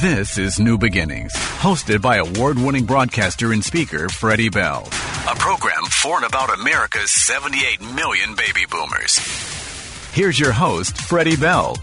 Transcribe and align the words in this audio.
This 0.00 0.38
is 0.38 0.58
New 0.58 0.78
Beginnings, 0.78 1.32
hosted 1.34 2.00
by 2.00 2.16
award 2.16 2.58
winning 2.58 2.86
broadcaster 2.86 3.52
and 3.52 3.62
speaker 3.62 4.08
Freddie 4.08 4.48
Bell. 4.48 4.86
A 5.28 5.36
program 5.36 5.84
for 5.90 6.16
and 6.16 6.26
about 6.26 6.52
America's 6.58 7.10
78 7.10 7.80
million 7.94 8.34
baby 8.34 8.64
boomers. 8.70 9.18
Here's 10.12 10.40
your 10.40 10.52
host, 10.52 10.96
Freddie 10.96 11.36
Bell. 11.36 11.76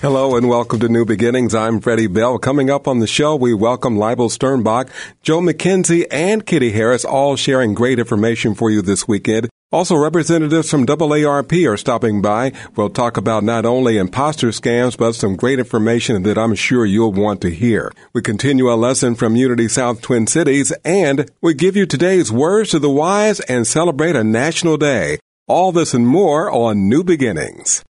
Hello 0.00 0.36
and 0.36 0.48
welcome 0.48 0.78
to 0.80 0.88
New 0.88 1.04
Beginnings. 1.04 1.54
I'm 1.54 1.80
Freddie 1.80 2.06
Bell. 2.06 2.38
Coming 2.38 2.70
up 2.70 2.86
on 2.86 3.00
the 3.00 3.06
show, 3.06 3.34
we 3.34 3.52
welcome 3.52 3.96
Leibel 3.96 4.30
Sternbach, 4.30 4.90
Joe 5.22 5.40
McKenzie, 5.40 6.06
and 6.10 6.46
Kitty 6.46 6.70
Harris, 6.70 7.04
all 7.04 7.36
sharing 7.36 7.74
great 7.74 7.98
information 7.98 8.54
for 8.54 8.70
you 8.70 8.80
this 8.80 9.08
weekend. 9.08 9.48
Also, 9.74 9.96
representatives 9.96 10.70
from 10.70 10.86
AARP 10.86 11.68
are 11.68 11.76
stopping 11.76 12.22
by. 12.22 12.52
We'll 12.76 12.90
talk 12.90 13.16
about 13.16 13.42
not 13.42 13.66
only 13.66 13.98
imposter 13.98 14.50
scams, 14.50 14.96
but 14.96 15.16
some 15.16 15.34
great 15.34 15.58
information 15.58 16.22
that 16.22 16.38
I'm 16.38 16.54
sure 16.54 16.86
you'll 16.86 17.10
want 17.10 17.40
to 17.40 17.50
hear. 17.50 17.90
We 18.12 18.22
continue 18.22 18.72
a 18.72 18.76
lesson 18.76 19.16
from 19.16 19.34
Unity 19.34 19.66
South 19.66 20.00
Twin 20.00 20.28
Cities, 20.28 20.70
and 20.84 21.28
we 21.42 21.54
give 21.54 21.74
you 21.74 21.86
today's 21.86 22.30
words 22.30 22.70
to 22.70 22.78
the 22.78 22.88
wise 22.88 23.40
and 23.40 23.66
celebrate 23.66 24.14
a 24.14 24.22
national 24.22 24.76
day. 24.76 25.18
All 25.48 25.72
this 25.72 25.92
and 25.92 26.06
more 26.06 26.48
on 26.52 26.88
New 26.88 27.02
Beginnings. 27.02 27.82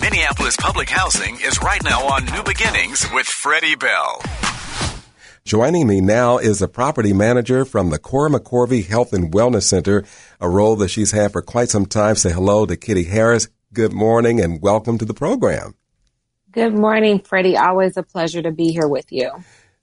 Minneapolis 0.00 0.56
Public 0.56 0.88
Housing 0.88 1.34
is 1.44 1.60
right 1.60 1.84
now 1.84 2.00
on 2.00 2.24
New 2.24 2.42
Beginnings 2.44 3.06
with 3.12 3.26
Freddie 3.26 3.76
Bell. 3.76 4.22
Joining 5.46 5.86
me 5.86 6.00
now 6.00 6.38
is 6.38 6.62
a 6.62 6.68
property 6.68 7.12
manager 7.12 7.66
from 7.66 7.90
the 7.90 7.98
Cora 7.98 8.30
McCorvey 8.30 8.82
Health 8.86 9.12
and 9.12 9.30
Wellness 9.30 9.64
Center, 9.64 10.02
a 10.40 10.48
role 10.48 10.74
that 10.76 10.88
she's 10.88 11.12
had 11.12 11.32
for 11.32 11.42
quite 11.42 11.68
some 11.68 11.84
time. 11.84 12.16
Say 12.16 12.32
hello 12.32 12.64
to 12.64 12.78
Kitty 12.78 13.04
Harris. 13.04 13.48
Good 13.70 13.92
morning 13.92 14.40
and 14.40 14.62
welcome 14.62 14.96
to 14.96 15.04
the 15.04 15.12
program. 15.12 15.74
Good 16.50 16.72
morning, 16.72 17.18
Freddie. 17.18 17.58
Always 17.58 17.98
a 17.98 18.02
pleasure 18.02 18.40
to 18.40 18.52
be 18.52 18.72
here 18.72 18.88
with 18.88 19.12
you. 19.12 19.32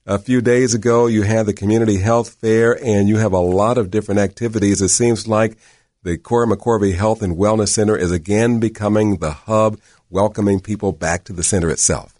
A 0.07 0.17
few 0.17 0.41
days 0.41 0.73
ago, 0.73 1.05
you 1.05 1.21
had 1.21 1.45
the 1.45 1.53
community 1.53 1.97
health 1.97 2.29
fair 2.41 2.83
and 2.83 3.07
you 3.07 3.17
have 3.17 3.33
a 3.33 3.37
lot 3.37 3.77
of 3.77 3.91
different 3.91 4.19
activities. 4.19 4.81
It 4.81 4.89
seems 4.89 5.27
like 5.27 5.59
the 6.01 6.17
Cora 6.17 6.47
McCorvey 6.47 6.95
Health 6.95 7.21
and 7.21 7.37
Wellness 7.37 7.69
Center 7.69 7.95
is 7.95 8.09
again 8.09 8.59
becoming 8.59 9.17
the 9.17 9.29
hub 9.31 9.79
welcoming 10.09 10.59
people 10.59 10.91
back 10.91 11.23
to 11.25 11.33
the 11.33 11.43
center 11.43 11.69
itself. 11.69 12.15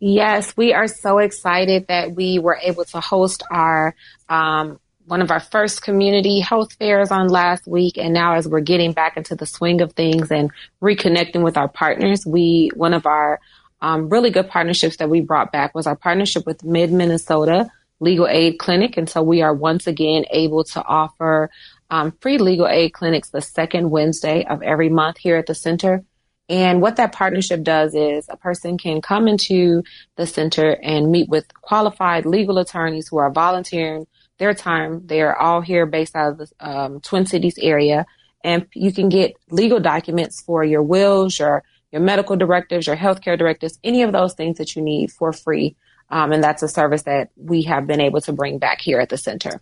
Yes, 0.00 0.56
we 0.56 0.72
are 0.72 0.86
so 0.86 1.18
excited 1.18 1.86
that 1.88 2.14
we 2.14 2.38
were 2.38 2.58
able 2.62 2.84
to 2.86 3.00
host 3.00 3.42
our 3.50 3.94
um, 4.28 4.78
one 5.06 5.22
of 5.22 5.30
our 5.30 5.40
first 5.40 5.82
community 5.82 6.38
health 6.38 6.74
fairs 6.74 7.10
on 7.10 7.28
last 7.28 7.66
week, 7.66 7.96
and 7.96 8.12
now 8.12 8.34
as 8.34 8.46
we're 8.46 8.60
getting 8.60 8.92
back 8.92 9.16
into 9.16 9.34
the 9.34 9.46
swing 9.46 9.80
of 9.80 9.94
things 9.94 10.30
and 10.30 10.50
reconnecting 10.82 11.42
with 11.42 11.56
our 11.56 11.68
partners, 11.68 12.26
we 12.26 12.70
one 12.74 12.94
of 12.94 13.06
our 13.06 13.40
um, 13.80 14.08
really 14.08 14.30
good 14.30 14.48
partnerships 14.48 14.98
that 14.98 15.10
we 15.10 15.20
brought 15.20 15.50
back 15.50 15.74
was 15.74 15.86
our 15.86 15.96
partnership 15.96 16.46
with 16.46 16.62
Mid 16.62 16.92
Minnesota 16.92 17.70
Legal 18.00 18.28
Aid 18.28 18.58
Clinic, 18.58 18.96
and 18.96 19.08
so 19.08 19.22
we 19.22 19.42
are 19.42 19.54
once 19.54 19.88
again 19.88 20.26
able 20.30 20.62
to 20.62 20.84
offer 20.84 21.50
um, 21.90 22.12
free 22.20 22.38
legal 22.38 22.68
aid 22.68 22.92
clinics 22.92 23.30
the 23.30 23.40
second 23.40 23.90
Wednesday 23.90 24.44
of 24.44 24.62
every 24.62 24.90
month 24.90 25.16
here 25.18 25.36
at 25.36 25.46
the 25.46 25.54
center. 25.54 26.04
And 26.48 26.80
what 26.80 26.96
that 26.96 27.12
partnership 27.12 27.62
does 27.62 27.94
is 27.94 28.26
a 28.30 28.36
person 28.36 28.78
can 28.78 29.02
come 29.02 29.28
into 29.28 29.82
the 30.16 30.26
center 30.26 30.78
and 30.82 31.10
meet 31.10 31.28
with 31.28 31.52
qualified 31.60 32.24
legal 32.24 32.58
attorneys 32.58 33.08
who 33.08 33.18
are 33.18 33.30
volunteering 33.30 34.06
their 34.38 34.54
time. 34.54 35.06
They're 35.06 35.36
all 35.36 35.60
here 35.60 35.84
based 35.84 36.16
out 36.16 36.32
of 36.32 36.38
the 36.38 36.48
um, 36.60 37.00
Twin 37.00 37.26
Cities 37.26 37.58
area. 37.60 38.06
And 38.42 38.66
you 38.72 38.92
can 38.92 39.08
get 39.10 39.34
legal 39.50 39.80
documents 39.80 40.40
for 40.40 40.64
your 40.64 40.82
wills, 40.82 41.38
your, 41.38 41.64
your 41.92 42.00
medical 42.00 42.36
directives, 42.36 42.86
your 42.86 42.96
healthcare 42.96 43.38
directives, 43.38 43.78
any 43.84 44.02
of 44.02 44.12
those 44.12 44.34
things 44.34 44.56
that 44.58 44.74
you 44.74 44.80
need 44.80 45.10
for 45.10 45.32
free. 45.32 45.76
Um, 46.10 46.32
and 46.32 46.42
that's 46.42 46.62
a 46.62 46.68
service 46.68 47.02
that 47.02 47.28
we 47.36 47.62
have 47.64 47.86
been 47.86 48.00
able 48.00 48.22
to 48.22 48.32
bring 48.32 48.58
back 48.58 48.80
here 48.80 49.00
at 49.00 49.10
the 49.10 49.18
center. 49.18 49.60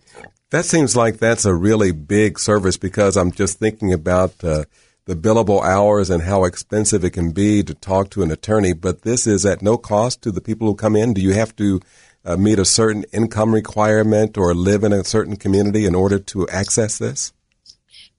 That 0.50 0.64
seems 0.64 0.94
like 0.94 1.18
that's 1.18 1.44
a 1.44 1.54
really 1.54 1.90
big 1.90 2.38
service 2.38 2.76
because 2.76 3.16
I'm 3.16 3.32
just 3.32 3.58
thinking 3.58 3.92
about 3.92 4.44
uh, 4.44 4.64
the 5.06 5.14
billable 5.14 5.62
hours 5.62 6.10
and 6.10 6.24
how 6.24 6.44
expensive 6.44 7.04
it 7.04 7.10
can 7.10 7.30
be 7.30 7.62
to 7.62 7.74
talk 7.74 8.10
to 8.10 8.22
an 8.22 8.30
attorney, 8.30 8.72
but 8.72 9.02
this 9.02 9.26
is 9.26 9.46
at 9.46 9.62
no 9.62 9.78
cost 9.78 10.20
to 10.22 10.32
the 10.32 10.40
people 10.40 10.66
who 10.66 10.74
come 10.74 10.96
in. 10.96 11.14
Do 11.14 11.20
you 11.20 11.32
have 11.32 11.54
to 11.56 11.80
uh, 12.24 12.36
meet 12.36 12.58
a 12.58 12.64
certain 12.64 13.04
income 13.12 13.54
requirement 13.54 14.36
or 14.36 14.52
live 14.52 14.82
in 14.82 14.92
a 14.92 15.04
certain 15.04 15.36
community 15.36 15.86
in 15.86 15.94
order 15.94 16.18
to 16.18 16.48
access 16.48 16.98
this? 16.98 17.32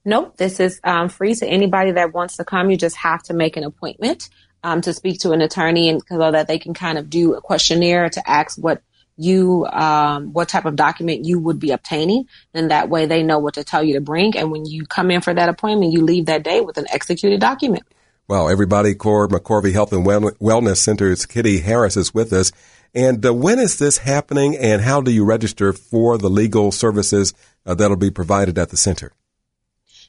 Nope, 0.06 0.38
this 0.38 0.62
is 0.62 0.80
um, 0.86 1.10
free 1.10 1.36
to 1.36 1.46
anybody 1.46 1.92
that 1.92 2.14
wants 2.14 2.38
to 2.38 2.46
come. 2.46 2.72
You 2.72 2.78
just 2.78 2.96
have 2.96 3.22
to 3.24 3.34
make 3.34 3.58
an 3.58 3.66
appointment 3.66 4.30
um, 4.64 4.80
to 4.82 4.94
speak 4.94 5.20
to 5.20 5.34
an 5.34 5.42
attorney 5.42 5.90
and 5.90 6.02
so 6.08 6.32
that 6.32 6.48
they 6.48 6.58
can 6.58 6.74
kind 6.74 6.98
of 6.98 7.10
do 7.10 7.34
a 7.34 7.42
questionnaire 7.42 8.10
to 8.10 8.30
ask 8.30 8.58
what 8.58 8.82
you 9.18 9.66
um, 9.66 10.34
what 10.34 10.50
type 10.50 10.66
of 10.66 10.76
document 10.76 11.26
you 11.26 11.40
would 11.40 11.60
be 11.60 11.72
obtaining. 11.72 12.28
And 12.54 12.72
that 12.72 12.90
way 12.90 13.06
they 13.06 13.24
know 13.24 13.40
what 13.40 13.56
to 13.56 13.64
tell 13.64 13.84
you 13.84 13.96
to 13.96 14.02
bring. 14.02 14.38
And 14.38 14.52
when 14.52 14.66
you 14.66 14.86
come 14.86 15.12
in 15.12 15.22
for 15.22 15.34
that 15.34 15.50
appointment 15.50 15.92
you 15.92 16.04
leave 16.04 16.28
that 16.28 16.44
day 16.44 16.62
with 16.62 16.78
an 16.78 16.86
executed 16.90 17.40
document. 17.42 17.84
Well 18.28 18.50
everybody 18.50 18.96
Cora 18.96 19.28
mccorvey 19.28 19.74
health 19.74 19.94
and 19.94 20.06
wellness 20.06 20.78
center's 20.78 21.26
kitty 21.26 21.60
harris 21.60 21.98
is 21.98 22.14
with 22.14 22.32
us. 22.32 22.52
And 22.94 23.26
uh, 23.26 23.34
when 23.34 23.60
is 23.60 23.78
this 23.78 23.98
happening 24.00 24.56
and 24.56 24.82
how 24.82 25.02
do 25.02 25.12
you 25.12 25.26
register 25.26 25.74
for 25.74 26.18
the 26.18 26.30
legal 26.30 26.72
services 26.72 27.34
uh, 27.66 27.76
that'll 27.76 27.98
be 27.98 28.12
provided 28.12 28.58
at 28.58 28.70
the 28.70 28.78
center 28.78 29.12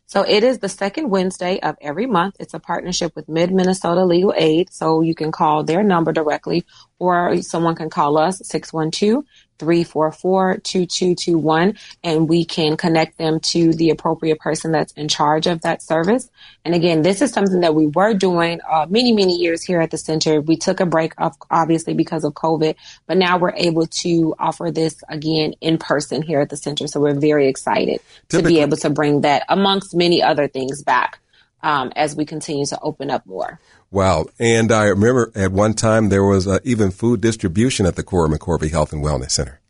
so 0.09 0.23
it 0.23 0.43
is 0.43 0.59
the 0.59 0.71
second 0.71 1.11
Wednesday 1.11 1.61
of 1.61 1.77
every 1.83 2.07
month. 2.07 2.37
It's 2.41 2.55
a 2.55 2.59
partnership 2.59 3.15
with 3.15 3.29
Mid 3.29 3.53
Minnesota 3.53 4.07
Legal 4.07 4.33
Aid. 4.35 4.73
So 4.73 5.03
you 5.03 5.15
can 5.15 5.31
call 5.31 5.65
their 5.65 5.83
number 5.83 6.13
directly 6.13 6.65
or 6.99 7.43
someone 7.43 7.75
can 7.75 7.91
call 7.91 8.17
us 8.17 8.41
612 8.43 9.23
344-2221 9.59 11.79
and 12.03 12.29
we 12.29 12.45
can 12.45 12.77
connect 12.77 13.19
them 13.19 13.39
to 13.41 13.73
the 13.73 13.91
appropriate 13.91 14.39
person 14.39 14.73
that's 14.73 14.93
in 14.93 15.09
charge 15.09 15.47
of 15.47 15.63
that 15.63 15.83
service. 15.83 16.31
And 16.65 16.75
again, 16.75 17.03
this 17.03 17.23
is 17.23 17.33
something 17.33 17.61
that 17.61 17.75
we 17.75 17.89
were 17.89 18.15
doing 18.15 18.61
uh, 18.69 18.87
many, 18.89 19.13
many 19.13 19.37
years 19.37 19.63
here 19.63 19.81
at 19.81 19.91
the 19.91 19.99
center. 19.99 20.41
We 20.41 20.57
took 20.57 20.81
a 20.81 20.87
break 20.87 21.13
of 21.19 21.37
obviously 21.51 21.95
because 21.95 22.25
of 22.25 22.35
COVID, 22.35 22.77
but 23.07 23.17
now 23.17 23.39
we're 23.39 23.55
able 23.55 23.87
to 23.87 24.35
offer 24.39 24.71
this 24.71 25.03
again 25.09 25.55
in 25.61 25.79
person 25.79 26.23
here 26.23 26.41
at 26.41 26.51
the 26.51 26.57
center. 26.57 26.87
So 26.87 27.01
we're 27.01 27.19
very 27.19 27.49
excited 27.49 28.01
Typically. 28.29 28.43
to 28.43 28.57
be 28.57 28.61
able 28.61 28.77
to 28.79 28.91
bring 28.91 29.23
that 29.23 29.45
amongst 29.49 29.95
many 29.95 30.23
other 30.23 30.49
things 30.49 30.83
back 30.83 31.21
um, 31.63 31.93
as 31.97 32.15
we 32.15 32.25
continue 32.25 32.67
to 32.67 32.79
open 32.81 33.11
up 33.11 33.27
more. 33.27 33.61
Wow. 33.91 34.27
And 34.39 34.71
I 34.71 34.85
remember 34.85 35.33
at 35.35 35.53
one 35.53 35.75
time 35.75 36.09
there 36.09 36.25
was 36.25 36.47
uh, 36.47 36.59
even 36.65 36.91
food 36.91 37.21
distribution 37.21 37.87
at 37.87 37.97
the 37.97 38.03
Cora 38.03 38.29
McCorvey 38.29 38.71
Health 38.71 38.93
and 38.93 39.05
Wellness 39.05 39.33
Center. 39.33 39.61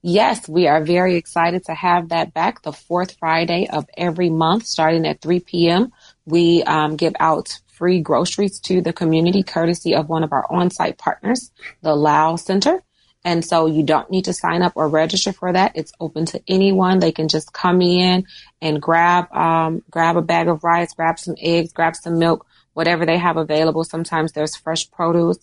Yes, 0.00 0.48
we 0.48 0.68
are 0.68 0.84
very 0.84 1.16
excited 1.16 1.64
to 1.64 1.74
have 1.74 2.10
that 2.10 2.32
back 2.32 2.62
the 2.62 2.72
fourth 2.72 3.16
Friday 3.18 3.68
of 3.68 3.86
every 3.96 4.30
month, 4.30 4.64
starting 4.66 5.04
at 5.06 5.20
3 5.20 5.40
p.m. 5.40 5.92
We 6.24 6.62
um, 6.62 6.96
give 6.96 7.14
out 7.18 7.58
free 7.66 8.00
groceries 8.00 8.60
to 8.60 8.80
the 8.80 8.92
community 8.92 9.42
courtesy 9.42 9.94
of 9.94 10.08
one 10.08 10.22
of 10.22 10.32
our 10.32 10.46
on-site 10.50 10.98
partners, 10.98 11.50
the 11.82 11.94
Lao 11.94 12.36
Center. 12.36 12.82
And 13.28 13.44
so 13.44 13.66
you 13.66 13.82
don't 13.82 14.10
need 14.10 14.24
to 14.24 14.32
sign 14.32 14.62
up 14.62 14.72
or 14.74 14.88
register 14.88 15.34
for 15.34 15.52
that. 15.52 15.72
It's 15.74 15.92
open 16.00 16.24
to 16.32 16.40
anyone. 16.48 16.98
They 16.98 17.12
can 17.12 17.28
just 17.28 17.52
come 17.52 17.82
in 17.82 18.26
and 18.62 18.80
grab, 18.80 19.30
um, 19.34 19.82
grab 19.90 20.16
a 20.16 20.22
bag 20.22 20.48
of 20.48 20.64
rice, 20.64 20.94
grab 20.94 21.18
some 21.18 21.34
eggs, 21.38 21.74
grab 21.74 21.94
some 21.94 22.18
milk, 22.18 22.46
whatever 22.72 23.04
they 23.04 23.18
have 23.18 23.36
available. 23.36 23.84
Sometimes 23.84 24.32
there's 24.32 24.56
fresh 24.56 24.90
produce. 24.90 25.36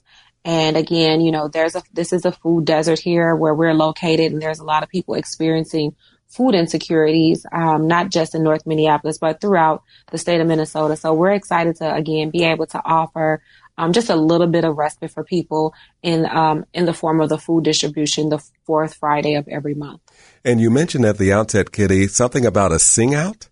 And 0.44 0.78
again, 0.78 1.22
you 1.22 1.32
know, 1.32 1.48
there's 1.48 1.76
a, 1.76 1.84
this 1.94 2.12
is 2.12 2.26
a 2.26 2.32
food 2.32 2.66
desert 2.66 2.98
here 2.98 3.36
where 3.36 3.54
we're 3.54 3.76
located 3.76 4.32
and 4.32 4.42
there's 4.42 4.60
a 4.60 4.66
lot 4.66 4.82
of 4.82 4.90
people 4.90 5.14
experiencing 5.14 5.96
food 6.28 6.56
insecurities, 6.56 7.46
um, 7.52 7.88
not 7.88 8.10
just 8.10 8.34
in 8.34 8.42
North 8.42 8.66
Minneapolis, 8.66 9.20
but 9.20 9.40
throughout 9.40 9.84
the 10.10 10.18
state 10.18 10.42
of 10.42 10.48
Minnesota. 10.48 10.96
So 10.96 11.14
we're 11.14 11.34
excited 11.34 11.76
to 11.76 11.94
again 11.94 12.32
be 12.32 12.46
able 12.46 12.66
to 12.66 12.82
offer 12.84 13.44
um, 13.78 13.94
just 13.94 14.10
a 14.10 14.16
little 14.16 14.48
bit 14.48 14.64
of 14.64 14.78
respite 14.78 15.12
for 15.12 15.24
people 15.24 15.74
in 16.02 16.26
um, 16.26 16.66
in 16.74 16.86
the 16.86 16.94
form 16.94 17.22
of 17.22 17.30
the 17.30 17.38
food 17.38 17.64
distribution 17.64 18.30
the 18.30 18.44
fourth 18.66 18.96
Friday 18.96 19.36
of 19.36 19.48
every 19.48 19.74
month. 19.74 20.02
And 20.44 20.60
you 20.60 20.70
mentioned 20.70 21.06
at 21.06 21.18
the 21.18 21.34
outset, 21.34 21.72
Kitty, 21.72 22.08
something 22.08 22.46
about 22.46 22.72
a 22.72 22.80
sing 22.80 23.14
out. 23.14 23.50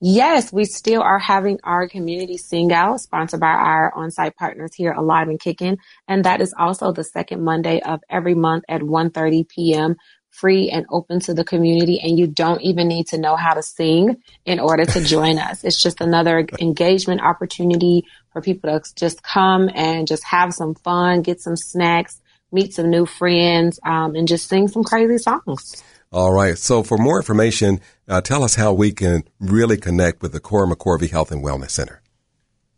Yes, 0.00 0.52
we 0.52 0.64
still 0.64 1.02
are 1.02 1.18
having 1.18 1.58
our 1.64 1.88
community 1.88 2.36
sing 2.36 2.72
out 2.72 3.00
sponsored 3.00 3.40
by 3.40 3.48
our 3.48 3.92
on-site 3.92 4.36
partners 4.36 4.72
here, 4.72 4.92
Alive 4.92 5.26
and 5.26 5.40
Kicking. 5.40 5.78
And 6.06 6.24
that 6.24 6.40
is 6.40 6.54
also 6.56 6.92
the 6.92 7.02
second 7.02 7.42
Monday 7.42 7.80
of 7.80 8.00
every 8.08 8.34
month 8.34 8.62
at 8.68 8.80
1.30 8.80 9.48
p.m 9.48 9.96
free 10.30 10.70
and 10.70 10.86
open 10.90 11.20
to 11.20 11.34
the 11.34 11.44
community 11.44 12.00
and 12.00 12.18
you 12.18 12.26
don't 12.26 12.60
even 12.62 12.86
need 12.86 13.06
to 13.08 13.18
know 13.18 13.36
how 13.36 13.54
to 13.54 13.62
sing 13.62 14.22
in 14.44 14.60
order 14.60 14.84
to 14.84 15.02
join 15.02 15.38
us. 15.38 15.64
It's 15.64 15.82
just 15.82 16.00
another 16.00 16.46
engagement 16.60 17.20
opportunity 17.20 18.04
for 18.32 18.40
people 18.40 18.78
to 18.78 18.94
just 18.94 19.22
come 19.22 19.70
and 19.74 20.06
just 20.06 20.24
have 20.24 20.52
some 20.52 20.74
fun, 20.74 21.22
get 21.22 21.40
some 21.40 21.56
snacks, 21.56 22.20
meet 22.52 22.74
some 22.74 22.90
new 22.90 23.06
friends, 23.06 23.80
um, 23.84 24.14
and 24.14 24.28
just 24.28 24.48
sing 24.48 24.68
some 24.68 24.84
crazy 24.84 25.18
songs. 25.18 25.82
All 26.10 26.32
right. 26.32 26.56
So 26.56 26.82
for 26.82 26.96
more 26.96 27.18
information, 27.18 27.82
uh, 28.08 28.22
tell 28.22 28.42
us 28.42 28.54
how 28.54 28.72
we 28.72 28.92
can 28.92 29.24
really 29.40 29.76
connect 29.76 30.22
with 30.22 30.32
the 30.32 30.40
Cora 30.40 30.66
McCorvey 30.66 31.10
Health 31.10 31.30
and 31.30 31.44
Wellness 31.44 31.68
Center. 31.70 32.00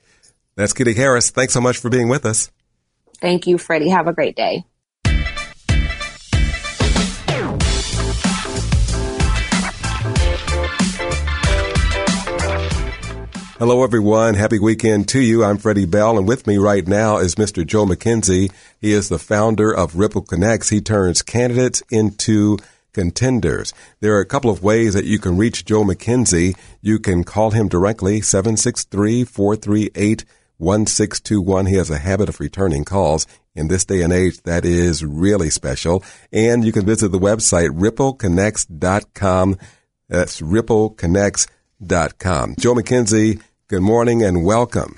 That's 0.56 0.74
Kitty 0.74 0.95
Harris. 0.95 1.30
Thanks 1.30 1.54
so 1.54 1.62
much 1.62 1.77
for 1.77 1.89
being 1.89 2.10
with 2.10 2.25
us. 2.25 2.50
Thank 3.21 3.48
you, 3.48 3.57
Freddie. 3.57 3.89
Have 3.89 4.07
a 4.07 4.13
great 4.13 4.36
day. 4.36 4.63
Hello, 13.60 13.83
everyone. 13.83 14.36
Happy 14.36 14.57
weekend 14.57 15.10
to 15.10 15.19
you. 15.19 15.44
I'm 15.44 15.57
Freddie 15.57 15.86
Bell, 15.86 16.18
and 16.18 16.25
with 16.25 16.48
me 16.48 16.57
right 16.57 16.88
now 16.88 17.18
is 17.18 17.36
Mr. 17.36 17.68
Joe 17.68 17.86
McKenzie. 17.86 18.50
He 18.80 18.94
is 18.94 19.10
the 19.10 19.19
founder 19.19 19.75
of 19.75 19.98
Ripple 19.98 20.21
Connects. 20.21 20.69
He 20.69 20.80
turns 20.80 21.21
candidates 21.21 21.83
into 21.92 22.57
contenders. 22.94 23.74
There 24.00 24.16
are 24.16 24.21
a 24.21 24.25
couple 24.25 24.50
of 24.50 24.63
ways 24.63 24.94
that 24.94 25.04
you 25.04 25.19
can 25.19 25.36
reach 25.36 25.66
Joe 25.66 25.83
McKenzie. 25.83 26.57
You 26.81 27.00
can 27.00 27.25
call 27.25 27.51
him 27.51 27.68
directly, 27.68 28.21
763-438-1621. 30.60 31.70
He 31.70 31.76
has 31.76 31.90
a 31.90 31.98
habit 31.98 32.30
of 32.30 32.40
returning 32.40 32.86
calls. 32.86 33.28
In 33.56 33.68
this 33.68 33.84
day 33.84 34.04
and 34.04 34.14
age, 34.14 34.44
that 34.44 34.64
is 34.64 35.04
really 35.04 35.50
special. 35.50 36.02
And 36.32 36.64
you 36.64 36.72
can 36.72 36.86
visit 36.86 37.10
the 37.10 37.20
website, 37.20 37.72
rippleconnects.com. 37.72 39.58
That's 40.08 40.40
rippleconnects.com. 40.40 42.56
Joe 42.58 42.74
McKenzie, 42.74 43.42
Good 43.70 43.84
morning 43.84 44.24
and 44.24 44.44
welcome. 44.44 44.98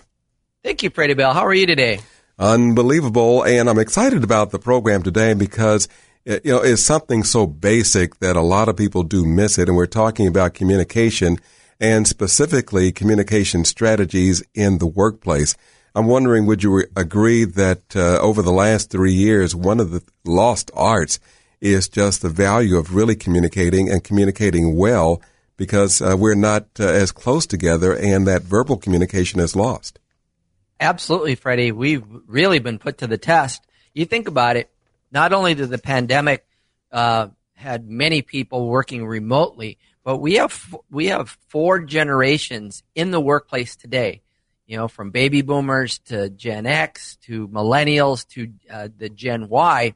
Thank 0.63 0.81
you, 0.81 0.89
Freddie 0.89 1.13
Bell. 1.13 1.33
How 1.33 1.45
are 1.45 1.53
you 1.53 1.65
today? 1.65 1.99
Unbelievable. 2.39 3.43
And 3.43 3.69
I'm 3.69 3.79
excited 3.79 4.23
about 4.23 4.51
the 4.51 4.59
program 4.59 5.03
today 5.03 5.33
because 5.33 5.89
it, 6.23 6.45
you 6.45 6.53
know, 6.53 6.61
it's 6.61 6.81
something 6.81 7.25
so 7.25 7.45
basic 7.45 8.19
that 8.19 8.37
a 8.37 8.41
lot 8.41 8.69
of 8.69 8.77
people 8.77 9.03
do 9.03 9.25
miss 9.25 9.57
it. 9.57 9.67
And 9.67 9.75
we're 9.75 9.87
talking 9.87 10.25
about 10.25 10.53
communication 10.53 11.37
and 11.81 12.07
specifically 12.07 12.91
communication 12.91 13.65
strategies 13.65 14.43
in 14.53 14.77
the 14.77 14.85
workplace. 14.85 15.55
I'm 15.95 16.05
wondering, 16.05 16.45
would 16.45 16.63
you 16.63 16.85
agree 16.95 17.43
that 17.43 17.95
uh, 17.95 18.19
over 18.19 18.41
the 18.43 18.51
last 18.51 18.91
three 18.91 19.13
years, 19.13 19.55
one 19.55 19.79
of 19.79 19.91
the 19.91 20.03
lost 20.23 20.69
arts 20.75 21.19
is 21.59 21.89
just 21.89 22.21
the 22.21 22.29
value 22.29 22.77
of 22.77 22.95
really 22.95 23.15
communicating 23.15 23.89
and 23.89 24.03
communicating 24.03 24.77
well 24.77 25.21
because 25.57 26.01
uh, 26.01 26.15
we're 26.17 26.35
not 26.35 26.67
uh, 26.79 26.85
as 26.85 27.11
close 27.11 27.45
together 27.45 27.95
and 27.95 28.27
that 28.27 28.43
verbal 28.43 28.77
communication 28.77 29.39
is 29.39 29.55
lost. 29.55 29.99
Absolutely, 30.79 31.35
Freddie. 31.35 31.71
We've 31.71 32.03
really 32.25 32.59
been 32.59 32.79
put 32.79 32.99
to 32.99 33.07
the 33.07 33.17
test. 33.17 33.63
You 33.93 34.05
think 34.05 34.27
about 34.27 34.55
it, 34.55 34.69
not 35.11 35.33
only 35.33 35.55
did 35.55 35.69
the 35.69 35.77
pandemic 35.77 36.45
uh, 36.91 37.27
had 37.53 37.87
many 37.87 38.21
people 38.21 38.67
working 38.67 39.05
remotely, 39.05 39.77
but 40.03 40.17
we 40.17 40.35
have 40.35 40.75
we 40.89 41.07
have 41.07 41.37
four 41.47 41.79
generations 41.79 42.83
in 42.95 43.11
the 43.11 43.19
workplace 43.19 43.75
today. 43.75 44.21
You 44.65 44.77
know, 44.77 44.87
from 44.87 45.11
baby 45.11 45.41
boomers 45.41 45.99
to 46.05 46.29
Gen 46.29 46.65
X 46.65 47.17
to 47.23 47.47
millennials 47.49 48.27
to 48.29 48.51
uh, 48.71 48.87
the 48.95 49.09
Gen 49.09 49.49
Y, 49.49 49.93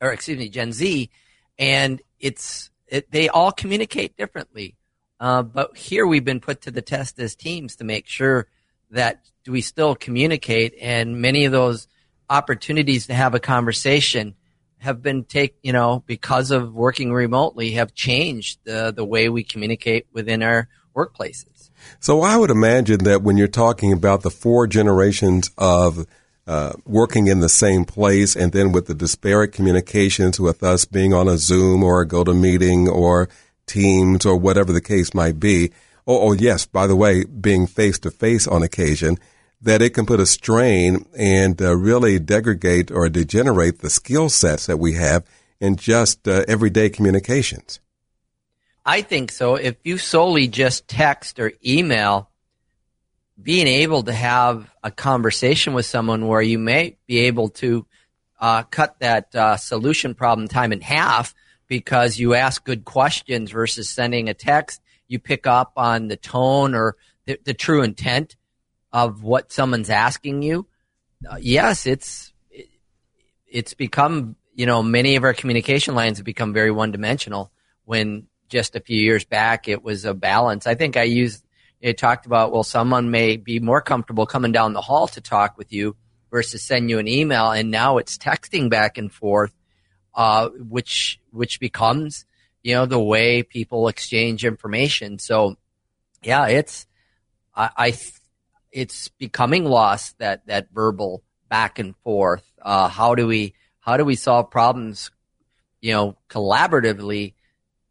or 0.00 0.12
excuse 0.12 0.38
me, 0.38 0.48
Gen 0.48 0.72
Z, 0.72 1.10
and 1.58 2.00
it's 2.18 2.70
it, 2.86 3.10
they 3.10 3.28
all 3.28 3.52
communicate 3.52 4.16
differently. 4.16 4.76
Uh, 5.20 5.42
but 5.42 5.76
here 5.76 6.06
we've 6.06 6.24
been 6.24 6.40
put 6.40 6.62
to 6.62 6.70
the 6.70 6.82
test 6.82 7.18
as 7.20 7.36
teams 7.36 7.76
to 7.76 7.84
make 7.84 8.08
sure 8.08 8.48
that 8.90 9.20
we 9.46 9.60
still 9.60 9.94
communicate, 9.94 10.74
and 10.80 11.20
many 11.20 11.44
of 11.44 11.52
those 11.52 11.86
opportunities 12.30 13.06
to 13.06 13.14
have 13.14 13.34
a 13.34 13.40
conversation 13.40 14.34
have 14.82 15.02
been 15.02 15.24
take 15.24 15.56
you 15.62 15.72
know 15.72 16.02
because 16.06 16.50
of 16.50 16.74
working 16.74 17.12
remotely 17.12 17.72
have 17.72 17.94
changed 17.94 18.58
the 18.64 18.92
the 18.94 19.04
way 19.04 19.28
we 19.28 19.42
communicate 19.42 20.06
within 20.12 20.42
our 20.42 20.68
workplaces. 20.94 21.70
So 22.00 22.20
I 22.20 22.36
would 22.36 22.50
imagine 22.50 23.04
that 23.04 23.22
when 23.22 23.36
you're 23.36 23.48
talking 23.48 23.92
about 23.92 24.22
the 24.22 24.30
four 24.30 24.66
generations 24.66 25.50
of 25.56 26.06
uh, 26.46 26.72
working 26.84 27.28
in 27.28 27.40
the 27.40 27.48
same 27.48 27.84
place 27.84 28.34
and 28.34 28.52
then 28.52 28.72
with 28.72 28.86
the 28.86 28.94
disparate 28.94 29.52
communications 29.52 30.40
with 30.40 30.62
us 30.62 30.84
being 30.84 31.14
on 31.14 31.28
a 31.28 31.38
Zoom 31.38 31.82
or 31.82 32.02
a 32.02 32.06
GoToMeeting 32.06 32.88
or 32.88 33.28
Teams 33.66 34.26
or 34.26 34.36
whatever 34.36 34.72
the 34.72 34.80
case 34.80 35.14
might 35.14 35.38
be. 35.38 35.70
Oh, 36.06 36.28
oh 36.28 36.32
yes, 36.32 36.66
by 36.66 36.86
the 36.86 36.96
way, 36.96 37.24
being 37.24 37.66
face 37.66 37.98
to 38.00 38.10
face 38.10 38.48
on 38.48 38.62
occasion, 38.62 39.18
that 39.62 39.80
it 39.80 39.90
can 39.90 40.06
put 40.06 40.20
a 40.20 40.26
strain 40.26 41.06
and 41.16 41.62
uh, 41.62 41.76
really 41.76 42.18
degrade 42.18 42.90
or 42.90 43.08
degenerate 43.08 43.78
the 43.78 43.90
skill 43.90 44.28
sets 44.28 44.66
that 44.66 44.78
we 44.78 44.94
have 44.94 45.24
in 45.60 45.76
just 45.76 46.26
uh, 46.26 46.44
everyday 46.48 46.90
communications. 46.90 47.78
I 48.84 49.02
think 49.02 49.30
so. 49.30 49.54
If 49.54 49.76
you 49.84 49.96
solely 49.98 50.48
just 50.48 50.88
text 50.88 51.38
or 51.38 51.52
email, 51.64 52.28
being 53.40 53.68
able 53.68 54.02
to 54.02 54.12
have 54.12 54.68
a 54.82 54.90
conversation 54.90 55.72
with 55.72 55.86
someone 55.86 56.26
where 56.26 56.42
you 56.42 56.58
may 56.58 56.96
be 57.06 57.20
able 57.20 57.48
to 57.48 57.86
uh, 58.40 58.64
cut 58.64 58.96
that 58.98 59.34
uh, 59.34 59.56
solution 59.56 60.14
problem 60.14 60.48
time 60.48 60.72
in 60.72 60.80
half 60.80 61.34
because 61.68 62.18
you 62.18 62.34
ask 62.34 62.64
good 62.64 62.84
questions 62.84 63.52
versus 63.52 63.88
sending 63.88 64.28
a 64.28 64.34
text. 64.34 64.82
You 65.06 65.20
pick 65.20 65.46
up 65.46 65.72
on 65.76 66.08
the 66.08 66.16
tone 66.16 66.74
or 66.74 66.96
the, 67.26 67.38
the 67.44 67.54
true 67.54 67.82
intent 67.82 68.34
of 68.92 69.22
what 69.22 69.52
someone's 69.52 69.90
asking 69.90 70.42
you. 70.42 70.66
Uh, 71.28 71.36
yes, 71.40 71.86
it's 71.86 72.32
it, 72.50 72.68
it's 73.46 73.74
become 73.74 74.36
you 74.54 74.66
know 74.66 74.82
many 74.82 75.16
of 75.16 75.24
our 75.24 75.34
communication 75.34 75.94
lines 75.94 76.18
have 76.18 76.26
become 76.26 76.52
very 76.52 76.70
one 76.70 76.92
dimensional. 76.92 77.50
When 77.84 78.26
just 78.48 78.76
a 78.76 78.80
few 78.80 79.00
years 79.00 79.24
back 79.24 79.68
it 79.68 79.82
was 79.82 80.04
a 80.04 80.14
balance. 80.14 80.66
I 80.66 80.74
think 80.74 80.96
I 80.96 81.04
used 81.04 81.44
it 81.82 81.98
talked 81.98 82.26
about, 82.26 82.52
well, 82.52 82.62
someone 82.62 83.10
may 83.10 83.36
be 83.36 83.58
more 83.58 83.82
comfortable 83.82 84.24
coming 84.24 84.52
down 84.52 84.72
the 84.72 84.80
hall 84.80 85.08
to 85.08 85.20
talk 85.20 85.58
with 85.58 85.72
you 85.72 85.96
versus 86.30 86.62
send 86.62 86.88
you 86.88 87.00
an 87.00 87.08
email. 87.08 87.50
And 87.50 87.72
now 87.72 87.98
it's 87.98 88.16
texting 88.16 88.70
back 88.70 88.98
and 88.98 89.12
forth, 89.12 89.52
uh, 90.14 90.50
which, 90.50 91.20
which 91.32 91.58
becomes, 91.58 92.24
you 92.62 92.74
know, 92.74 92.86
the 92.86 93.00
way 93.00 93.42
people 93.42 93.88
exchange 93.88 94.44
information. 94.44 95.18
So 95.18 95.56
yeah, 96.22 96.46
it's, 96.46 96.86
I, 97.54 97.70
I 97.76 97.90
it's 98.72 99.08
becoming 99.08 99.64
lost 99.64 100.18
that, 100.18 100.46
that 100.46 100.68
verbal 100.72 101.22
back 101.48 101.78
and 101.78 101.94
forth. 101.98 102.50
Uh, 102.60 102.88
how 102.88 103.14
do 103.14 103.26
we, 103.26 103.54
how 103.80 103.96
do 103.96 104.04
we 104.04 104.14
solve 104.14 104.50
problems, 104.50 105.10
you 105.80 105.92
know, 105.92 106.16
collaboratively? 106.28 107.34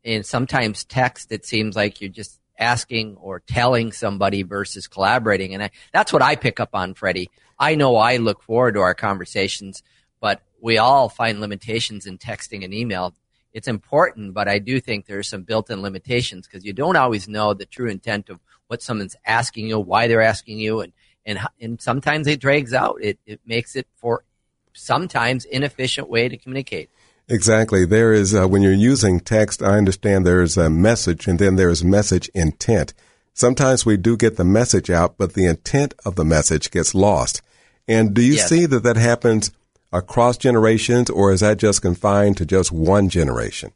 And 0.03 0.25
sometimes 0.25 0.83
text, 0.83 1.31
it 1.31 1.45
seems 1.45 1.75
like 1.75 2.01
you're 2.01 2.09
just 2.09 2.39
asking 2.57 3.17
or 3.17 3.39
telling 3.39 3.91
somebody 3.91 4.43
versus 4.43 4.87
collaborating. 4.87 5.53
And 5.53 5.63
I, 5.63 5.71
that's 5.93 6.11
what 6.11 6.21
I 6.21 6.35
pick 6.35 6.59
up 6.59 6.69
on, 6.73 6.95
Freddie. 6.95 7.29
I 7.59 7.75
know 7.75 7.95
I 7.95 8.17
look 8.17 8.41
forward 8.41 8.73
to 8.73 8.81
our 8.81 8.95
conversations, 8.95 9.83
but 10.19 10.41
we 10.59 10.77
all 10.77 11.09
find 11.09 11.39
limitations 11.39 12.05
in 12.07 12.17
texting 12.17 12.63
and 12.63 12.73
email. 12.73 13.13
It's 13.53 13.67
important, 13.67 14.33
but 14.33 14.47
I 14.47 14.59
do 14.59 14.79
think 14.79 15.05
there's 15.05 15.27
some 15.27 15.43
built-in 15.43 15.81
limitations 15.81 16.47
because 16.47 16.63
you 16.65 16.73
don't 16.73 16.95
always 16.95 17.27
know 17.27 17.53
the 17.53 17.65
true 17.65 17.89
intent 17.89 18.29
of 18.29 18.39
what 18.71 18.81
someone's 18.81 19.17
asking 19.25 19.67
you, 19.67 19.77
why 19.77 20.07
they're 20.07 20.21
asking 20.21 20.57
you, 20.57 20.79
and 20.79 20.93
and 21.25 21.39
and 21.59 21.81
sometimes 21.81 22.25
it 22.25 22.39
drags 22.39 22.73
out. 22.73 22.99
It 23.01 23.19
it 23.25 23.41
makes 23.45 23.75
it 23.75 23.85
for 23.97 24.23
sometimes 24.73 25.43
inefficient 25.43 26.09
way 26.09 26.29
to 26.29 26.37
communicate. 26.37 26.89
Exactly. 27.27 27.85
There 27.85 28.13
is, 28.13 28.33
uh, 28.33 28.47
when 28.47 28.61
you're 28.61 28.73
using 28.73 29.19
text, 29.19 29.61
I 29.61 29.77
understand 29.77 30.25
there's 30.25 30.57
a 30.57 30.69
message 30.69 31.27
and 31.27 31.37
then 31.37 31.55
there's 31.57 31.83
message 31.83 32.29
intent. 32.33 32.93
Sometimes 33.33 33.85
we 33.85 33.97
do 33.97 34.17
get 34.17 34.37
the 34.37 34.45
message 34.45 34.89
out, 34.89 35.17
but 35.17 35.33
the 35.33 35.45
intent 35.45 35.93
of 36.05 36.15
the 36.15 36.25
message 36.25 36.71
gets 36.71 36.95
lost. 36.95 37.41
And 37.87 38.13
do 38.13 38.21
you 38.21 38.35
yes. 38.35 38.49
see 38.49 38.65
that 38.65 38.83
that 38.83 38.97
happens 38.97 39.51
across 39.91 40.37
generations 40.37 41.09
or 41.09 41.31
is 41.31 41.41
that 41.41 41.57
just 41.57 41.81
confined 41.81 42.37
to 42.37 42.45
just 42.45 42.71
one 42.71 43.09
generation? 43.09 43.71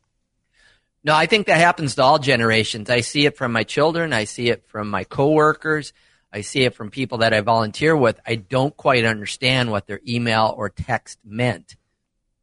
No, 1.06 1.14
I 1.14 1.28
think 1.28 1.46
that 1.46 1.60
happens 1.60 1.94
to 1.96 2.04
all 2.04 2.18
generations. 2.18 2.90
I 2.90 3.02
see 3.02 3.28
it 3.28 3.38
from 3.38 3.52
my 3.52 3.64
children. 3.64 4.12
I 4.12 4.24
see 4.24 4.50
it 4.50 4.66
from 4.66 4.90
my 4.90 5.04
coworkers. 5.04 5.94
I 6.34 6.42
see 6.42 6.64
it 6.64 6.74
from 6.74 6.90
people 6.90 7.20
that 7.20 7.32
I 7.32 7.42
volunteer 7.42 7.96
with. 7.96 8.20
I 8.26 8.34
don't 8.34 8.76
quite 8.76 9.06
understand 9.06 9.70
what 9.70 9.86
their 9.86 10.02
email 10.08 10.52
or 10.58 10.70
text 10.70 11.20
meant. 11.24 11.76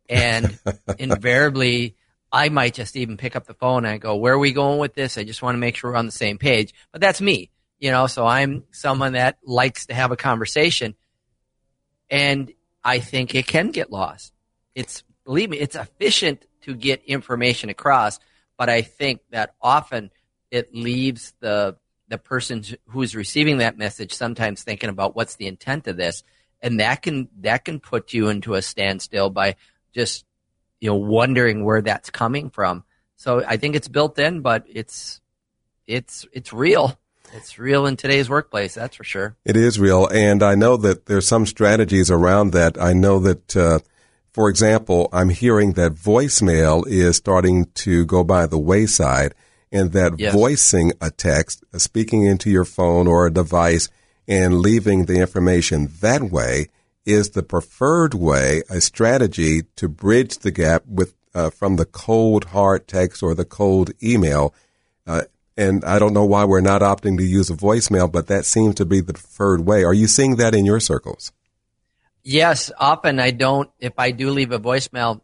And 0.08 0.56
invariably, 0.98 1.96
I 2.30 2.50
might 2.50 2.74
just 2.74 2.94
even 2.94 3.16
pick 3.16 3.34
up 3.34 3.46
the 3.46 3.54
phone 3.54 3.84
and 3.84 3.94
I 3.94 3.98
go, 3.98 4.14
where 4.14 4.34
are 4.34 4.38
we 4.38 4.52
going 4.52 4.78
with 4.78 4.94
this? 4.94 5.18
I 5.18 5.24
just 5.24 5.42
want 5.42 5.56
to 5.56 5.58
make 5.58 5.74
sure 5.74 5.90
we're 5.90 5.96
on 5.96 6.06
the 6.06 6.12
same 6.12 6.38
page. 6.38 6.72
But 6.92 7.00
that's 7.00 7.20
me, 7.20 7.50
you 7.80 7.90
know, 7.90 8.06
so 8.06 8.24
I'm 8.24 8.62
someone 8.70 9.14
that 9.14 9.38
likes 9.44 9.86
to 9.86 9.94
have 9.94 10.12
a 10.12 10.16
conversation. 10.16 10.94
And 12.08 12.52
I 12.84 13.00
think 13.00 13.34
it 13.34 13.48
can 13.48 13.72
get 13.72 13.90
lost. 13.90 14.32
It's, 14.76 15.02
believe 15.24 15.50
me, 15.50 15.58
it's 15.58 15.74
efficient 15.74 16.46
to 16.62 16.76
get 16.76 17.02
information 17.06 17.68
across, 17.68 18.20
but 18.62 18.70
I 18.70 18.82
think 18.82 19.22
that 19.30 19.56
often 19.60 20.12
it 20.52 20.72
leaves 20.72 21.34
the, 21.40 21.78
the 22.06 22.16
person 22.16 22.62
who's 22.86 23.16
receiving 23.16 23.56
that 23.56 23.76
message 23.76 24.12
sometimes 24.12 24.62
thinking 24.62 24.88
about 24.88 25.16
what's 25.16 25.34
the 25.34 25.48
intent 25.48 25.88
of 25.88 25.96
this 25.96 26.22
and 26.60 26.78
that 26.78 27.02
can 27.02 27.28
that 27.40 27.64
can 27.64 27.80
put 27.80 28.12
you 28.12 28.28
into 28.28 28.54
a 28.54 28.62
standstill 28.62 29.30
by 29.30 29.56
just 29.92 30.24
you 30.80 30.90
know 30.90 30.94
wondering 30.94 31.64
where 31.64 31.82
that's 31.82 32.10
coming 32.10 32.50
from. 32.50 32.84
So 33.16 33.44
I 33.44 33.56
think 33.56 33.74
it's 33.74 33.88
built 33.88 34.16
in, 34.20 34.42
but 34.42 34.64
it's 34.68 35.20
it's 35.88 36.24
it's 36.32 36.52
real. 36.52 36.96
It's 37.34 37.58
real 37.58 37.86
in 37.86 37.96
today's 37.96 38.30
workplace, 38.30 38.74
that's 38.74 38.94
for 38.94 39.02
sure. 39.02 39.34
It 39.44 39.56
is 39.56 39.80
real, 39.80 40.06
and 40.06 40.40
I 40.40 40.54
know 40.54 40.76
that 40.76 41.06
there's 41.06 41.26
some 41.26 41.46
strategies 41.46 42.12
around 42.12 42.52
that. 42.52 42.80
I 42.80 42.92
know 42.92 43.18
that, 43.20 43.56
uh, 43.56 43.78
for 44.32 44.48
example, 44.48 45.08
I'm 45.12 45.28
hearing 45.28 45.72
that 45.72 45.94
voicemail 45.94 46.86
is 46.86 47.16
starting 47.16 47.66
to 47.74 48.06
go 48.06 48.24
by 48.24 48.46
the 48.46 48.58
wayside, 48.58 49.34
and 49.70 49.92
that 49.92 50.18
yes. 50.18 50.34
voicing 50.34 50.92
a 51.00 51.10
text, 51.10 51.64
uh, 51.72 51.78
speaking 51.78 52.24
into 52.24 52.50
your 52.50 52.64
phone 52.64 53.06
or 53.06 53.26
a 53.26 53.32
device, 53.32 53.88
and 54.26 54.60
leaving 54.60 55.04
the 55.04 55.20
information 55.20 55.88
that 56.00 56.22
way 56.22 56.68
is 57.04 57.30
the 57.30 57.42
preferred 57.42 58.14
way, 58.14 58.62
a 58.70 58.80
strategy 58.80 59.62
to 59.76 59.88
bridge 59.88 60.38
the 60.38 60.50
gap 60.50 60.84
with 60.86 61.14
uh, 61.34 61.50
from 61.50 61.76
the 61.76 61.86
cold 61.86 62.46
hard 62.46 62.86
text 62.86 63.22
or 63.22 63.34
the 63.34 63.44
cold 63.44 63.90
email. 64.02 64.54
Uh, 65.06 65.22
and 65.56 65.84
I 65.84 65.98
don't 65.98 66.14
know 66.14 66.24
why 66.24 66.44
we're 66.44 66.60
not 66.60 66.80
opting 66.80 67.18
to 67.18 67.24
use 67.24 67.50
a 67.50 67.54
voicemail, 67.54 68.10
but 68.10 68.28
that 68.28 68.46
seems 68.46 68.76
to 68.76 68.86
be 68.86 69.00
the 69.00 69.14
preferred 69.14 69.66
way. 69.66 69.84
Are 69.84 69.94
you 69.94 70.06
seeing 70.06 70.36
that 70.36 70.54
in 70.54 70.64
your 70.64 70.80
circles? 70.80 71.32
Yes, 72.22 72.70
often 72.78 73.18
I 73.18 73.30
don't. 73.32 73.70
If 73.80 73.94
I 73.98 74.12
do 74.12 74.30
leave 74.30 74.52
a 74.52 74.58
voicemail, 74.58 75.20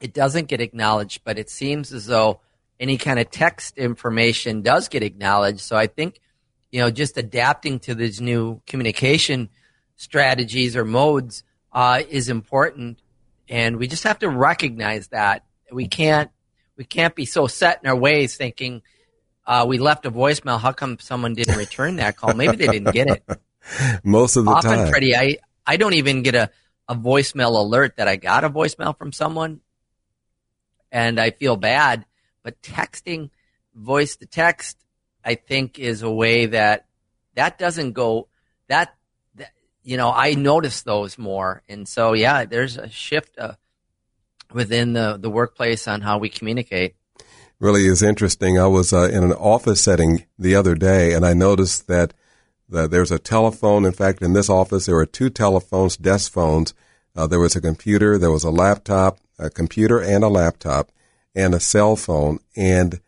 it 0.00 0.12
doesn't 0.12 0.48
get 0.48 0.60
acknowledged, 0.60 1.22
but 1.24 1.38
it 1.38 1.50
seems 1.50 1.92
as 1.92 2.06
though 2.06 2.40
any 2.78 2.98
kind 2.98 3.18
of 3.18 3.30
text 3.30 3.78
information 3.78 4.62
does 4.62 4.88
get 4.88 5.02
acknowledged. 5.02 5.60
So 5.60 5.76
I 5.76 5.86
think 5.86 6.20
you 6.70 6.80
know, 6.80 6.90
just 6.90 7.16
adapting 7.16 7.80
to 7.80 7.94
these 7.94 8.20
new 8.20 8.60
communication 8.66 9.48
strategies 9.96 10.76
or 10.76 10.84
modes 10.84 11.42
uh, 11.72 12.02
is 12.08 12.28
important, 12.28 13.00
and 13.48 13.78
we 13.78 13.88
just 13.88 14.04
have 14.04 14.18
to 14.20 14.28
recognize 14.28 15.08
that 15.08 15.44
we 15.72 15.88
can't 15.88 16.30
we 16.76 16.84
can't 16.84 17.14
be 17.14 17.24
so 17.24 17.46
set 17.46 17.80
in 17.82 17.88
our 17.88 17.96
ways 17.96 18.36
thinking 18.36 18.82
uh, 19.46 19.64
we 19.66 19.78
left 19.78 20.06
a 20.06 20.10
voicemail. 20.10 20.60
How 20.60 20.72
come 20.72 20.98
someone 20.98 21.34
didn't 21.34 21.56
return 21.56 21.96
that 21.96 22.16
call? 22.16 22.34
Maybe 22.34 22.56
they 22.56 22.68
didn't 22.68 22.92
get 22.92 23.08
it. 23.08 23.24
Most 24.04 24.36
of 24.36 24.44
the 24.44 24.50
Often, 24.50 24.70
time, 24.70 24.88
Freddie, 24.88 25.16
I 25.16 25.38
I 25.68 25.76
don't 25.76 25.94
even 25.94 26.22
get 26.22 26.34
a 26.34 26.50
a 26.88 26.94
voicemail 26.94 27.50
alert 27.50 27.96
that 27.96 28.08
I 28.08 28.16
got 28.16 28.44
a 28.44 28.50
voicemail 28.50 28.96
from 28.96 29.12
someone, 29.12 29.60
and 30.90 31.20
I 31.20 31.30
feel 31.30 31.56
bad. 31.56 32.06
But 32.42 32.62
texting, 32.62 33.28
voice 33.74 34.16
to 34.16 34.26
text, 34.26 34.78
I 35.22 35.34
think 35.34 35.78
is 35.78 36.02
a 36.02 36.10
way 36.10 36.46
that 36.46 36.86
that 37.34 37.58
doesn't 37.58 37.92
go 37.92 38.28
that, 38.68 38.96
that 39.34 39.52
you 39.82 39.98
know 39.98 40.10
I 40.10 40.32
notice 40.32 40.82
those 40.82 41.18
more, 41.18 41.62
and 41.68 41.86
so 41.86 42.14
yeah, 42.14 42.46
there's 42.46 42.78
a 42.78 42.88
shift 42.88 43.38
uh, 43.38 43.54
within 44.52 44.94
the 44.94 45.18
the 45.20 45.30
workplace 45.30 45.86
on 45.86 46.00
how 46.00 46.16
we 46.16 46.30
communicate. 46.30 46.96
Really 47.60 47.86
is 47.86 48.02
interesting. 48.02 48.58
I 48.58 48.68
was 48.68 48.92
uh, 48.92 49.10
in 49.12 49.24
an 49.24 49.32
office 49.32 49.82
setting 49.82 50.24
the 50.38 50.54
other 50.54 50.74
day, 50.74 51.12
and 51.12 51.26
I 51.26 51.34
noticed 51.34 51.88
that 51.88 52.14
the, 52.68 52.86
there's 52.86 53.10
a 53.10 53.18
telephone. 53.18 53.84
In 53.84 53.92
fact, 53.92 54.22
in 54.22 54.32
this 54.32 54.50
office, 54.50 54.86
there 54.86 54.94
were 54.94 55.06
two 55.06 55.30
telephones, 55.30 55.96
desk 55.96 56.32
phones. 56.32 56.74
Uh, 57.16 57.26
there 57.26 57.40
was 57.40 57.56
a 57.56 57.60
computer, 57.60 58.18
there 58.18 58.30
was 58.30 58.44
a 58.44 58.50
laptop, 58.50 59.18
a 59.38 59.50
computer 59.50 60.00
and 60.00 60.22
a 60.22 60.28
laptop, 60.28 60.92
and 61.34 61.54
a 61.54 61.60
cell 61.60 61.96
phone, 61.96 62.38
and 62.56 63.00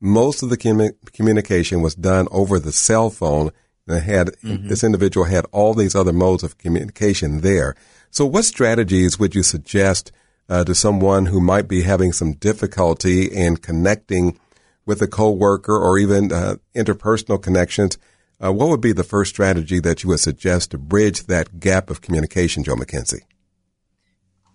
most 0.00 0.42
of 0.42 0.50
the 0.50 0.56
commu- 0.56 0.94
communication 1.12 1.82
was 1.82 1.94
done 1.94 2.28
over 2.30 2.58
the 2.58 2.72
cell 2.72 3.10
phone. 3.10 3.50
And 3.86 4.02
had 4.02 4.26
mm-hmm. 4.44 4.68
this 4.68 4.84
individual 4.84 5.26
had 5.26 5.46
all 5.50 5.72
these 5.72 5.94
other 5.94 6.12
modes 6.12 6.42
of 6.42 6.58
communication 6.58 7.40
there. 7.40 7.74
So, 8.10 8.26
what 8.26 8.44
strategies 8.44 9.18
would 9.18 9.34
you 9.34 9.42
suggest 9.42 10.12
uh, 10.48 10.64
to 10.64 10.74
someone 10.74 11.26
who 11.26 11.40
might 11.40 11.68
be 11.68 11.82
having 11.82 12.12
some 12.12 12.34
difficulty 12.34 13.24
in 13.24 13.56
connecting 13.56 14.38
with 14.84 15.00
a 15.00 15.06
coworker 15.06 15.76
or 15.76 15.98
even 15.98 16.32
uh, 16.32 16.56
interpersonal 16.74 17.42
connections? 17.42 17.96
Uh, 18.42 18.52
what 18.52 18.68
would 18.68 18.80
be 18.80 18.92
the 18.92 19.04
first 19.04 19.30
strategy 19.30 19.80
that 19.80 20.02
you 20.02 20.08
would 20.08 20.20
suggest 20.20 20.70
to 20.70 20.78
bridge 20.78 21.24
that 21.26 21.58
gap 21.58 21.90
of 21.90 22.00
communication, 22.00 22.62
Joe 22.62 22.76
McKenzie? 22.76 23.22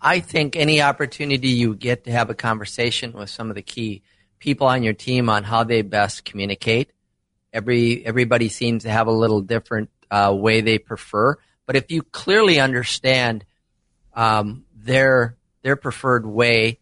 I 0.02 0.20
think 0.20 0.56
any 0.56 0.82
opportunity 0.82 1.50
you 1.50 1.75
get 1.75 2.06
to 2.06 2.12
have 2.12 2.30
a 2.30 2.36
conversation 2.36 3.13
with 3.13 3.30
some 3.30 3.50
of 3.50 3.56
the 3.56 3.62
key 3.62 4.04
people 4.40 4.68
on 4.68 4.84
your 4.84 4.94
team 4.94 5.30
on 5.30 5.44
how 5.44 5.63
they 5.63 5.82
best 5.82 6.25
communicate. 6.25 6.92
Every 7.54 8.06
everybody 8.06 8.50
seems 8.50 8.84
to 8.84 8.90
have 8.90 9.08
a 9.08 9.12
little 9.12 9.42
different 9.42 9.90
uh, 10.12 10.34
way 10.36 10.62
they 10.62 10.78
prefer, 10.78 11.38
but 11.66 11.75
if 11.75 11.92
you 11.92 12.02
clearly 12.02 12.60
understand 12.60 13.46
um, 14.13 14.66
their 14.75 15.38
their 15.62 15.75
preferred 15.75 16.25
way, 16.25 16.80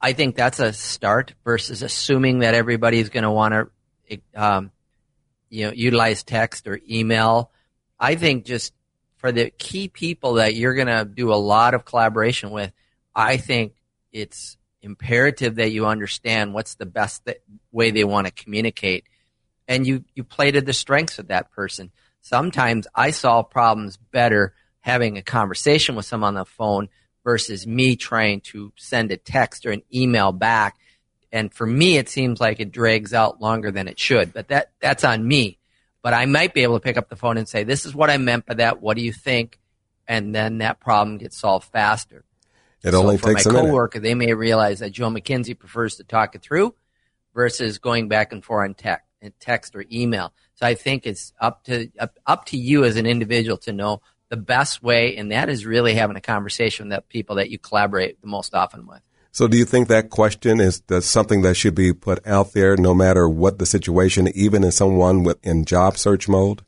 I 0.00 0.12
think 0.12 0.36
that's 0.36 0.60
a 0.60 0.72
start 0.72 1.34
versus 1.44 1.82
assuming 1.82 2.40
that 2.40 2.54
everybody's 2.54 3.08
going 3.08 3.24
to 3.24 3.30
want 3.30 3.70
to, 4.08 4.20
um, 4.36 4.70
you 5.50 5.66
know, 5.66 5.72
utilize 5.72 6.22
text 6.22 6.66
or 6.66 6.80
email. 6.88 7.50
I 7.98 8.14
think 8.14 8.44
just 8.44 8.72
for 9.16 9.32
the 9.32 9.50
key 9.50 9.88
people 9.88 10.34
that 10.34 10.54
you're 10.54 10.74
going 10.74 10.86
to 10.86 11.04
do 11.04 11.32
a 11.32 11.34
lot 11.34 11.74
of 11.74 11.84
collaboration 11.84 12.50
with, 12.50 12.72
I 13.14 13.36
think 13.36 13.74
it's 14.12 14.56
imperative 14.82 15.56
that 15.56 15.72
you 15.72 15.86
understand 15.86 16.54
what's 16.54 16.76
the 16.76 16.86
best 16.86 17.24
th- 17.26 17.40
way 17.70 17.90
they 17.90 18.04
want 18.04 18.26
to 18.26 18.32
communicate 18.32 19.04
and 19.68 19.86
you 19.86 20.04
you 20.14 20.24
play 20.24 20.50
to 20.50 20.60
the 20.60 20.72
strengths 20.72 21.18
of 21.18 21.28
that 21.28 21.50
person 21.52 21.90
sometimes 22.22 22.86
i 22.94 23.10
solve 23.10 23.50
problems 23.50 23.98
better 24.10 24.54
having 24.80 25.18
a 25.18 25.22
conversation 25.22 25.94
with 25.94 26.06
someone 26.06 26.28
on 26.28 26.42
the 26.42 26.44
phone 26.46 26.88
versus 27.24 27.66
me 27.66 27.94
trying 27.94 28.40
to 28.40 28.72
send 28.76 29.12
a 29.12 29.16
text 29.18 29.66
or 29.66 29.70
an 29.70 29.82
email 29.94 30.32
back 30.32 30.78
and 31.32 31.52
for 31.52 31.66
me 31.66 31.96
it 31.96 32.08
seems 32.08 32.40
like 32.40 32.60
it 32.60 32.72
drags 32.72 33.14
out 33.14 33.40
longer 33.40 33.70
than 33.70 33.88
it 33.88 33.98
should 33.98 34.32
but 34.32 34.48
that 34.48 34.72
that's 34.80 35.04
on 35.04 35.26
me 35.26 35.58
but 36.02 36.14
i 36.14 36.26
might 36.26 36.54
be 36.54 36.62
able 36.62 36.78
to 36.78 36.82
pick 36.82 36.96
up 36.96 37.08
the 37.08 37.16
phone 37.16 37.36
and 37.36 37.48
say 37.48 37.64
this 37.64 37.84
is 37.84 37.94
what 37.94 38.10
i 38.10 38.16
meant 38.16 38.46
by 38.46 38.54
that 38.54 38.80
what 38.80 38.96
do 38.96 39.02
you 39.02 39.12
think 39.12 39.58
and 40.08 40.34
then 40.34 40.58
that 40.58 40.80
problem 40.80 41.18
gets 41.18 41.38
solved 41.38 41.66
faster 41.70 42.24
it 42.82 42.92
so 42.92 43.00
only 43.00 43.18
for 43.18 43.34
takes 43.34 43.46
my 43.46 43.52
a 43.52 43.54
coworker, 43.54 43.98
minute. 43.98 44.08
they 44.08 44.14
may 44.14 44.32
realize 44.32 44.78
that 44.78 44.92
Joe 44.92 45.08
McKenzie 45.08 45.58
prefers 45.58 45.96
to 45.96 46.04
talk 46.04 46.34
it 46.34 46.42
through 46.42 46.74
versus 47.34 47.78
going 47.78 48.08
back 48.08 48.32
and 48.32 48.44
forth 48.44 48.68
on 48.68 48.74
text, 48.74 49.06
text 49.38 49.76
or 49.76 49.84
email. 49.92 50.32
So 50.54 50.66
I 50.66 50.74
think 50.74 51.06
it's 51.06 51.32
up 51.40 51.64
to 51.64 51.90
up, 51.98 52.18
up 52.26 52.46
to 52.46 52.56
you 52.56 52.84
as 52.84 52.96
an 52.96 53.06
individual 53.06 53.58
to 53.58 53.72
know 53.72 54.00
the 54.30 54.36
best 54.36 54.82
way, 54.82 55.16
and 55.16 55.32
that 55.32 55.48
is 55.48 55.66
really 55.66 55.94
having 55.94 56.16
a 56.16 56.20
conversation 56.20 56.88
with 56.88 56.96
the 56.96 57.02
people 57.02 57.36
that 57.36 57.50
you 57.50 57.58
collaborate 57.58 58.20
the 58.20 58.28
most 58.28 58.54
often 58.54 58.86
with. 58.86 59.00
So, 59.32 59.46
do 59.46 59.56
you 59.56 59.64
think 59.64 59.88
that 59.88 60.10
question 60.10 60.60
is 60.60 60.82
something 61.00 61.42
that 61.42 61.54
should 61.54 61.74
be 61.74 61.92
put 61.92 62.26
out 62.26 62.52
there, 62.52 62.76
no 62.76 62.94
matter 62.94 63.28
what 63.28 63.58
the 63.58 63.66
situation, 63.66 64.28
even 64.34 64.64
in 64.64 64.72
someone 64.72 65.22
with, 65.22 65.38
in 65.46 65.64
job 65.64 65.96
search 65.96 66.28
mode? 66.28 66.62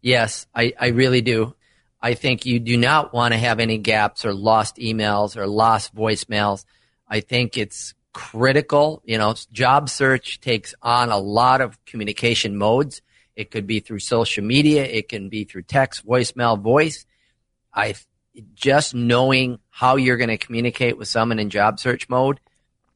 Yes, 0.00 0.46
I, 0.54 0.72
I 0.78 0.88
really 0.88 1.20
do. 1.20 1.54
I 2.00 2.14
think 2.14 2.46
you 2.46 2.58
do 2.58 2.76
not 2.76 3.14
want 3.14 3.32
to 3.32 3.38
have 3.38 3.60
any 3.60 3.78
gaps 3.78 4.24
or 4.24 4.34
lost 4.34 4.76
emails 4.76 5.36
or 5.36 5.46
lost 5.46 5.94
voicemails. 5.94 6.64
I 7.08 7.20
think 7.20 7.56
it's 7.56 7.94
critical. 8.12 9.02
You 9.04 9.18
know, 9.18 9.34
job 9.52 9.88
search 9.88 10.40
takes 10.40 10.74
on 10.82 11.10
a 11.10 11.18
lot 11.18 11.60
of 11.60 11.82
communication 11.84 12.56
modes. 12.56 13.02
It 13.36 13.50
could 13.50 13.66
be 13.66 13.80
through 13.80 14.00
social 14.00 14.44
media. 14.44 14.84
It 14.84 15.08
can 15.08 15.28
be 15.28 15.44
through 15.44 15.62
text, 15.62 16.06
voicemail, 16.06 16.60
voice. 16.60 17.06
I 17.72 17.94
just 18.54 18.94
knowing 18.94 19.58
how 19.70 19.96
you're 19.96 20.16
going 20.16 20.28
to 20.28 20.38
communicate 20.38 20.98
with 20.98 21.08
someone 21.08 21.38
in 21.38 21.50
job 21.50 21.78
search 21.78 22.08
mode 22.08 22.40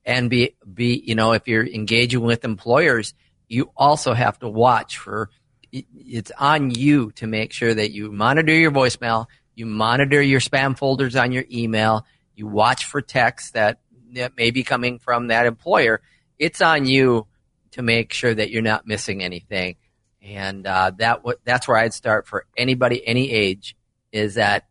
and 0.04 0.30
be, 0.30 0.56
be, 0.72 1.02
you 1.06 1.14
know, 1.14 1.32
if 1.32 1.46
you're 1.48 1.66
engaging 1.66 2.20
with 2.20 2.44
employers, 2.44 3.14
you 3.48 3.70
also 3.76 4.14
have 4.14 4.38
to 4.38 4.48
watch 4.48 4.98
for 4.98 5.30
it's 5.72 6.32
on 6.38 6.70
you 6.70 7.12
to 7.12 7.26
make 7.26 7.52
sure 7.52 7.72
that 7.72 7.92
you 7.92 8.10
monitor 8.10 8.52
your 8.52 8.72
voicemail, 8.72 9.26
you 9.54 9.66
monitor 9.66 10.20
your 10.20 10.40
spam 10.40 10.76
folders 10.76 11.16
on 11.16 11.32
your 11.32 11.44
email, 11.50 12.04
you 12.34 12.46
watch 12.46 12.86
for 12.86 13.00
texts 13.00 13.52
that, 13.52 13.78
that 14.14 14.36
may 14.36 14.50
be 14.50 14.64
coming 14.64 14.98
from 14.98 15.28
that 15.28 15.46
employer. 15.46 16.00
It's 16.38 16.60
on 16.60 16.86
you 16.86 17.26
to 17.72 17.82
make 17.82 18.12
sure 18.12 18.34
that 18.34 18.50
you're 18.50 18.62
not 18.62 18.86
missing 18.86 19.22
anything. 19.22 19.76
And 20.22 20.66
uh, 20.66 20.92
that 20.98 21.22
that's 21.44 21.68
where 21.68 21.78
I'd 21.78 21.94
start 21.94 22.26
for 22.26 22.46
anybody, 22.56 23.06
any 23.06 23.30
age, 23.30 23.76
is 24.12 24.34
that 24.34 24.66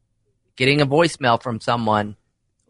getting 0.60 0.82
a 0.82 0.86
voicemail 0.86 1.42
from 1.42 1.62
someone 1.62 2.18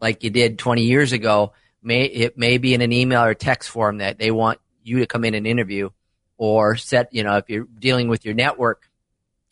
like 0.00 0.22
you 0.22 0.30
did 0.30 0.60
20 0.60 0.82
years 0.82 1.12
ago 1.12 1.52
may 1.82 2.04
it 2.04 2.38
may 2.38 2.56
be 2.56 2.72
in 2.72 2.82
an 2.82 2.92
email 2.92 3.24
or 3.24 3.34
text 3.34 3.68
form 3.68 3.98
that 3.98 4.16
they 4.16 4.30
want 4.30 4.60
you 4.84 5.00
to 5.00 5.06
come 5.06 5.24
in 5.24 5.34
and 5.34 5.44
interview 5.44 5.90
or 6.36 6.76
set, 6.76 7.12
you 7.12 7.24
know, 7.24 7.36
if 7.36 7.50
you're 7.50 7.66
dealing 7.80 8.08
with 8.08 8.24
your 8.24 8.34
network, 8.34 8.88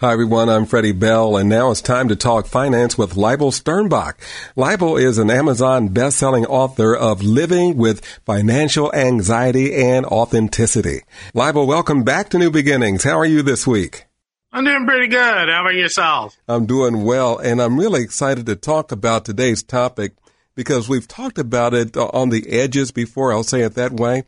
Hi 0.00 0.12
everyone, 0.12 0.48
I'm 0.48 0.64
Freddie 0.64 0.92
Bell 0.92 1.36
and 1.36 1.48
now 1.48 1.72
it's 1.72 1.82
time 1.82 2.08
to 2.08 2.16
talk 2.16 2.46
finance 2.46 2.96
with 2.96 3.14
Leibel 3.14 3.50
Sternbach. 3.50 4.14
Leibel 4.56 5.00
is 5.00 5.18
an 5.18 5.28
Amazon 5.28 5.88
best-selling 5.88 6.46
author 6.46 6.94
of 6.94 7.20
Living 7.20 7.76
with 7.76 8.04
Financial 8.24 8.94
Anxiety 8.94 9.74
and 9.74 10.06
Authenticity. 10.06 11.02
Leibel, 11.34 11.66
welcome 11.66 12.04
back 12.04 12.28
to 12.30 12.38
New 12.38 12.50
Beginnings. 12.50 13.02
How 13.02 13.18
are 13.18 13.26
you 13.26 13.42
this 13.42 13.66
week? 13.66 14.06
I'm 14.52 14.64
doing 14.64 14.86
pretty 14.86 15.08
good. 15.08 15.48
How 15.48 15.62
about 15.62 15.74
yourself? 15.74 16.36
I'm 16.46 16.66
doing 16.66 17.04
well 17.04 17.38
and 17.38 17.60
I'm 17.60 17.78
really 17.78 18.02
excited 18.02 18.46
to 18.46 18.56
talk 18.56 18.92
about 18.92 19.24
today's 19.24 19.64
topic 19.64 20.14
because 20.54 20.88
we've 20.88 21.08
talked 21.08 21.38
about 21.38 21.74
it 21.74 21.96
on 21.96 22.30
the 22.30 22.48
edges 22.50 22.92
before. 22.92 23.32
I'll 23.32 23.42
say 23.42 23.62
it 23.62 23.74
that 23.74 23.92
way. 23.92 24.24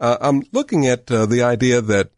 Uh, 0.00 0.16
I'm 0.20 0.42
looking 0.50 0.86
at 0.86 1.10
uh, 1.12 1.26
the 1.26 1.42
idea 1.42 1.82
that 1.82 2.10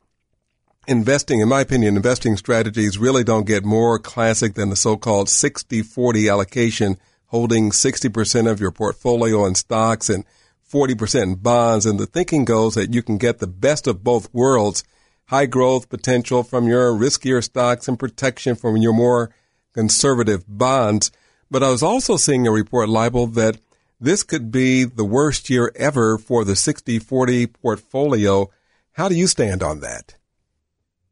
investing, 0.86 1.40
in 1.40 1.48
my 1.48 1.62
opinion, 1.62 1.96
investing 1.96 2.36
strategies 2.36 2.96
really 2.96 3.24
don't 3.24 3.46
get 3.46 3.64
more 3.64 3.98
classic 3.98 4.54
than 4.54 4.70
the 4.70 4.76
so-called 4.76 5.26
60-40 5.26 6.30
allocation, 6.30 6.96
holding 7.26 7.70
60% 7.70 8.48
of 8.48 8.60
your 8.60 8.70
portfolio 8.70 9.44
in 9.46 9.56
stocks 9.56 10.08
and 10.08 10.24
40% 10.72 11.22
in 11.22 11.34
bonds. 11.36 11.84
And 11.84 11.98
the 11.98 12.06
thinking 12.06 12.44
goes 12.44 12.76
that 12.76 12.94
you 12.94 13.02
can 13.02 13.18
get 13.18 13.40
the 13.40 13.48
best 13.48 13.88
of 13.88 14.04
both 14.04 14.32
worlds, 14.32 14.84
high 15.26 15.46
growth 15.46 15.88
potential 15.88 16.44
from 16.44 16.68
your 16.68 16.92
riskier 16.92 17.42
stocks 17.42 17.88
and 17.88 17.98
protection 17.98 18.54
from 18.54 18.76
your 18.76 18.92
more 18.92 19.34
conservative 19.74 20.44
bonds. 20.46 21.10
But 21.50 21.64
I 21.64 21.70
was 21.70 21.82
also 21.82 22.16
seeing 22.16 22.46
a 22.46 22.52
report 22.52 22.88
Leibel 22.88 23.34
that 23.34 23.58
this 24.02 24.22
could 24.24 24.50
be 24.50 24.84
the 24.84 25.04
worst 25.04 25.48
year 25.48 25.72
ever 25.76 26.18
for 26.18 26.44
the 26.44 26.54
60-40 26.54 27.52
portfolio. 27.52 28.50
How 28.92 29.08
do 29.08 29.14
you 29.14 29.26
stand 29.26 29.62
on 29.62 29.80
that? 29.80 30.16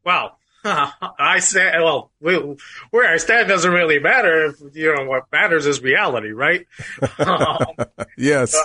Well, 0.03 0.37
I 0.63 1.39
say, 1.39 1.71
well, 1.77 2.11
we, 2.19 2.35
where 2.91 3.11
I 3.11 3.17
stand 3.17 3.47
doesn't 3.47 3.71
really 3.71 3.99
matter. 3.99 4.53
You 4.73 4.95
know, 4.95 5.05
what 5.05 5.23
matters 5.31 5.65
is 5.65 5.81
reality, 5.81 6.31
right? 6.31 6.67
yes. 8.17 8.55
Uh, 8.55 8.63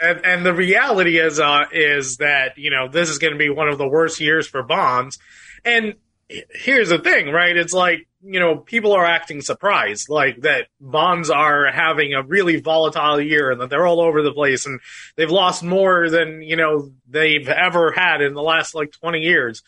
and, 0.00 0.24
and 0.24 0.46
the 0.46 0.54
reality 0.54 1.18
is, 1.18 1.38
uh, 1.38 1.66
is 1.70 2.16
that, 2.16 2.56
you 2.56 2.70
know, 2.70 2.88
this 2.88 3.10
is 3.10 3.18
going 3.18 3.34
to 3.34 3.38
be 3.38 3.50
one 3.50 3.68
of 3.68 3.78
the 3.78 3.86
worst 3.86 4.18
years 4.18 4.48
for 4.48 4.62
bonds. 4.62 5.18
And 5.64 5.94
here's 6.28 6.88
the 6.88 6.98
thing, 6.98 7.30
right? 7.30 7.56
It's 7.56 7.74
like, 7.74 8.07
you 8.22 8.40
know, 8.40 8.56
people 8.56 8.92
are 8.92 9.04
acting 9.04 9.40
surprised, 9.40 10.08
like 10.08 10.40
that 10.42 10.66
bonds 10.80 11.30
are 11.30 11.70
having 11.70 12.14
a 12.14 12.22
really 12.22 12.60
volatile 12.60 13.20
year 13.20 13.50
and 13.50 13.60
that 13.60 13.70
they're 13.70 13.86
all 13.86 14.00
over 14.00 14.22
the 14.22 14.32
place 14.32 14.66
and 14.66 14.80
they've 15.16 15.30
lost 15.30 15.62
more 15.62 16.10
than, 16.10 16.42
you 16.42 16.56
know, 16.56 16.90
they've 17.08 17.48
ever 17.48 17.92
had 17.92 18.20
in 18.20 18.34
the 18.34 18.42
last 18.42 18.74
like 18.74 18.90
20 18.92 19.20
years. 19.20 19.62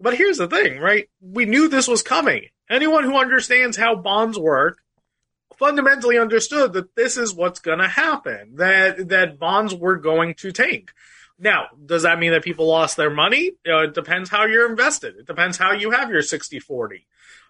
But 0.00 0.16
here's 0.16 0.38
the 0.38 0.48
thing, 0.48 0.80
right? 0.80 1.08
We 1.20 1.44
knew 1.44 1.68
this 1.68 1.86
was 1.86 2.02
coming. 2.02 2.48
Anyone 2.68 3.04
who 3.04 3.16
understands 3.16 3.76
how 3.76 3.94
bonds 3.94 4.38
work 4.38 4.78
fundamentally 5.56 6.18
understood 6.18 6.72
that 6.72 6.96
this 6.96 7.16
is 7.16 7.34
what's 7.34 7.60
going 7.60 7.78
to 7.78 7.88
happen. 7.88 8.56
That 8.56 9.08
that 9.10 9.38
bonds 9.38 9.74
were 9.74 9.96
going 9.96 10.34
to 10.36 10.50
tank. 10.50 10.92
Now, 11.38 11.68
does 11.86 12.02
that 12.02 12.18
mean 12.18 12.32
that 12.32 12.44
people 12.44 12.66
lost 12.66 12.96
their 12.96 13.10
money? 13.10 13.52
Uh, 13.66 13.84
it 13.84 13.94
depends 13.94 14.28
how 14.28 14.46
you're 14.46 14.68
invested. 14.68 15.16
It 15.16 15.26
depends 15.26 15.56
how 15.56 15.72
you 15.72 15.90
have 15.90 16.10
your 16.10 16.22
60-40. 16.22 17.04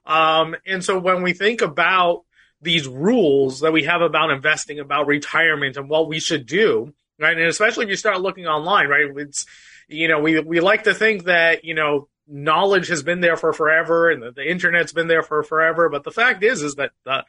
Um, 0.05 0.57
and 0.67 0.85
so 0.85 0.99
when 0.99 1.23
we 1.23 1.33
think 1.33 1.63
about 1.63 2.25
these 2.61 2.87
rules 2.87 3.61
that 3.61 3.73
we 3.73 3.85
have 3.85 4.03
about 4.03 4.31
investing, 4.31 4.79
about 4.79 5.07
retirement, 5.07 5.77
and 5.77 5.89
what 5.89 6.09
we 6.09 6.21
should 6.21 6.47
do, 6.47 6.95
right? 7.19 7.37
And 7.37 7.47
especially 7.47 7.85
if 7.85 7.91
you 7.91 7.97
start 7.97 8.21
looking 8.21 8.47
online, 8.47 8.89
right? 8.89 9.07
It's 9.17 9.47
you 9.89 10.09
know 10.09 10.21
we 10.21 10.41
we 10.41 10.61
like 10.61 10.85
to 10.85 10.95
think 10.95 11.25
that 11.25 11.65
you 11.65 11.75
know 11.75 12.09
knowledge 12.27 12.89
has 12.89 13.03
been 13.03 13.21
there 13.21 13.37
for 13.37 13.53
forever 13.53 14.11
and 14.11 14.23
the, 14.23 14.31
the, 14.33 14.49
internet's 14.49 14.93
been 14.93 15.09
there 15.09 15.23
for 15.23 15.43
forever. 15.43 15.89
But 15.89 16.05
the 16.05 16.11
fact 16.11 16.43
is, 16.43 16.63
is 16.63 16.77
that 16.77 16.93
the 17.05 17.25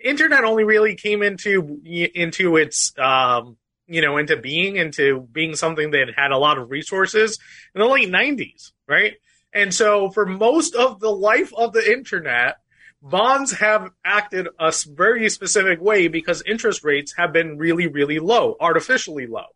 internet 0.00 0.44
only 0.44 0.64
really 0.64 0.94
came 0.94 1.22
into, 1.22 1.80
into 1.84 2.56
its, 2.56 2.96
um, 2.98 3.56
you 3.86 4.00
know, 4.00 4.16
into 4.16 4.36
being, 4.36 4.76
into 4.76 5.20
being 5.32 5.56
something 5.56 5.90
that 5.92 6.08
had 6.16 6.32
a 6.32 6.38
lot 6.38 6.58
of 6.58 6.70
resources 6.70 7.38
in 7.74 7.80
the 7.80 7.86
late 7.86 8.10
nineties, 8.10 8.72
right? 8.88 9.14
And 9.52 9.72
so 9.72 10.10
for 10.10 10.26
most 10.26 10.74
of 10.74 11.00
the 11.00 11.10
life 11.10 11.52
of 11.54 11.72
the 11.72 11.90
internet, 11.90 12.56
bonds 13.02 13.52
have 13.52 13.90
acted 14.04 14.48
a 14.58 14.72
very 14.88 15.28
specific 15.30 15.80
way 15.80 16.08
because 16.08 16.42
interest 16.46 16.84
rates 16.84 17.14
have 17.16 17.32
been 17.32 17.58
really, 17.58 17.86
really 17.86 18.18
low, 18.18 18.56
artificially 18.60 19.26
low. 19.26 19.46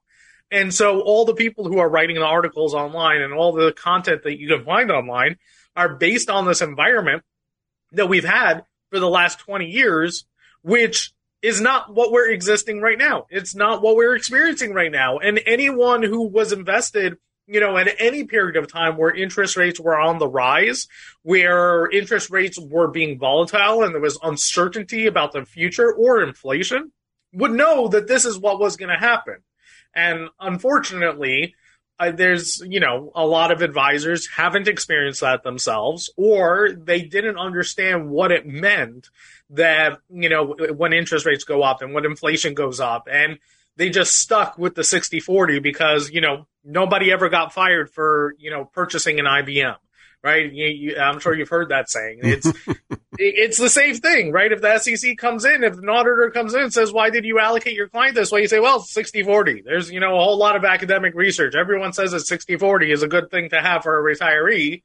And 0.50 0.74
so 0.74 1.00
all 1.00 1.24
the 1.24 1.34
people 1.34 1.66
who 1.66 1.78
are 1.78 1.88
writing 1.88 2.16
the 2.16 2.24
articles 2.24 2.74
online 2.74 3.22
and 3.22 3.32
all 3.32 3.52
the 3.52 3.72
content 3.72 4.24
that 4.24 4.38
you 4.38 4.48
can 4.48 4.64
find 4.64 4.90
online 4.90 5.36
are 5.76 5.94
based 5.94 6.28
on 6.28 6.46
this 6.46 6.60
environment 6.60 7.22
that 7.92 8.08
we've 8.08 8.24
had 8.24 8.64
for 8.90 8.98
the 8.98 9.08
last 9.08 9.38
20 9.40 9.66
years, 9.66 10.24
which 10.62 11.12
is 11.42 11.60
not 11.60 11.94
what 11.94 12.12
we're 12.12 12.30
existing 12.30 12.80
right 12.80 12.98
now. 12.98 13.26
It's 13.30 13.54
not 13.54 13.80
what 13.82 13.96
we're 13.96 14.16
experiencing 14.16 14.74
right 14.74 14.90
now. 14.90 15.18
And 15.18 15.40
anyone 15.46 16.02
who 16.02 16.28
was 16.28 16.52
invested, 16.52 17.16
you 17.50 17.58
know, 17.58 17.76
at 17.76 17.88
any 17.98 18.24
period 18.24 18.56
of 18.56 18.70
time 18.70 18.96
where 18.96 19.12
interest 19.12 19.56
rates 19.56 19.80
were 19.80 19.98
on 19.98 20.18
the 20.18 20.28
rise, 20.28 20.86
where 21.22 21.90
interest 21.90 22.30
rates 22.30 22.58
were 22.60 22.88
being 22.88 23.18
volatile 23.18 23.82
and 23.82 23.92
there 23.92 24.00
was 24.00 24.20
uncertainty 24.22 25.06
about 25.06 25.32
the 25.32 25.44
future 25.44 25.92
or 25.92 26.22
inflation, 26.22 26.92
would 27.32 27.50
know 27.50 27.88
that 27.88 28.06
this 28.06 28.24
is 28.24 28.38
what 28.38 28.60
was 28.60 28.76
going 28.76 28.88
to 28.88 28.96
happen. 28.96 29.38
And 29.94 30.28
unfortunately, 30.38 31.56
uh, 31.98 32.12
there's, 32.12 32.62
you 32.64 32.78
know, 32.78 33.10
a 33.16 33.26
lot 33.26 33.50
of 33.50 33.62
advisors 33.62 34.28
haven't 34.28 34.68
experienced 34.68 35.20
that 35.20 35.42
themselves, 35.42 36.08
or 36.16 36.70
they 36.72 37.02
didn't 37.02 37.36
understand 37.36 38.08
what 38.08 38.30
it 38.30 38.46
meant 38.46 39.08
that, 39.50 39.98
you 40.08 40.28
know, 40.28 40.54
when 40.76 40.92
interest 40.92 41.26
rates 41.26 41.42
go 41.42 41.62
up 41.62 41.82
and 41.82 41.92
when 41.92 42.04
inflation 42.04 42.54
goes 42.54 42.78
up. 42.78 43.08
And 43.10 43.38
they 43.80 43.88
just 43.88 44.14
stuck 44.14 44.58
with 44.58 44.74
the 44.74 44.84
60 44.84 45.20
40 45.20 45.58
because, 45.60 46.10
you 46.10 46.20
know, 46.20 46.46
nobody 46.62 47.10
ever 47.10 47.30
got 47.30 47.54
fired 47.54 47.90
for, 47.90 48.34
you 48.38 48.50
know, 48.50 48.66
purchasing 48.66 49.18
an 49.18 49.24
IBM 49.24 49.76
right? 50.22 50.52
You, 50.52 50.66
you, 50.66 50.98
I'm 50.98 51.18
sure 51.18 51.34
you've 51.34 51.48
heard 51.48 51.70
that 51.70 51.88
saying. 51.88 52.20
It's 52.22 52.46
it's 53.18 53.56
the 53.56 53.70
same 53.70 53.94
thing, 53.94 54.32
right? 54.32 54.52
If 54.52 54.60
the 54.60 54.78
SEC 54.78 55.16
comes 55.16 55.46
in, 55.46 55.64
if 55.64 55.78
an 55.78 55.88
auditor 55.88 56.30
comes 56.30 56.52
in 56.52 56.60
and 56.60 56.72
says, 56.74 56.92
"Why 56.92 57.08
did 57.08 57.24
you 57.24 57.38
allocate 57.38 57.72
your 57.72 57.88
client 57.88 58.16
this 58.16 58.30
way?" 58.30 58.42
You 58.42 58.48
say, 58.48 58.60
"Well, 58.60 58.80
60-40." 58.80 59.64
There's 59.64 59.90
you 59.90 59.98
know 59.98 60.14
a 60.14 60.22
whole 60.22 60.36
lot 60.36 60.56
of 60.56 60.64
academic 60.66 61.14
research. 61.14 61.54
Everyone 61.54 61.94
says 61.94 62.10
that 62.10 62.18
60-40 62.18 62.92
is 62.92 63.02
a 63.02 63.08
good 63.08 63.30
thing 63.30 63.48
to 63.48 63.62
have 63.62 63.82
for 63.82 63.98
a 63.98 64.14
retiree. 64.14 64.82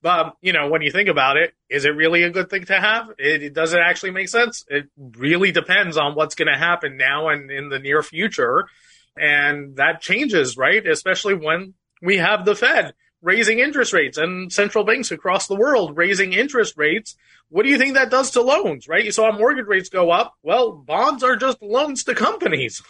But 0.00 0.36
you 0.40 0.52
know, 0.52 0.68
when 0.68 0.82
you 0.82 0.90
think 0.90 1.08
about 1.08 1.36
it, 1.36 1.54
is 1.68 1.84
it 1.84 1.90
really 1.90 2.22
a 2.22 2.30
good 2.30 2.50
thing 2.50 2.64
to 2.66 2.80
have? 2.80 3.10
It, 3.18 3.42
it 3.42 3.54
does 3.54 3.72
it 3.72 3.80
actually 3.80 4.12
make 4.12 4.28
sense? 4.28 4.64
It 4.68 4.88
really 4.96 5.52
depends 5.52 5.96
on 5.96 6.14
what's 6.14 6.34
going 6.34 6.52
to 6.52 6.58
happen 6.58 6.96
now 6.96 7.28
and 7.28 7.50
in 7.50 7.68
the 7.68 7.78
near 7.78 8.02
future, 8.02 8.68
and 9.16 9.76
that 9.76 10.00
changes, 10.00 10.56
right? 10.56 10.86
Especially 10.86 11.34
when 11.34 11.74
we 12.00 12.18
have 12.18 12.44
the 12.44 12.54
Fed 12.54 12.94
raising 13.20 13.58
interest 13.58 13.92
rates 13.92 14.16
and 14.16 14.52
central 14.52 14.84
banks 14.84 15.10
across 15.10 15.46
the 15.46 15.56
world 15.56 15.96
raising 15.96 16.32
interest 16.32 16.74
rates. 16.76 17.16
What 17.48 17.64
do 17.64 17.70
you 17.70 17.78
think 17.78 17.94
that 17.94 18.10
does 18.10 18.30
to 18.32 18.42
loans, 18.42 18.88
right? 18.88 19.04
You 19.04 19.12
saw 19.12 19.32
mortgage 19.32 19.66
rates 19.66 19.88
go 19.88 20.10
up. 20.10 20.34
Well, 20.42 20.72
bonds 20.72 21.24
are 21.24 21.36
just 21.36 21.60
loans 21.62 22.04
to 22.04 22.14
companies. 22.14 22.82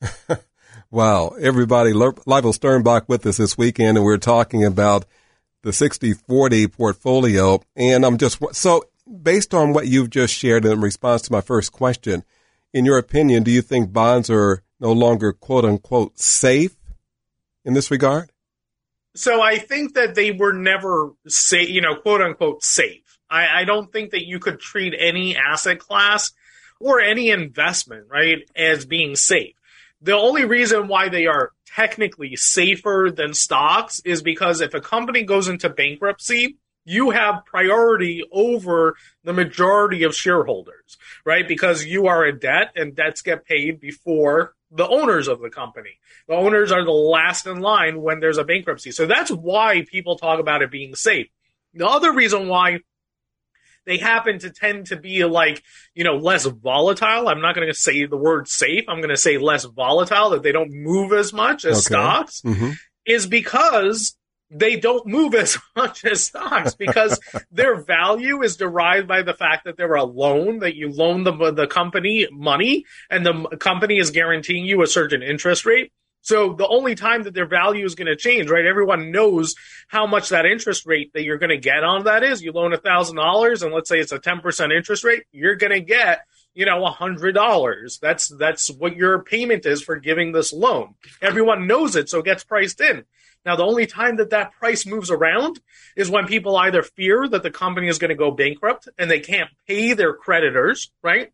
wow. 0.90 1.28
Everybody, 1.40 1.92
Leibel 1.92 2.24
Sternbach 2.26 3.08
with 3.08 3.26
us 3.26 3.36
this 3.36 3.56
weekend, 3.56 3.98
and 3.98 4.04
we're 4.04 4.18
talking 4.18 4.64
about 4.64 5.04
the 5.62 5.70
60-40 5.70 6.72
portfolio. 6.72 7.60
And 7.76 8.04
I'm 8.04 8.18
just, 8.18 8.38
so 8.54 8.84
based 9.22 9.54
on 9.54 9.72
what 9.72 9.86
you've 9.86 10.10
just 10.10 10.34
shared 10.34 10.64
in 10.64 10.80
response 10.80 11.22
to 11.22 11.32
my 11.32 11.40
first 11.40 11.72
question, 11.72 12.24
in 12.72 12.84
your 12.84 12.98
opinion, 12.98 13.42
do 13.42 13.50
you 13.50 13.62
think 13.62 13.92
bonds 13.92 14.30
are 14.30 14.62
no 14.80 14.92
longer 14.92 15.32
quote 15.32 15.64
unquote 15.64 16.18
safe 16.18 16.76
in 17.64 17.74
this 17.74 17.90
regard? 17.90 18.30
So 19.14 19.42
I 19.42 19.58
think 19.58 19.94
that 19.94 20.14
they 20.14 20.30
were 20.30 20.54
never 20.54 21.12
safe, 21.28 21.68
you 21.68 21.82
know, 21.82 21.96
quote 21.96 22.22
unquote 22.22 22.64
safe. 22.64 23.18
I, 23.28 23.60
I 23.60 23.64
don't 23.64 23.92
think 23.92 24.10
that 24.10 24.26
you 24.26 24.38
could 24.38 24.58
treat 24.58 24.94
any 24.98 25.36
asset 25.36 25.78
class 25.78 26.32
or 26.80 27.00
any 27.00 27.30
investment, 27.30 28.06
right, 28.08 28.38
as 28.56 28.84
being 28.84 29.14
safe. 29.16 29.54
The 30.00 30.16
only 30.16 30.44
reason 30.44 30.88
why 30.88 31.08
they 31.08 31.26
are 31.26 31.52
technically 31.74 32.36
safer 32.36 33.10
than 33.14 33.34
stocks 33.34 34.00
is 34.04 34.22
because 34.22 34.60
if 34.60 34.74
a 34.74 34.80
company 34.80 35.22
goes 35.22 35.48
into 35.48 35.68
bankruptcy, 35.68 36.58
you 36.84 37.10
have 37.10 37.44
priority 37.46 38.24
over 38.32 38.96
the 39.24 39.32
majority 39.32 40.02
of 40.02 40.14
shareholders, 40.14 40.98
right? 41.24 41.46
Because 41.46 41.84
you 41.84 42.08
are 42.08 42.24
a 42.24 42.38
debt 42.38 42.72
and 42.74 42.94
debts 42.94 43.22
get 43.22 43.44
paid 43.44 43.80
before 43.80 44.54
the 44.70 44.88
owners 44.88 45.28
of 45.28 45.40
the 45.40 45.50
company. 45.50 45.98
The 46.28 46.34
owners 46.34 46.72
are 46.72 46.84
the 46.84 46.90
last 46.90 47.46
in 47.46 47.60
line 47.60 48.00
when 48.00 48.20
there's 48.20 48.38
a 48.38 48.44
bankruptcy. 48.44 48.90
So 48.90 49.06
that's 49.06 49.30
why 49.30 49.84
people 49.88 50.16
talk 50.16 50.40
about 50.40 50.62
it 50.62 50.70
being 50.70 50.94
safe. 50.94 51.28
The 51.74 51.86
other 51.86 52.12
reason 52.12 52.48
why 52.48 52.80
they 53.86 53.98
happen 53.98 54.38
to 54.40 54.50
tend 54.50 54.86
to 54.86 54.96
be 54.96 55.24
like, 55.24 55.62
you 55.94 56.04
know, 56.04 56.16
less 56.16 56.44
volatile. 56.44 57.28
I'm 57.28 57.40
not 57.40 57.54
going 57.54 57.68
to 57.68 57.74
say 57.74 58.06
the 58.06 58.16
word 58.16 58.48
safe. 58.48 58.84
I'm 58.88 58.98
going 58.98 59.10
to 59.10 59.16
say 59.16 59.38
less 59.38 59.64
volatile 59.64 60.30
that 60.30 60.42
they 60.42 60.52
don't 60.52 60.72
move 60.72 61.12
as 61.12 61.32
much 61.32 61.64
as 61.64 61.78
okay. 61.78 61.94
stocks 61.94 62.40
mm-hmm. 62.42 62.72
is 63.06 63.26
because 63.26 64.16
they 64.50 64.76
don't 64.76 65.06
move 65.06 65.34
as 65.34 65.58
much 65.76 66.04
as 66.04 66.24
stocks 66.24 66.74
because 66.74 67.18
their 67.50 67.82
value 67.82 68.42
is 68.42 68.56
derived 68.56 69.08
by 69.08 69.22
the 69.22 69.34
fact 69.34 69.64
that 69.64 69.76
they're 69.76 69.94
a 69.94 70.04
loan 70.04 70.60
that 70.60 70.76
you 70.76 70.90
loan 70.90 71.24
the 71.24 71.52
the 71.52 71.66
company 71.66 72.26
money 72.30 72.84
and 73.10 73.24
the 73.24 73.56
company 73.58 73.98
is 73.98 74.10
guaranteeing 74.10 74.64
you 74.64 74.82
a 74.82 74.86
certain 74.86 75.22
interest 75.22 75.66
rate. 75.66 75.92
So 76.22 76.54
the 76.54 76.68
only 76.68 76.94
time 76.94 77.24
that 77.24 77.34
their 77.34 77.46
value 77.46 77.84
is 77.84 77.96
going 77.96 78.06
to 78.06 78.16
change, 78.16 78.48
right? 78.48 78.64
Everyone 78.64 79.10
knows 79.10 79.54
how 79.88 80.06
much 80.06 80.30
that 80.30 80.46
interest 80.46 80.86
rate 80.86 81.12
that 81.12 81.24
you're 81.24 81.38
going 81.38 81.50
to 81.50 81.58
get 81.58 81.84
on 81.84 82.04
that 82.04 82.22
is. 82.22 82.42
You 82.42 82.52
loan 82.52 82.72
a 82.72 82.78
thousand 82.78 83.16
dollars 83.16 83.62
and 83.62 83.74
let's 83.74 83.88
say 83.88 83.98
it's 83.98 84.12
a 84.12 84.18
10% 84.18 84.74
interest 84.74 85.04
rate, 85.04 85.24
you're 85.32 85.56
going 85.56 85.72
to 85.72 85.80
get, 85.80 86.24
you 86.54 86.64
know, 86.64 86.84
a 86.86 86.90
hundred 86.90 87.32
dollars. 87.32 87.98
That's, 88.00 88.28
that's 88.28 88.70
what 88.70 88.96
your 88.96 89.22
payment 89.24 89.66
is 89.66 89.82
for 89.82 89.96
giving 89.96 90.32
this 90.32 90.52
loan. 90.52 90.94
Everyone 91.20 91.66
knows 91.66 91.96
it. 91.96 92.08
So 92.08 92.20
it 92.20 92.24
gets 92.24 92.44
priced 92.44 92.80
in. 92.80 93.04
Now, 93.44 93.56
the 93.56 93.64
only 93.64 93.86
time 93.86 94.16
that 94.16 94.30
that 94.30 94.52
price 94.52 94.86
moves 94.86 95.10
around 95.10 95.58
is 95.96 96.08
when 96.08 96.26
people 96.26 96.56
either 96.56 96.82
fear 96.82 97.26
that 97.28 97.42
the 97.42 97.50
company 97.50 97.88
is 97.88 97.98
going 97.98 98.10
to 98.10 98.14
go 98.14 98.30
bankrupt 98.30 98.88
and 98.98 99.10
they 99.10 99.18
can't 99.18 99.50
pay 99.66 99.94
their 99.94 100.14
creditors, 100.14 100.92
right? 101.02 101.32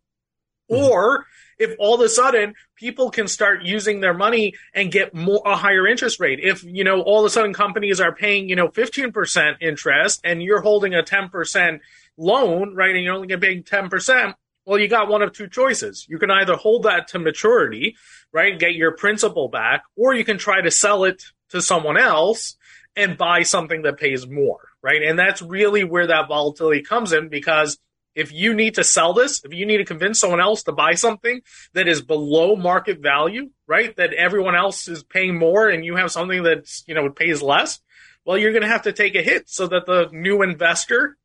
Mm-hmm. 0.69 0.83
Or 0.83 1.25
if 1.57 1.75
all 1.77 1.95
of 1.95 2.01
a 2.01 2.09
sudden 2.09 2.53
people 2.75 3.11
can 3.11 3.27
start 3.27 3.63
using 3.63 3.99
their 3.99 4.13
money 4.13 4.53
and 4.73 4.91
get 4.91 5.13
more 5.13 5.41
a 5.45 5.55
higher 5.55 5.85
interest 5.85 6.19
rate. 6.19 6.39
If, 6.41 6.63
you 6.63 6.83
know, 6.83 7.01
all 7.01 7.19
of 7.19 7.25
a 7.25 7.29
sudden 7.29 7.53
companies 7.53 7.99
are 7.99 8.15
paying, 8.15 8.49
you 8.49 8.55
know, 8.55 8.69
15% 8.69 9.57
interest 9.61 10.21
and 10.23 10.41
you're 10.41 10.61
holding 10.61 10.95
a 10.95 11.03
10% 11.03 11.79
loan, 12.17 12.75
right? 12.75 12.95
And 12.95 13.03
you're 13.03 13.15
only 13.15 13.27
getting 13.27 13.63
10%. 13.63 14.33
Well, 14.65 14.79
you 14.79 14.87
got 14.87 15.09
one 15.09 15.21
of 15.21 15.33
two 15.33 15.47
choices. 15.47 16.05
You 16.07 16.19
can 16.19 16.29
either 16.29 16.55
hold 16.55 16.83
that 16.83 17.07
to 17.09 17.19
maturity, 17.19 17.95
right? 18.31 18.57
Get 18.57 18.75
your 18.75 18.91
principal 18.91 19.49
back, 19.49 19.83
or 19.95 20.13
you 20.13 20.23
can 20.23 20.37
try 20.37 20.61
to 20.61 20.69
sell 20.69 21.05
it 21.05 21.23
to 21.49 21.61
someone 21.61 21.97
else 21.97 22.55
and 22.95 23.17
buy 23.17 23.43
something 23.43 23.81
that 23.83 23.97
pays 23.97 24.27
more, 24.27 24.59
right? 24.83 25.01
And 25.01 25.17
that's 25.17 25.41
really 25.41 25.83
where 25.83 26.07
that 26.07 26.27
volatility 26.27 26.83
comes 26.83 27.13
in 27.13 27.29
because 27.29 27.79
if 28.19 28.31
you 28.31 28.53
need 28.53 28.75
to 28.75 28.83
sell 28.83 29.13
this, 29.13 29.43
if 29.43 29.53
you 29.53 29.65
need 29.65 29.77
to 29.77 29.85
convince 29.85 30.19
someone 30.19 30.41
else 30.41 30.63
to 30.63 30.71
buy 30.71 30.93
something 30.93 31.41
that 31.73 31.87
is 31.87 32.01
below 32.01 32.55
market 32.55 32.99
value, 32.99 33.49
right? 33.67 33.95
That 33.95 34.13
everyone 34.13 34.55
else 34.55 34.87
is 34.87 35.03
paying 35.03 35.37
more 35.37 35.69
and 35.69 35.85
you 35.85 35.95
have 35.95 36.11
something 36.11 36.43
that's, 36.43 36.83
you 36.87 36.95
know, 36.95 37.09
pays 37.09 37.41
less, 37.41 37.79
well, 38.25 38.37
you're 38.37 38.51
going 38.51 38.63
to 38.63 38.69
have 38.69 38.83
to 38.83 38.93
take 38.93 39.15
a 39.15 39.21
hit 39.21 39.49
so 39.49 39.67
that 39.67 39.85
the 39.85 40.09
new 40.11 40.41
investor 40.41 41.17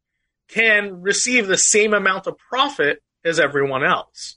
can 0.48 1.02
receive 1.02 1.46
the 1.46 1.59
same 1.59 1.94
amount 1.94 2.26
of 2.26 2.38
profit 2.38 3.02
as 3.24 3.40
everyone 3.40 3.85
else. 3.85 4.37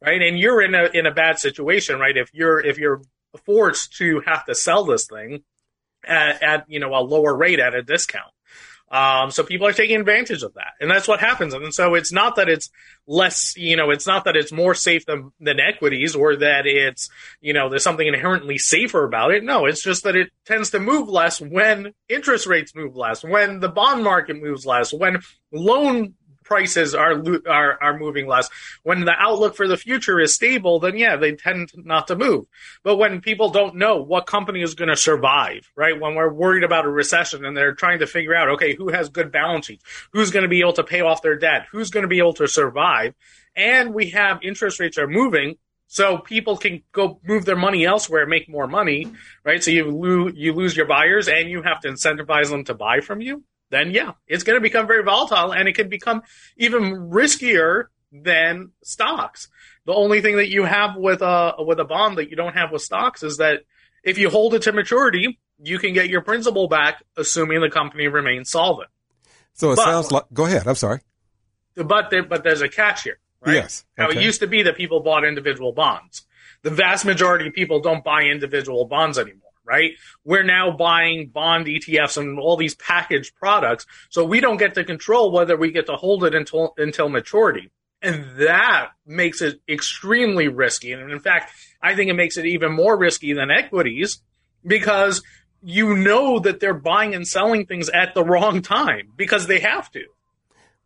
Right. 0.00 0.20
And 0.20 0.38
you're 0.38 0.62
in 0.62 0.74
a, 0.74 0.90
in 0.92 1.06
a 1.06 1.14
bad 1.14 1.38
situation, 1.38 1.98
right? 1.98 2.16
If 2.16 2.30
you're, 2.34 2.60
if 2.60 2.78
you're 2.78 3.00
forced 3.44 3.96
to 3.96 4.20
have 4.26 4.44
to 4.46 4.54
sell 4.54 4.84
this 4.84 5.06
thing 5.06 5.42
at, 6.06 6.42
at 6.42 6.64
you 6.68 6.80
know 6.80 6.94
a 6.94 7.02
lower 7.02 7.34
rate 7.34 7.60
at 7.60 7.74
a 7.74 7.82
discount. 7.82 8.32
Um, 8.88 9.32
so 9.32 9.42
people 9.42 9.66
are 9.66 9.72
taking 9.72 9.98
advantage 9.98 10.44
of 10.44 10.54
that, 10.54 10.74
and 10.80 10.88
that's 10.88 11.08
what 11.08 11.18
happens. 11.18 11.54
And 11.54 11.74
so 11.74 11.94
it's 11.94 12.12
not 12.12 12.36
that 12.36 12.48
it's 12.48 12.70
less, 13.08 13.56
you 13.56 13.74
know, 13.76 13.90
it's 13.90 14.06
not 14.06 14.24
that 14.24 14.36
it's 14.36 14.52
more 14.52 14.74
safe 14.74 15.04
than 15.06 15.32
than 15.40 15.58
equities, 15.58 16.14
or 16.14 16.36
that 16.36 16.66
it's, 16.66 17.10
you 17.40 17.52
know, 17.52 17.68
there's 17.68 17.82
something 17.82 18.06
inherently 18.06 18.58
safer 18.58 19.04
about 19.04 19.32
it. 19.32 19.42
No, 19.42 19.66
it's 19.66 19.82
just 19.82 20.04
that 20.04 20.14
it 20.14 20.30
tends 20.44 20.70
to 20.70 20.78
move 20.78 21.08
less 21.08 21.40
when 21.40 21.94
interest 22.08 22.46
rates 22.46 22.76
move 22.76 22.94
less, 22.94 23.24
when 23.24 23.58
the 23.58 23.68
bond 23.68 24.04
market 24.04 24.40
moves 24.40 24.64
less, 24.64 24.92
when 24.92 25.18
loan 25.52 26.14
prices 26.46 26.94
are 26.94 27.22
are 27.46 27.78
are 27.82 27.98
moving 27.98 28.26
less. 28.26 28.48
When 28.82 29.04
the 29.04 29.12
outlook 29.12 29.56
for 29.56 29.68
the 29.68 29.76
future 29.76 30.18
is 30.20 30.34
stable, 30.34 30.78
then 30.80 30.96
yeah, 30.96 31.16
they 31.16 31.32
tend 31.32 31.72
not 31.74 32.06
to 32.08 32.16
move. 32.16 32.46
But 32.82 32.96
when 32.96 33.20
people 33.20 33.50
don't 33.50 33.76
know 33.76 33.96
what 33.96 34.26
company 34.26 34.62
is 34.62 34.74
going 34.74 34.88
to 34.88 34.96
survive, 34.96 35.70
right? 35.76 36.00
When 36.00 36.14
we're 36.14 36.32
worried 36.32 36.64
about 36.64 36.86
a 36.86 36.90
recession 36.90 37.44
and 37.44 37.56
they're 37.56 37.74
trying 37.74 37.98
to 37.98 38.06
figure 38.06 38.34
out, 38.34 38.50
okay, 38.50 38.74
who 38.74 38.90
has 38.90 39.08
good 39.08 39.32
balance 39.32 39.66
sheets, 39.66 39.84
who's 40.12 40.30
going 40.30 40.44
to 40.44 40.48
be 40.48 40.60
able 40.60 40.74
to 40.74 40.84
pay 40.84 41.00
off 41.00 41.22
their 41.22 41.36
debt, 41.36 41.66
who's 41.72 41.90
going 41.90 42.04
to 42.04 42.08
be 42.08 42.18
able 42.18 42.34
to 42.34 42.48
survive, 42.48 43.14
and 43.54 43.92
we 43.92 44.10
have 44.10 44.38
interest 44.42 44.80
rates 44.80 44.98
are 44.98 45.08
moving. 45.08 45.56
So 45.88 46.18
people 46.18 46.56
can 46.56 46.82
go 46.90 47.20
move 47.24 47.44
their 47.44 47.56
money 47.56 47.84
elsewhere, 47.84 48.26
make 48.26 48.48
more 48.48 48.66
money, 48.66 49.12
right? 49.44 49.62
So 49.62 49.70
you 49.70 49.84
lose 49.84 50.32
you 50.36 50.52
lose 50.52 50.76
your 50.76 50.86
buyers, 50.86 51.28
and 51.28 51.48
you 51.48 51.62
have 51.62 51.80
to 51.80 51.88
incentivize 51.88 52.50
them 52.50 52.64
to 52.64 52.74
buy 52.74 53.00
from 53.00 53.20
you 53.20 53.44
then 53.70 53.90
yeah, 53.90 54.12
it's 54.26 54.44
going 54.44 54.56
to 54.56 54.60
become 54.60 54.86
very 54.86 55.02
volatile 55.02 55.52
and 55.52 55.68
it 55.68 55.74
can 55.74 55.88
become 55.88 56.22
even 56.56 56.82
riskier 57.10 57.84
than 58.12 58.70
stocks. 58.82 59.48
The 59.84 59.92
only 59.92 60.20
thing 60.20 60.36
that 60.36 60.48
you 60.48 60.64
have 60.64 60.96
with 60.96 61.22
a 61.22 61.54
with 61.58 61.78
a 61.80 61.84
bond 61.84 62.18
that 62.18 62.30
you 62.30 62.36
don't 62.36 62.54
have 62.54 62.72
with 62.72 62.82
stocks 62.82 63.22
is 63.22 63.38
that 63.38 63.62
if 64.02 64.18
you 64.18 64.30
hold 64.30 64.54
it 64.54 64.62
to 64.62 64.72
maturity, 64.72 65.38
you 65.58 65.78
can 65.78 65.92
get 65.92 66.08
your 66.08 66.22
principal 66.22 66.68
back, 66.68 67.02
assuming 67.16 67.60
the 67.60 67.70
company 67.70 68.08
remains 68.08 68.50
solvent. 68.50 68.90
So 69.54 69.72
it 69.72 69.76
but, 69.76 69.84
sounds 69.84 70.12
like. 70.12 70.24
Go 70.32 70.46
ahead. 70.46 70.66
I'm 70.66 70.74
sorry. 70.74 71.00
But 71.74 72.10
there, 72.10 72.22
but 72.22 72.44
there's 72.44 72.62
a 72.62 72.68
catch 72.68 73.02
here. 73.02 73.18
Right? 73.44 73.54
Yes. 73.54 73.84
Okay. 73.98 74.14
Now 74.14 74.18
it 74.18 74.24
used 74.24 74.40
to 74.40 74.46
be 74.46 74.62
that 74.62 74.76
people 74.76 75.00
bought 75.00 75.24
individual 75.24 75.72
bonds. 75.72 76.22
The 76.62 76.70
vast 76.70 77.04
majority 77.04 77.48
of 77.48 77.54
people 77.54 77.80
don't 77.80 78.02
buy 78.02 78.22
individual 78.22 78.86
bonds 78.86 79.18
anymore 79.18 79.45
right? 79.66 79.92
We're 80.24 80.44
now 80.44 80.70
buying 80.70 81.28
bond 81.28 81.66
ETFs 81.66 82.16
and 82.16 82.38
all 82.38 82.56
these 82.56 82.74
packaged 82.74 83.34
products. 83.36 83.86
So 84.08 84.24
we 84.24 84.40
don't 84.40 84.56
get 84.56 84.74
to 84.74 84.84
control 84.84 85.32
whether 85.32 85.56
we 85.56 85.72
get 85.72 85.86
to 85.86 85.96
hold 85.96 86.24
it 86.24 86.34
until, 86.34 86.74
until 86.76 87.08
maturity. 87.08 87.70
And 88.02 88.24
that 88.38 88.90
makes 89.06 89.40
it 89.42 89.60
extremely 89.68 90.48
risky. 90.48 90.92
And 90.92 91.10
in 91.10 91.20
fact, 91.20 91.52
I 91.82 91.94
think 91.94 92.10
it 92.10 92.14
makes 92.14 92.36
it 92.36 92.46
even 92.46 92.72
more 92.72 92.96
risky 92.96 93.32
than 93.32 93.50
equities 93.50 94.20
because 94.64 95.22
you 95.62 95.96
know 95.96 96.38
that 96.38 96.60
they're 96.60 96.74
buying 96.74 97.14
and 97.14 97.26
selling 97.26 97.66
things 97.66 97.88
at 97.88 98.14
the 98.14 98.24
wrong 98.24 98.62
time 98.62 99.12
because 99.16 99.46
they 99.46 99.60
have 99.60 99.90
to. 99.92 100.04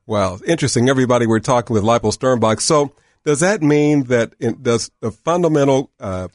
Well, 0.07 0.41
interesting. 0.47 0.89
Everybody, 0.89 1.27
we're 1.27 1.41
talking 1.41 1.75
with 1.75 1.85
Leibel 1.85 2.17
Sternbach. 2.17 2.61
So 2.61 2.95
does 3.25 3.41
that 3.41 3.63
mean 3.63 4.05
that 4.05 4.33
in, 4.41 4.63
does 4.63 4.91
the 5.01 5.11
fundamental 5.11 5.91
uh, 6.01 6.29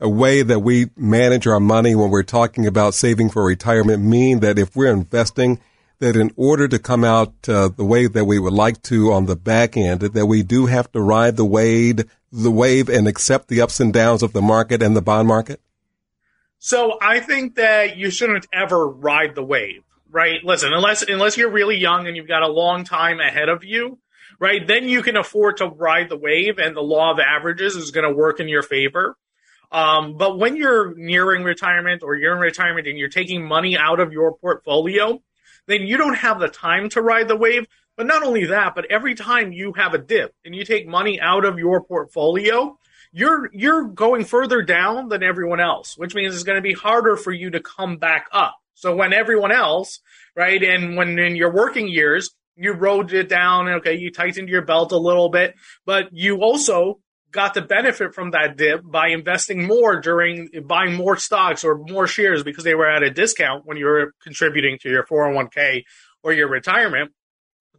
a 0.00 0.08
way 0.08 0.42
that 0.42 0.60
we 0.60 0.90
manage 0.96 1.46
our 1.46 1.60
money 1.60 1.94
when 1.94 2.10
we're 2.10 2.22
talking 2.22 2.66
about 2.66 2.94
saving 2.94 3.28
for 3.30 3.44
retirement 3.44 4.02
mean 4.02 4.40
that 4.40 4.58
if 4.58 4.74
we're 4.74 4.92
investing, 4.92 5.60
that 5.98 6.16
in 6.16 6.32
order 6.36 6.66
to 6.66 6.78
come 6.78 7.04
out 7.04 7.34
uh, 7.48 7.68
the 7.68 7.84
way 7.84 8.06
that 8.06 8.24
we 8.24 8.38
would 8.38 8.54
like 8.54 8.80
to 8.82 9.12
on 9.12 9.26
the 9.26 9.36
back 9.36 9.76
end, 9.76 10.00
that 10.00 10.26
we 10.26 10.42
do 10.42 10.66
have 10.66 10.90
to 10.92 11.00
ride 11.00 11.36
the 11.36 11.44
wave, 11.44 12.10
the 12.32 12.50
wave 12.50 12.88
and 12.88 13.06
accept 13.06 13.48
the 13.48 13.60
ups 13.60 13.78
and 13.78 13.92
downs 13.92 14.22
of 14.22 14.32
the 14.32 14.40
market 14.40 14.82
and 14.82 14.96
the 14.96 15.02
bond 15.02 15.28
market? 15.28 15.60
So 16.58 16.98
I 17.00 17.20
think 17.20 17.56
that 17.56 17.96
you 17.96 18.10
shouldn't 18.10 18.46
ever 18.52 18.88
ride 18.88 19.34
the 19.34 19.44
wave, 19.44 19.82
right? 20.10 20.42
Listen, 20.42 20.72
unless 20.72 21.02
unless 21.02 21.36
you're 21.36 21.50
really 21.50 21.76
young 21.76 22.06
and 22.06 22.16
you've 22.16 22.28
got 22.28 22.42
a 22.42 22.48
long 22.48 22.84
time 22.84 23.20
ahead 23.20 23.48
of 23.50 23.64
you, 23.64 23.98
right? 24.38 24.66
Then 24.66 24.88
you 24.88 25.02
can 25.02 25.16
afford 25.16 25.58
to 25.58 25.66
ride 25.66 26.08
the 26.08 26.18
wave 26.18 26.58
and 26.58 26.74
the 26.74 26.82
law 26.82 27.12
of 27.12 27.18
averages 27.18 27.76
is 27.76 27.90
going 27.90 28.08
to 28.08 28.14
work 28.14 28.40
in 28.40 28.48
your 28.48 28.62
favor. 28.62 29.16
Um, 29.72 30.16
but 30.16 30.38
when 30.38 30.56
you're 30.56 30.94
nearing 30.96 31.44
retirement 31.44 32.02
or 32.02 32.16
you're 32.16 32.34
in 32.34 32.40
retirement 32.40 32.88
and 32.88 32.98
you're 32.98 33.08
taking 33.08 33.46
money 33.46 33.76
out 33.76 34.00
of 34.00 34.12
your 34.12 34.36
portfolio, 34.36 35.22
then 35.66 35.82
you 35.82 35.96
don't 35.96 36.16
have 36.16 36.40
the 36.40 36.48
time 36.48 36.88
to 36.90 37.02
ride 37.02 37.28
the 37.28 37.36
wave. 37.36 37.66
But 37.96 38.06
not 38.06 38.22
only 38.22 38.46
that, 38.46 38.74
but 38.74 38.90
every 38.90 39.14
time 39.14 39.52
you 39.52 39.74
have 39.74 39.94
a 39.94 39.98
dip 39.98 40.34
and 40.44 40.54
you 40.54 40.64
take 40.64 40.86
money 40.86 41.20
out 41.20 41.44
of 41.44 41.58
your 41.58 41.82
portfolio, 41.82 42.78
you're 43.12 43.50
you're 43.52 43.84
going 43.84 44.24
further 44.24 44.62
down 44.62 45.08
than 45.08 45.22
everyone 45.22 45.60
else, 45.60 45.98
which 45.98 46.14
means 46.14 46.34
it's 46.34 46.44
going 46.44 46.56
to 46.56 46.62
be 46.62 46.72
harder 46.72 47.16
for 47.16 47.32
you 47.32 47.50
to 47.50 47.60
come 47.60 47.98
back 47.98 48.28
up. 48.32 48.56
So 48.74 48.96
when 48.96 49.12
everyone 49.12 49.52
else, 49.52 50.00
right, 50.34 50.62
and 50.62 50.96
when 50.96 51.18
in 51.18 51.36
your 51.36 51.52
working 51.52 51.88
years, 51.88 52.30
you 52.56 52.72
rode 52.72 53.12
it 53.12 53.28
down, 53.28 53.68
okay, 53.68 53.96
you 53.96 54.10
tightened 54.10 54.48
your 54.48 54.62
belt 54.62 54.92
a 54.92 54.96
little 54.96 55.28
bit, 55.28 55.54
but 55.84 56.08
you 56.12 56.38
also 56.38 57.00
got 57.30 57.54
to 57.54 57.62
benefit 57.62 58.14
from 58.14 58.32
that 58.32 58.56
dip 58.56 58.82
by 58.84 59.08
investing 59.08 59.66
more 59.66 60.00
during 60.00 60.48
buying 60.64 60.94
more 60.94 61.16
stocks 61.16 61.64
or 61.64 61.78
more 61.78 62.06
shares 62.06 62.42
because 62.42 62.64
they 62.64 62.74
were 62.74 62.90
at 62.90 63.02
a 63.02 63.10
discount 63.10 63.66
when 63.66 63.76
you 63.76 63.86
were 63.86 64.14
contributing 64.22 64.78
to 64.82 64.88
your 64.88 65.04
401k 65.04 65.84
or 66.22 66.32
your 66.32 66.48
retirement. 66.48 67.12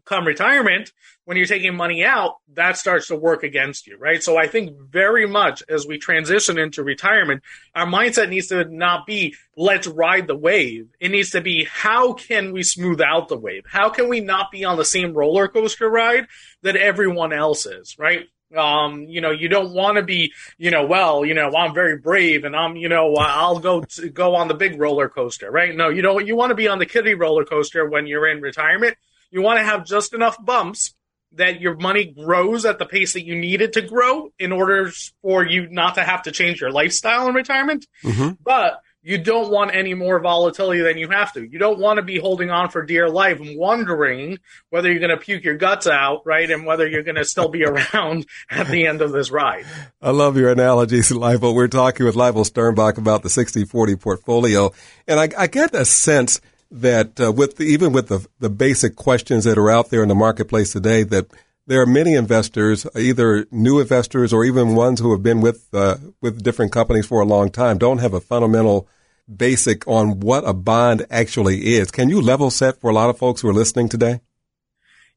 come 0.04 0.26
retirement, 0.26 0.92
when 1.26 1.38
you're 1.38 1.46
taking 1.46 1.76
money 1.76 2.04
out, 2.04 2.38
that 2.54 2.76
starts 2.76 3.08
to 3.08 3.16
work 3.16 3.44
against 3.44 3.86
you, 3.86 3.98
right? 3.98 4.24
So 4.24 4.36
I 4.36 4.48
think 4.48 4.76
very 4.90 5.28
much 5.28 5.62
as 5.70 5.86
we 5.86 6.00
transition 6.00 6.58
into 6.58 6.84
retirement, 6.84 7.44
our 7.76 7.86
mindset 7.86 8.30
needs 8.30 8.48
to 8.48 8.66
not 8.66 9.06
be 9.06 9.36
let's 9.56 9.86
ride 9.88 10.28
the 10.28 10.36
wave. 10.36 10.90
It 11.00 11.10
needs 11.10 11.32
to 11.32 11.42
be 11.42 11.66
how 11.66 12.14
can 12.14 12.52
we 12.52 12.64
smooth 12.64 13.00
out 13.00 13.28
the 13.28 13.38
wave? 13.38 13.64
How 13.68 13.90
can 13.90 14.10
we 14.10 14.22
not 14.22 14.52
be 14.52 14.66
on 14.66 14.78
the 14.78 14.86
same 14.86 15.14
roller 15.14 15.48
coaster 15.48 15.90
ride 15.90 16.28
that 16.64 16.76
everyone 16.76 17.32
else 17.32 17.66
is, 17.66 17.98
right? 18.00 18.26
Um, 18.56 19.04
you 19.04 19.22
know, 19.22 19.32
you 19.32 19.48
don't 19.48 19.74
want 19.74 19.98
to 19.98 20.04
be, 20.04 20.34
you 20.58 20.72
know, 20.72 20.86
well, 20.86 21.26
you 21.26 21.34
know, 21.34 21.52
I'm 21.56 21.74
very 21.74 21.98
brave 21.98 22.44
and 22.44 22.56
I'm, 22.56 22.76
you 22.76 22.90
know, 22.90 23.16
I'll 23.16 23.60
go 23.60 23.82
to, 23.82 24.10
go 24.10 24.36
on 24.36 24.48
the 24.48 24.54
big 24.54 24.80
roller 24.80 25.08
coaster, 25.08 25.50
right? 25.50 25.76
No, 25.76 25.90
you 25.90 26.02
don't. 26.02 26.28
You 26.28 26.36
want 26.36 26.52
to 26.52 26.56
be 26.56 26.68
on 26.68 26.80
the 26.80 26.86
kiddie 26.86 27.14
roller 27.14 27.46
coaster 27.46 27.88
when 27.88 28.08
you're 28.08 28.28
in 28.28 28.42
retirement. 28.42 28.98
You 29.30 29.42
want 29.42 29.60
to 29.60 29.64
have 29.64 29.86
just 29.86 30.14
enough 30.14 30.44
bumps 30.44 30.94
that 31.34 31.62
your 31.62 31.76
money 31.76 32.06
grows 32.06 32.66
at 32.66 32.78
the 32.78 32.86
pace 32.86 33.14
that 33.14 33.26
you 33.26 33.36
need 33.36 33.62
it 33.62 33.74
to 33.74 33.82
grow 33.82 34.30
in 34.38 34.52
order 34.52 34.92
for 35.22 35.46
you 35.46 35.70
not 35.70 35.96
to 35.96 36.04
have 36.04 36.24
to 36.24 36.32
change 36.32 36.60
your 36.60 36.72
lifestyle 36.72 37.28
in 37.28 37.34
retirement. 37.34 37.88
Mm-hmm. 38.04 38.32
But 38.44 38.82
you 39.04 39.18
don't 39.18 39.50
want 39.50 39.74
any 39.74 39.94
more 39.94 40.20
volatility 40.20 40.82
than 40.82 40.98
you 40.98 41.10
have 41.10 41.34
to. 41.34 41.44
You 41.44 41.58
don't 41.58 41.80
want 41.80 41.98
to 41.98 42.04
be 42.04 42.20
holding 42.20 42.52
on 42.52 42.70
for 42.70 42.84
dear 42.84 43.10
life 43.10 43.40
and 43.40 43.58
wondering 43.58 44.38
whether 44.70 44.92
you're 44.92 45.00
going 45.00 45.10
to 45.10 45.18
puke 45.18 45.44
your 45.44 45.58
guts 45.58 45.88
out, 45.88 46.22
right? 46.26 46.50
And 46.50 46.66
whether 46.66 46.88
you're 46.88 47.04
going 47.04 47.16
to 47.16 47.26
still 47.26 47.50
be 47.50 47.66
around 47.66 48.28
at 48.50 48.68
the 48.68 48.86
end 48.86 49.02
of 49.02 49.12
this 49.12 49.32
ride. 49.32 49.66
I 50.02 50.12
love 50.12 50.38
your 50.38 50.52
analogies, 50.52 51.10
Leibel. 51.10 51.56
We're 51.56 51.68
talking 51.68 52.06
with 52.06 52.16
Leibel 52.16 52.50
Sternbach 52.50 52.98
about 52.98 53.24
the 53.24 53.30
60-40 53.30 54.00
portfolio. 54.00 54.72
And 55.08 55.20
I, 55.20 55.30
I 55.38 55.48
get 55.48 55.74
a 55.74 55.86
sense 55.86 56.40
that 56.70 57.20
uh, 57.20 57.32
with 57.32 57.58
the, 57.58 57.64
even 57.66 57.94
with 57.94 58.08
the, 58.08 58.26
the 58.40 58.50
basic 58.50 58.96
questions 58.96 59.46
that 59.46 59.58
are 59.58 59.70
out 59.72 59.90
there 59.90 60.04
in 60.04 60.10
the 60.10 60.16
marketplace 60.16 60.72
today 60.72 61.04
that 61.04 61.28
there 61.72 61.82
are 61.82 61.86
many 61.86 62.16
investors, 62.16 62.86
either 62.98 63.46
new 63.50 63.80
investors 63.80 64.34
or 64.34 64.44
even 64.44 64.76
ones 64.76 65.00
who 65.00 65.14
have 65.14 65.24
been 65.24 65.40
with 65.40 65.70
uh, 65.74 65.96
with 66.20 66.44
different 66.44 66.74
companies 66.74 67.06
for 67.06 67.22
a 67.22 67.26
long 67.26 67.50
time, 67.50 67.78
don't 67.78 68.00
have 68.00 68.14
a 68.14 68.20
fundamental 68.20 68.90
basic 69.34 69.88
on 69.88 70.20
what 70.20 70.44
a 70.46 70.54
bond 70.54 71.06
actually 71.10 71.76
is. 71.76 71.90
Can 71.90 72.10
you 72.10 72.22
level 72.22 72.52
set 72.52 72.82
for 72.82 72.90
a 72.90 72.94
lot 72.94 73.10
of 73.10 73.18
folks 73.18 73.40
who 73.40 73.48
are 73.48 73.54
listening 73.54 73.88
today? 73.88 74.20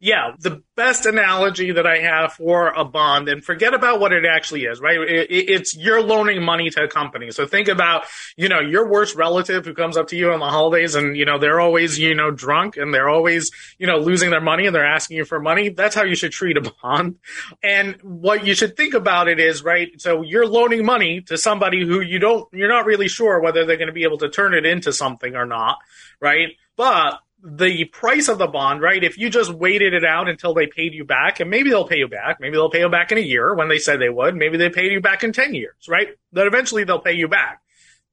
Yeah, 0.05 0.33
the 0.38 0.62
best 0.77 1.07
analogy 1.07 1.73
that 1.73 1.87
I 1.87 2.01
have 2.01 2.35
for 2.35 2.69
a 2.69 2.85
bond, 2.85 3.31
and 3.31 3.43
forget 3.43 3.73
about 3.73 4.01
what 4.01 4.12
it 4.12 4.27
actually 4.27 4.64
is, 4.64 4.79
right? 4.79 5.01
It, 5.01 5.31
it, 5.31 5.49
it's 5.49 5.75
you're 5.75 6.03
loaning 6.03 6.43
money 6.43 6.69
to 6.69 6.83
a 6.83 6.88
company. 6.88 7.31
So 7.31 7.47
think 7.47 7.69
about, 7.69 8.05
you 8.37 8.51
know, 8.51 8.61
your 8.61 8.87
worst 8.90 9.17
relative 9.17 9.64
who 9.64 9.73
comes 9.73 9.97
up 9.97 10.09
to 10.09 10.17
you 10.17 10.31
on 10.31 10.40
the 10.40 10.51
holidays 10.51 10.95
and, 10.95 11.17
you 11.17 11.25
know, 11.25 11.38
they're 11.38 11.59
always, 11.59 11.99
you 11.99 12.14
know, 12.14 12.31
drunk 12.31 12.77
and 12.77 12.93
they're 12.93 13.09
always, 13.09 13.51
you 13.79 13.87
know, 13.87 13.97
losing 13.97 14.29
their 14.29 14.43
money 14.43 14.67
and 14.67 14.75
they're 14.75 14.85
asking 14.85 15.17
you 15.17 15.25
for 15.25 15.40
money. 15.40 15.71
That's 15.71 15.95
how 15.95 16.05
you 16.05 16.17
should 16.17 16.33
treat 16.33 16.59
a 16.59 16.71
bond. 16.83 17.17
And 17.62 17.97
what 18.03 18.45
you 18.45 18.55
should 18.55 18.77
think 18.77 18.93
about 18.93 19.29
it 19.29 19.40
is, 19.40 19.64
right? 19.64 19.99
So 20.03 20.21
you're 20.21 20.47
loaning 20.47 20.85
money 20.85 21.23
to 21.29 21.38
somebody 21.38 21.83
who 21.83 22.03
you 22.03 22.19
don't, 22.19 22.47
you're 22.53 22.69
not 22.69 22.85
really 22.85 23.09
sure 23.09 23.40
whether 23.40 23.64
they're 23.64 23.79
going 23.79 23.87
to 23.87 23.95
be 23.95 24.05
able 24.05 24.19
to 24.19 24.29
turn 24.29 24.53
it 24.53 24.67
into 24.67 24.93
something 24.93 25.35
or 25.35 25.47
not, 25.47 25.79
right? 26.21 26.49
But 26.77 27.21
the 27.46 27.85
price 27.85 28.28
of 28.28 28.38
the 28.38 28.46
bond, 28.46 28.80
right? 28.80 29.04
If 29.04 29.18
you 29.18 29.28
just 29.28 29.52
waited 29.52 29.92
it 29.92 30.04
out 30.04 30.30
until 30.30 30.54
they 30.54 30.66
paid 30.66 30.94
you 30.94 31.04
back, 31.04 31.40
and 31.40 31.50
maybe 31.50 31.68
they'll 31.68 31.87
pay 31.87 31.98
you 31.98 32.09
back, 32.09 32.40
maybe 32.40 32.57
they'll 32.57 32.70
pay 32.70 32.80
you 32.80 32.88
back 32.88 33.12
in 33.12 33.18
a 33.18 33.22
year 33.22 33.54
when 33.54 33.68
they 33.68 33.78
said 33.78 34.00
they 34.00 34.09
would, 34.09 34.35
maybe 34.35 34.57
they 34.57 34.70
pay 34.70 34.90
you 34.90 35.00
back 35.00 35.24
in 35.24 35.33
10 35.33 35.54
years, 35.54 35.74
right? 35.87 36.09
That 36.33 36.46
eventually 36.46 36.85
they'll 36.85 37.00
pay 37.00 37.12
you 37.12 37.28
back. 37.28 37.61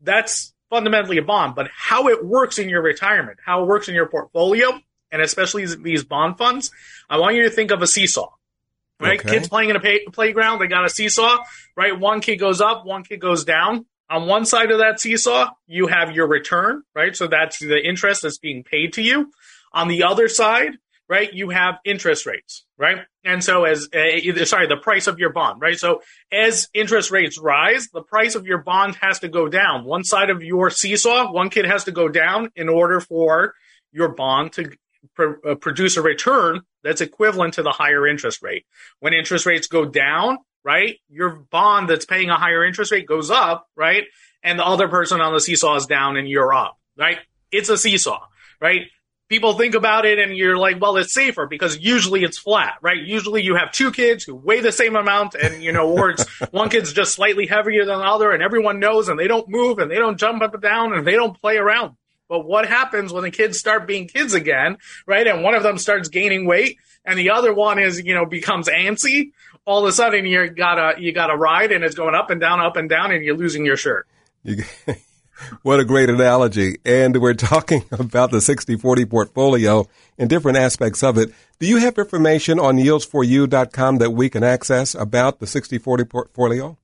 That's 0.02 0.54
fundamentally 0.70 1.18
a 1.18 1.22
bond, 1.22 1.56
but 1.56 1.70
how 1.74 2.10
it 2.10 2.26
works 2.26 2.60
in 2.60 2.68
your 2.68 2.82
retirement, 2.82 3.40
how 3.46 3.64
it 3.64 3.68
works 3.68 3.88
in 3.88 3.96
your 3.96 4.08
portfolio, 4.08 4.78
and 5.12 5.22
especially 5.22 5.66
these 5.82 6.04
bond 6.04 6.38
funds, 6.38 6.72
I 7.10 7.18
want 7.18 7.36
you 7.36 7.44
to 7.44 7.50
think 7.50 7.72
of 7.72 7.82
a 7.82 7.88
seesaw. 7.88 8.30
Right? 9.00 9.20
Okay. 9.20 9.30
Kids 9.30 9.48
playing 9.48 9.70
in 9.70 9.76
a 9.78 9.80
pay- 9.80 10.06
playground, 10.12 10.60
they 10.60 10.68
got 10.68 10.86
a 10.86 10.90
seesaw, 10.90 11.40
right? 11.76 11.98
One 11.98 12.20
kid 12.20 12.36
goes 12.36 12.62
up, 12.62 12.86
one 12.86 13.04
kid 13.04 13.20
goes 13.22 13.46
down 13.46 13.86
on 14.12 14.28
one 14.28 14.46
side 14.46 14.72
of 14.72 14.80
that 14.80 15.00
seesaw, 15.00 15.50
you 15.68 15.88
have 15.88 16.12
your 16.12 16.28
return, 16.28 16.84
right? 16.94 17.16
So 17.16 17.28
that's 17.28 17.60
the 17.60 17.80
interest 17.84 18.24
that's 18.24 18.38
being 18.38 18.64
paid 18.64 18.94
to 18.94 19.02
you. 19.02 19.32
On 19.74 19.88
the 19.88 20.04
other 20.04 20.28
side, 20.28 20.74
right, 21.08 21.34
you 21.34 21.50
have 21.50 21.76
interest 21.86 22.26
rates, 22.26 22.66
right? 22.78 23.00
And 23.24 23.44
so 23.44 23.64
as, 23.64 23.88
uh, 23.94 24.46
sorry, 24.46 24.68
the 24.68 24.80
price 24.82 25.08
of 25.08 25.18
your 25.18 25.32
bond, 25.32 25.62
right? 25.62 25.78
So 25.78 26.02
as 26.32 26.68
interest 26.74 27.10
rates 27.12 27.40
rise, 27.40 27.88
the 27.94 28.02
price 28.02 28.36
of 28.36 28.46
your 28.46 28.60
bond 28.60 28.96
has 28.96 29.20
to 29.20 29.30
go 29.30 29.48
down. 29.48 29.86
One 29.86 30.04
side 30.04 30.30
of 30.30 30.44
your 30.44 30.70
seesaw, 30.70 31.32
one 31.32 31.50
kid 31.50 31.66
has 31.66 31.86
to 31.86 31.92
go 31.92 32.08
down 32.08 32.52
in 32.56 32.70
order 32.70 33.00
for 33.00 33.54
your 33.92 34.10
bond 34.10 34.54
to 34.54 34.72
pr- 35.16 35.48
uh, 35.48 35.56
produce 35.56 35.98
a 35.98 36.02
return 36.02 36.62
that's 36.84 37.02
equivalent 37.02 37.56
to 37.56 37.64
the 37.64 37.72
higher 37.72 38.08
interest 38.08 38.42
rate. 38.42 38.66
When 39.00 39.14
interest 39.14 39.46
rates 39.46 39.68
go 39.68 39.86
down, 39.86 40.38
right? 40.64 41.00
Your 41.10 41.30
bond 41.30 41.90
that's 41.90 42.06
paying 42.06 42.30
a 42.30 42.38
higher 42.38 42.66
interest 42.66 42.92
rate 42.92 43.08
goes 43.08 43.32
up, 43.32 43.68
right? 43.76 44.04
And 44.44 44.60
the 44.60 44.66
other 44.66 44.88
person 44.88 45.22
on 45.22 45.34
the 45.34 45.40
seesaw 45.40 45.76
is 45.76 45.86
down 45.86 46.18
and 46.18 46.28
you're 46.28 46.54
up, 46.54 46.78
right? 46.98 47.20
It's 47.52 47.70
a 47.70 47.78
seesaw, 47.78 48.26
right? 48.60 48.88
People 49.30 49.54
think 49.54 49.76
about 49.76 50.06
it 50.06 50.20
and 50.20 50.36
you're 50.36 50.58
like, 50.58 50.82
well, 50.82 50.98
it's 50.98 51.14
safer 51.14 51.48
because 51.48 51.80
usually 51.80 52.24
it's 52.24 52.38
flat, 52.38 52.74
right? 52.82 52.98
Usually 52.98 53.42
you 53.42 53.56
have 53.56 53.72
two 53.72 53.92
kids 53.92 54.26
who 54.26 54.36
weigh 54.36 54.60
the 54.60 54.74
same 54.74 54.96
amount 54.96 55.36
and, 55.36 55.64
you 55.64 55.72
know, 55.72 55.90
or 55.90 56.10
it's 56.12 56.28
one 56.52 56.70
kid's 56.70 56.92
just 56.92 57.14
slightly 57.14 57.48
heavier 57.48 57.86
than 57.86 58.00
the 58.00 58.06
other 58.06 58.32
and 58.32 58.44
everyone 58.44 58.80
knows 58.80 59.08
and 59.08 59.18
they 59.18 59.28
don't 59.28 59.48
move 59.48 59.80
and 59.80 59.90
they 59.90 59.96
don't 59.96 60.18
jump 60.18 60.42
up 60.42 60.54
and 60.54 60.62
down 60.62 60.94
and 60.94 61.08
they 61.08 61.14
don't 61.14 61.40
play 61.40 61.58
around. 61.58 61.96
But 62.28 62.46
what 62.46 62.68
happens 62.68 63.12
when 63.12 63.24
the 63.24 63.32
kids 63.32 63.60
start 63.60 63.88
being 63.88 64.08
kids 64.08 64.34
again, 64.34 64.78
right? 65.06 65.28
And 65.28 65.44
one 65.44 65.54
of 65.54 65.64
them 65.64 65.78
starts 65.78 66.10
gaining 66.10 66.46
weight 66.46 66.78
and 67.04 67.18
the 67.18 67.32
other 67.32 67.54
one 67.54 67.80
is, 67.80 68.02
you 68.02 68.14
know, 68.14 68.26
becomes 68.26 68.68
antsy 68.68 69.32
all 69.66 69.84
of 69.84 69.90
a 69.90 69.92
sudden 69.92 70.26
you 70.26 70.50
got 70.50 70.78
a 70.78 71.02
you 71.02 71.12
got 71.12 71.30
a 71.30 71.36
ride 71.36 71.72
and 71.72 71.84
it's 71.84 71.96
going 71.96 72.16
up 72.16 72.30
and 72.30 72.42
down, 72.42 72.60
up 72.60 72.76
and 72.76 72.90
down, 72.90 73.12
and 73.12 73.24
you're 73.24 73.38
losing 73.38 73.66
your 73.66 73.78
shirt. 73.78 74.08
what 75.62 75.80
a 75.80 75.86
great 75.86 76.10
analogy! 76.10 76.78
And 76.86 77.22
we're 77.22 77.34
talking 77.34 77.84
about 77.92 78.32
the 78.32 78.38
60-40 78.38 79.10
portfolio 79.10 79.88
and 80.18 80.30
different 80.30 80.58
aspects 80.58 81.04
of 81.04 81.18
it. 81.18 81.34
Do 81.60 81.68
you 81.68 81.78
have 81.78 81.98
information 81.98 82.60
on 82.60 82.78
yields4u.com 82.78 83.98
that 83.98 84.12
we 84.12 84.30
can 84.30 84.44
access 84.44 84.96
about 84.96 85.40
the 85.40 85.46
60-40 85.46 86.10
portfolio? 86.10 86.78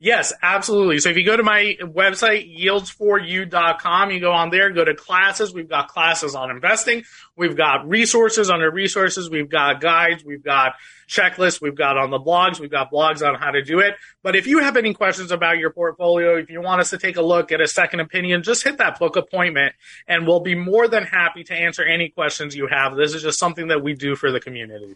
Yes, 0.00 0.32
absolutely. 0.42 1.00
So 1.00 1.08
if 1.08 1.16
you 1.16 1.24
go 1.24 1.36
to 1.36 1.42
my 1.42 1.76
website, 1.80 2.56
yields4u.com, 2.56 4.12
you 4.12 4.20
go 4.20 4.30
on 4.30 4.50
there, 4.50 4.70
go 4.70 4.84
to 4.84 4.94
classes. 4.94 5.52
We've 5.52 5.68
got 5.68 5.88
classes 5.88 6.36
on 6.36 6.52
investing. 6.52 7.02
We've 7.34 7.56
got 7.56 7.88
resources 7.88 8.48
under 8.48 8.70
resources. 8.70 9.28
We've 9.28 9.48
got 9.48 9.80
guides. 9.80 10.24
We've 10.24 10.42
got 10.42 10.74
checklists. 11.08 11.60
We've 11.60 11.74
got 11.74 11.98
on 11.98 12.10
the 12.10 12.20
blogs. 12.20 12.60
We've 12.60 12.70
got 12.70 12.92
blogs 12.92 13.26
on 13.26 13.34
how 13.34 13.50
to 13.50 13.60
do 13.60 13.80
it. 13.80 13.96
But 14.22 14.36
if 14.36 14.46
you 14.46 14.60
have 14.60 14.76
any 14.76 14.94
questions 14.94 15.32
about 15.32 15.58
your 15.58 15.70
portfolio, 15.70 16.36
if 16.36 16.48
you 16.48 16.62
want 16.62 16.80
us 16.80 16.90
to 16.90 16.98
take 16.98 17.16
a 17.16 17.22
look, 17.22 17.48
get 17.48 17.60
a 17.60 17.66
second 17.66 17.98
opinion, 17.98 18.44
just 18.44 18.62
hit 18.62 18.78
that 18.78 19.00
book 19.00 19.16
appointment 19.16 19.74
and 20.06 20.28
we'll 20.28 20.38
be 20.38 20.54
more 20.54 20.86
than 20.86 21.02
happy 21.02 21.42
to 21.42 21.54
answer 21.54 21.82
any 21.82 22.08
questions 22.08 22.54
you 22.54 22.68
have. 22.68 22.94
This 22.94 23.14
is 23.14 23.22
just 23.24 23.40
something 23.40 23.66
that 23.68 23.82
we 23.82 23.94
do 23.94 24.14
for 24.14 24.30
the 24.30 24.38
community. 24.38 24.94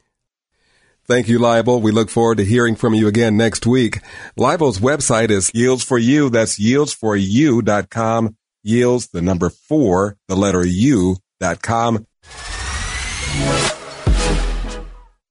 Thank 1.07 1.29
you, 1.29 1.39
Leibel. 1.39 1.83
We 1.83 1.91
look 1.91 2.11
forward 2.11 2.39
to 2.39 2.45
hearing 2.45 2.77
from 2.77 2.95
you 2.95 3.09
again 3.09 3.37
next 3.37 3.67
week. 3.67 4.01
Leibel's 4.39 4.79
website 4.79 5.31
is 5.31 5.51
Yields 5.53 5.83
for 5.83 5.99
You. 5.99 6.31
That's 6.31 6.59
yields4u.com. 6.59 8.37
Yields, 8.63 9.09
the 9.09 9.23
number 9.23 9.51
four, 9.51 10.17
the 10.29 10.37
letter 10.37 10.65
U 10.65 11.17
dot 11.41 11.63
com. 11.63 12.07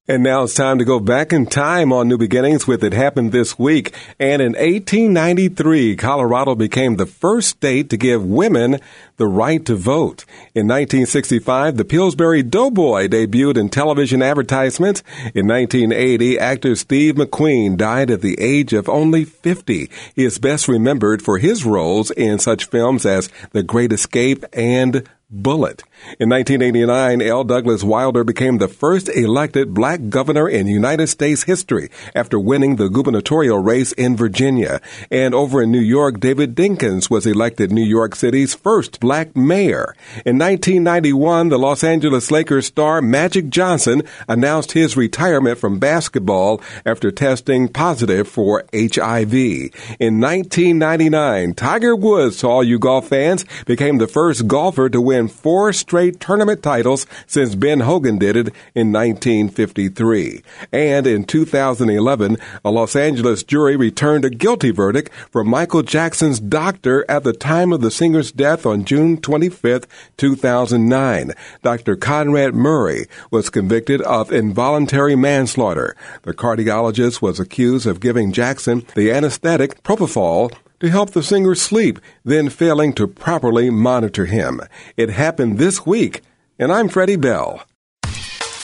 And 0.08 0.24
now 0.24 0.42
it's 0.42 0.56
time 0.56 0.80
to 0.80 0.84
go 0.84 1.00
back 1.00 1.32
in 1.32 1.46
time 1.46 1.94
on 1.94 2.08
New 2.08 2.18
Beginnings 2.18 2.66
with 2.66 2.84
It 2.84 2.92
Happened 2.92 3.32
This 3.32 3.60
Week. 3.60 3.94
And 4.18 4.42
in 4.42 4.54
1893, 4.54 5.96
Colorado 5.96 6.56
became 6.56 6.96
the 6.96 7.06
first 7.06 7.50
state 7.50 7.92
to 7.92 7.98
give 7.98 8.26
women 8.26 8.80
the 9.18 9.28
right 9.28 9.64
to 9.64 9.76
vote. 9.76 10.26
In 10.56 10.66
1965, 10.66 11.78
the 11.78 11.86
Pillsbury 11.86 12.42
Doughboy 12.42 13.10
debuted 13.10 13.58
in 13.58 13.70
television 13.70 14.24
advertisements. 14.24 15.04
In 15.36 15.46
1980, 15.46 16.40
actor 16.40 16.76
Steve 16.76 17.14
McQueen 17.14 17.78
died 17.78 18.10
at 18.10 18.22
the 18.22 18.42
age 18.42 18.74
of 18.74 18.90
only 18.90 19.24
50. 19.24 19.88
He 20.16 20.26
is 20.26 20.40
best 20.40 20.68
remembered 20.68 21.22
for 21.22 21.38
his 21.38 21.64
roles 21.64 22.10
in 22.10 22.40
such 22.40 22.66
films 22.66 23.06
as 23.06 23.30
The 23.52 23.62
Great 23.62 23.94
Escape 23.94 24.46
and 24.52 25.08
Bullitt. 25.30 25.84
In 26.20 26.30
1989, 26.30 27.22
L. 27.22 27.44
Douglas 27.44 27.84
Wilder 27.84 28.24
became 28.24 28.58
the 28.58 28.68
first 28.68 29.08
elected 29.08 29.74
black 29.74 30.10
governor 30.10 30.50
in 30.50 30.68
United 30.68 31.08
States 31.08 31.44
history 31.44 31.90
after 32.14 32.40
winning 32.40 32.76
the 32.76 32.90
gubernatorial 32.90 33.60
race 33.60 33.92
in 33.94 34.18
Virginia. 34.18 34.82
And 35.10 35.34
over 35.34 35.62
in 35.62 35.72
New 35.72 35.80
York, 35.80 36.20
David 36.20 36.54
Dinkins 36.54 37.10
was 37.10 37.26
elected 37.26 37.72
New 37.72 37.86
York 37.86 38.16
City's 38.16 38.54
first 38.54 39.00
black 39.00 39.38
mayor. 39.38 39.96
In 40.26 40.38
1991, 40.38 41.50
the 41.50 41.58
Los 41.58 41.84
Angeles 41.84 42.30
Lakers 42.30 42.66
star 42.66 43.02
Magic 43.02 43.50
Johnson 43.50 44.04
announced 44.28 44.74
his 44.74 44.98
retirement 44.98 45.60
from 45.60 45.80
basketball 45.80 46.62
after 46.86 47.12
testing 47.12 47.70
positive 47.70 48.28
for 48.28 48.66
HIV. 48.74 49.34
In 49.34 50.20
1999, 50.20 51.54
Tiger 51.54 51.96
Woods, 51.96 52.38
to 52.38 52.48
all 52.48 52.64
you 52.64 52.80
golf 52.80 53.08
fans, 53.08 53.46
became 53.66 53.98
the 53.98 54.08
first 54.08 54.48
golfer 54.48 54.90
to 54.90 55.00
win 55.00 55.30
four 55.30 55.72
straight 55.72 55.91
straight 55.92 56.22
tournament 56.22 56.64
titles 56.64 57.06
since 57.28 57.54
Ben 57.54 57.82
Hogan 57.82 58.18
did 58.18 58.38
it 58.38 58.48
in 58.74 58.94
1953. 58.94 60.42
And 60.72 61.06
in 61.06 61.26
2011, 61.26 62.38
a 62.64 62.72
Los 62.72 62.96
Angeles 62.96 63.44
jury 63.44 63.76
returned 63.76 64.24
a 64.24 64.30
guilty 64.30 64.72
verdict 64.72 65.12
for 65.32 65.44
Michael 65.44 65.82
Jackson's 65.82 66.40
doctor 66.40 67.04
at 67.10 67.26
the 67.26 67.34
time 67.34 67.74
of 67.74 67.82
the 67.82 67.92
singer's 67.92 68.32
death 68.32 68.66
on 68.66 68.86
June 68.86 69.18
25, 69.18 69.86
2009. 70.16 71.34
Dr. 71.62 71.98
Conrad 71.98 72.56
Murray 72.56 73.08
was 73.30 73.50
convicted 73.50 74.02
of 74.04 74.32
involuntary 74.32 75.18
manslaughter. 75.18 75.98
The 76.22 76.34
cardiologist 76.34 77.22
was 77.22 77.38
accused 77.38 77.86
of 77.86 78.00
giving 78.00 78.32
Jackson 78.32 78.86
the 78.96 79.12
anesthetic 79.12 79.84
propofol 79.84 80.54
to 80.82 80.90
help 80.90 81.12
the 81.12 81.22
singer 81.22 81.54
sleep, 81.54 82.00
then 82.26 82.50
failing 82.50 82.92
to 82.92 83.08
properly 83.08 83.70
monitor 83.70 84.26
him. 84.26 84.60
It 84.98 85.12
happened 85.12 85.60
this 85.60 85.86
week, 85.86 86.22
and 86.58 86.74
I'm 86.74 86.90
Freddie 86.90 87.18
Bell. 87.18 87.64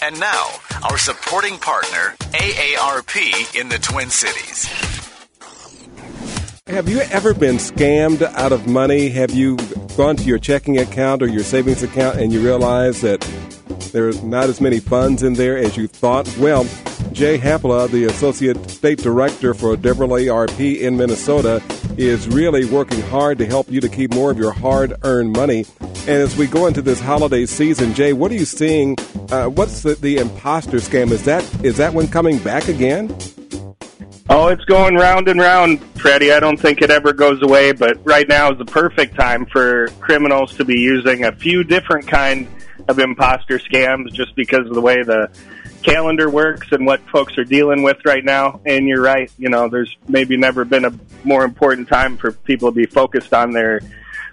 And 0.01 0.19
now, 0.19 0.47
our 0.89 0.97
supporting 0.97 1.59
partner, 1.59 2.15
AARP 2.33 3.55
in 3.59 3.69
the 3.69 3.77
Twin 3.77 4.09
Cities. 4.09 4.65
Have 6.65 6.89
you 6.89 7.01
ever 7.11 7.35
been 7.35 7.57
scammed 7.57 8.23
out 8.33 8.51
of 8.51 8.67
money? 8.67 9.09
Have 9.09 9.31
you 9.31 9.55
gone 9.95 10.15
to 10.15 10.23
your 10.23 10.39
checking 10.39 10.79
account 10.79 11.21
or 11.21 11.27
your 11.27 11.43
savings 11.43 11.83
account 11.83 12.17
and 12.17 12.33
you 12.33 12.41
realize 12.41 13.01
that 13.01 13.21
there's 13.93 14.23
not 14.23 14.45
as 14.45 14.59
many 14.59 14.79
funds 14.79 15.21
in 15.21 15.33
there 15.33 15.57
as 15.57 15.77
you 15.77 15.87
thought? 15.87 16.27
Well, 16.39 16.65
Jay 17.11 17.37
Haapala, 17.37 17.89
the 17.89 18.05
Associate 18.05 18.69
State 18.69 18.99
Director 18.99 19.53
for 19.53 19.75
AARP 19.75 20.79
in 20.79 20.97
Minnesota, 20.97 21.61
is 21.97 22.27
really 22.27 22.65
working 22.65 23.01
hard 23.03 23.37
to 23.39 23.45
help 23.45 23.69
you 23.71 23.81
to 23.81 23.89
keep 23.89 24.13
more 24.13 24.31
of 24.31 24.37
your 24.37 24.51
hard 24.51 24.93
earned 25.03 25.33
money. 25.33 25.65
And 25.81 26.09
as 26.09 26.37
we 26.37 26.47
go 26.47 26.67
into 26.67 26.81
this 26.81 26.99
holiday 26.99 27.45
season, 27.45 27.93
Jay, 27.93 28.13
what 28.13 28.31
are 28.31 28.35
you 28.35 28.45
seeing? 28.45 28.97
Uh, 29.29 29.47
what's 29.47 29.81
the, 29.81 29.95
the 29.95 30.17
imposter 30.17 30.77
scam? 30.77 31.11
Is 31.11 31.25
that 31.25 31.43
is 31.63 31.77
that 31.77 31.93
one 31.93 32.07
coming 32.07 32.37
back 32.39 32.67
again? 32.67 33.15
Oh, 34.29 34.47
it's 34.47 34.65
going 34.65 34.95
round 34.95 35.29
and 35.29 35.39
round, 35.39 35.81
Freddie. 35.99 36.33
I 36.33 36.39
don't 36.39 36.57
think 36.57 36.81
it 36.81 36.91
ever 36.91 37.13
goes 37.13 37.41
away, 37.41 37.71
but 37.71 37.97
right 38.05 38.27
now 38.27 38.51
is 38.51 38.57
the 38.57 38.65
perfect 38.65 39.17
time 39.17 39.45
for 39.45 39.87
criminals 40.01 40.55
to 40.57 40.65
be 40.65 40.79
using 40.79 41.23
a 41.23 41.31
few 41.31 41.63
different 41.63 42.07
kind 42.07 42.47
of 42.89 42.99
imposter 42.99 43.57
scams 43.57 44.11
just 44.13 44.35
because 44.35 44.67
of 44.67 44.73
the 44.73 44.81
way 44.81 45.01
the 45.01 45.29
calendar 45.87 46.29
works 46.29 46.67
and 46.71 46.85
what 46.85 47.01
folks 47.09 47.37
are 47.37 47.43
dealing 47.43 47.81
with 47.81 47.97
right 48.05 48.23
now. 48.23 48.59
And 48.65 48.87
you're 48.87 49.01
right, 49.01 49.31
you 49.37 49.49
know, 49.49 49.69
there's 49.69 49.95
maybe 50.07 50.37
never 50.37 50.65
been 50.65 50.85
a 50.85 50.93
more 51.23 51.43
important 51.43 51.87
time 51.87 52.17
for 52.17 52.31
people 52.31 52.71
to 52.71 52.75
be 52.75 52.85
focused 52.85 53.33
on 53.33 53.51
their 53.51 53.81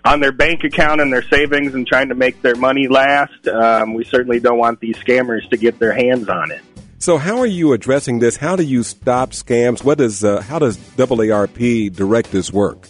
on 0.04 0.20
their 0.20 0.32
bank 0.32 0.64
account 0.64 1.00
and 1.00 1.12
their 1.12 1.22
savings 1.22 1.74
and 1.74 1.86
trying 1.86 2.10
to 2.10 2.14
make 2.14 2.42
their 2.42 2.56
money 2.56 2.88
last. 2.88 3.48
Um, 3.48 3.94
we 3.94 4.04
certainly 4.04 4.38
don't 4.38 4.58
want 4.58 4.80
these 4.80 4.96
scammers 4.96 5.48
to 5.48 5.56
get 5.56 5.78
their 5.78 5.94
hands 5.94 6.28
on 6.28 6.50
it. 6.50 6.60
So, 6.98 7.18
how 7.18 7.38
are 7.38 7.46
you 7.46 7.72
addressing 7.72 8.18
this? 8.18 8.36
How 8.36 8.56
do 8.56 8.62
you 8.62 8.82
stop 8.82 9.30
scams? 9.30 9.84
What 9.84 9.98
does 9.98 10.24
uh, 10.24 10.40
how 10.40 10.58
does 10.58 10.76
AARP 10.76 11.94
direct 11.94 12.32
this 12.32 12.52
work? 12.52 12.88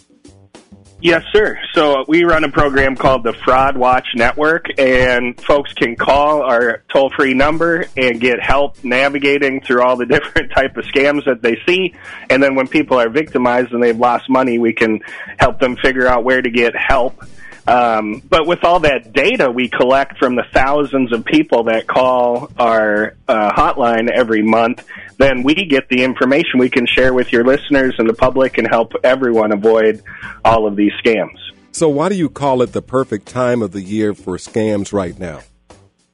Yes, 1.01 1.23
sir. 1.33 1.59
So 1.73 2.01
uh, 2.01 2.05
we 2.07 2.23
run 2.23 2.45
a 2.45 2.49
program 2.49 2.95
called 2.95 3.23
the 3.23 3.33
Fraud 3.33 3.77
Watch 3.77 4.07
Network, 4.15 4.67
and 4.79 5.39
folks 5.39 5.73
can 5.73 5.95
call 5.95 6.41
our 6.41 6.83
toll-free 6.91 7.33
number 7.33 7.85
and 7.97 8.19
get 8.19 8.41
help 8.41 8.81
navigating 8.83 9.61
through 9.61 9.83
all 9.83 9.97
the 9.97 10.05
different 10.07 10.51
type 10.53 10.77
of 10.77 10.85
scams 10.85 11.25
that 11.25 11.41
they 11.41 11.57
see. 11.67 11.93
And 12.29 12.41
then 12.41 12.55
when 12.55 12.67
people 12.67 12.97
are 12.97 13.09
victimized 13.09 13.73
and 13.73 13.83
they've 13.83 13.97
lost 13.97 14.29
money, 14.29 14.57
we 14.57 14.73
can 14.73 15.01
help 15.37 15.59
them 15.59 15.75
figure 15.75 16.07
out 16.07 16.23
where 16.23 16.41
to 16.41 16.49
get 16.49 16.73
help. 16.75 17.23
Um, 17.67 18.21
but 18.29 18.45
with 18.45 18.63
all 18.63 18.81
that 18.81 19.11
data 19.11 19.49
we 19.49 19.69
collect 19.69 20.19
from 20.19 20.35
the 20.35 20.43
thousands 20.53 21.11
of 21.11 21.25
people 21.25 21.63
that 21.63 21.87
call 21.87 22.51
our 22.59 23.15
uh, 23.27 23.51
hotline 23.53 24.09
every 24.09 24.43
month, 24.43 24.85
then 25.17 25.43
we 25.43 25.55
get 25.55 25.89
the 25.89 26.03
information 26.03 26.59
we 26.59 26.69
can 26.69 26.85
share 26.85 27.13
with 27.13 27.31
your 27.31 27.43
listeners 27.43 27.95
and 27.97 28.07
the 28.07 28.13
public 28.13 28.57
and 28.57 28.67
help 28.67 28.93
everyone 29.03 29.51
avoid 29.51 30.03
all 30.43 30.67
of 30.67 30.75
these 30.75 30.91
scams. 31.03 31.39
So, 31.71 31.89
why 31.89 32.09
do 32.09 32.15
you 32.15 32.29
call 32.29 32.61
it 32.61 32.71
the 32.71 32.81
perfect 32.81 33.27
time 33.27 33.61
of 33.61 33.71
the 33.71 33.81
year 33.81 34.13
for 34.13 34.37
scams 34.37 34.93
right 34.93 35.17
now? 35.19 35.41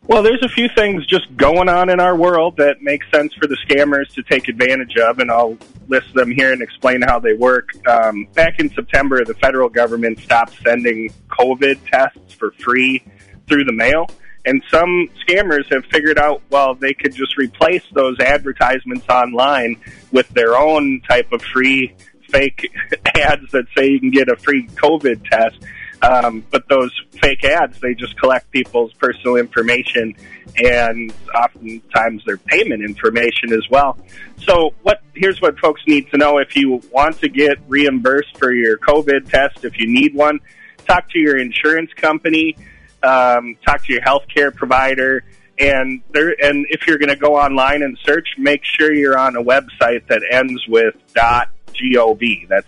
Well, 0.08 0.24
there's 0.24 0.42
a 0.42 0.50
few 0.50 0.68
things 0.68 1.06
just 1.06 1.36
going 1.38 1.70
on 1.70 1.90
in 1.90 2.00
our 2.00 2.16
world 2.16 2.58
that 2.58 2.82
make 2.82 3.04
sense 3.14 3.34
for 3.36 3.48
the 3.48 3.58
scammers 3.68 4.12
to 4.16 4.24
take 4.24 4.48
advantage 4.48 4.98
of, 4.98 5.20
and 5.20 5.30
I'll 5.30 5.58
list 5.88 6.14
them 6.16 6.32
here 6.32 6.52
and 6.52 6.62
explain 6.62 7.04
how 7.04 7.20
they 7.20 7.34
work. 7.34 7.70
Um, 7.88 8.28
back 8.34 8.60
in 8.60 8.72
September, 8.72 9.24
the 9.24 9.36
federal 9.36 9.70
government 9.70 10.20
stopped 10.20 10.58
sending 10.64 11.14
COVID 11.30 11.80
tests 11.90 12.34
for 12.34 12.52
free 12.54 13.04
through 13.48 13.66
the 13.66 13.74
mail. 13.74 14.08
And 14.44 14.64
some 14.72 15.08
scammers 15.28 15.72
have 15.72 15.86
figured 15.86 16.18
out, 16.18 16.42
well, 16.50 16.74
they 16.74 16.96
could 16.96 17.14
just 17.14 17.38
replace 17.38 17.84
those 17.94 18.20
advertisements 18.20 19.08
online 19.08 19.80
with 20.12 20.28
their 20.30 20.58
own 20.58 21.02
type 21.08 21.32
of 21.32 21.44
free 21.44 21.96
fake 22.28 22.72
ads 23.16 23.52
that 23.52 23.66
say 23.78 23.88
you 23.90 24.00
can 24.00 24.10
get 24.10 24.30
a 24.30 24.36
free 24.36 24.68
COVID 24.68 25.30
test. 25.30 25.58
Um, 26.02 26.44
but 26.50 26.68
those 26.68 26.92
fake 27.22 27.44
ads, 27.44 27.80
they 27.80 27.94
just 27.94 28.20
collect 28.20 28.50
people's 28.50 28.92
personal 28.94 29.36
information 29.36 30.16
and 30.58 31.14
oftentimes 31.36 32.26
their 32.26 32.38
payment 32.38 32.84
information 32.84 33.54
as 33.54 33.70
well. 33.70 33.98
So 34.40 34.74
what, 34.82 35.02
here's 35.14 35.40
what 35.42 35.60
folks 35.60 35.82
need 35.88 36.10
to 36.12 36.18
know. 36.18 36.40
If 36.40 36.56
you 36.56 36.82
want 36.92 37.20
to 37.20 37.30
get 37.30 37.60
reimbursed 37.68 38.38
for 38.38 38.52
your 38.52 38.78
COVID 38.78 39.30
test, 39.30 39.64
if 39.64 39.78
you 39.78 39.88
need 39.88 40.16
one, 40.16 40.40
talk 40.88 41.10
to 41.12 41.20
your 41.20 41.38
insurance 41.38 41.92
company 41.94 42.56
um, 43.04 43.56
talk 43.66 43.84
to 43.86 43.94
your 43.94 44.02
healthcare 44.02 44.54
provider, 44.54 45.24
and 45.60 46.02
there. 46.12 46.36
And 46.42 46.66
if 46.70 46.88
you're 46.88 46.98
going 46.98 47.10
to 47.10 47.16
go 47.16 47.36
online 47.36 47.84
and 47.84 47.98
search, 48.04 48.28
make 48.38 48.62
sure 48.64 48.94
you're 48.94 49.18
on 49.18 49.36
a 49.36 49.44
website 49.44 50.08
that 50.08 50.22
ends 50.30 50.62
with 50.68 50.96
.gov. 51.16 52.48
That's 52.48 52.68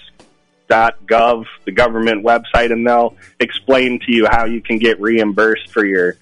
.gov, 0.73 1.45
the 1.65 1.71
government 1.71 2.23
website, 2.23 2.71
and 2.71 2.85
they'll 2.85 3.15
explain 3.39 3.99
to 3.99 4.11
you 4.11 4.27
how 4.29 4.45
you 4.45 4.61
can 4.61 4.77
get 4.79 4.99
reimbursed 4.99 5.71
for 5.71 5.85
your 5.85 6.15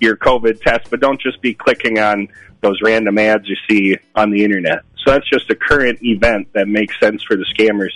your 0.00 0.16
COVID 0.16 0.60
test. 0.62 0.90
But 0.90 1.00
don't 1.00 1.20
just 1.20 1.40
be 1.42 1.54
clicking 1.54 1.98
on 1.98 2.28
those 2.60 2.80
random 2.82 3.18
ads 3.18 3.48
you 3.48 3.56
see 3.68 3.96
on 4.14 4.30
the 4.30 4.44
internet. 4.44 4.82
So 5.04 5.12
that's 5.12 5.28
just 5.28 5.48
a 5.50 5.54
current 5.54 6.02
event 6.02 6.48
that 6.54 6.68
makes 6.68 6.98
sense 7.00 7.22
for 7.22 7.36
the 7.36 7.44
scammers. 7.56 7.92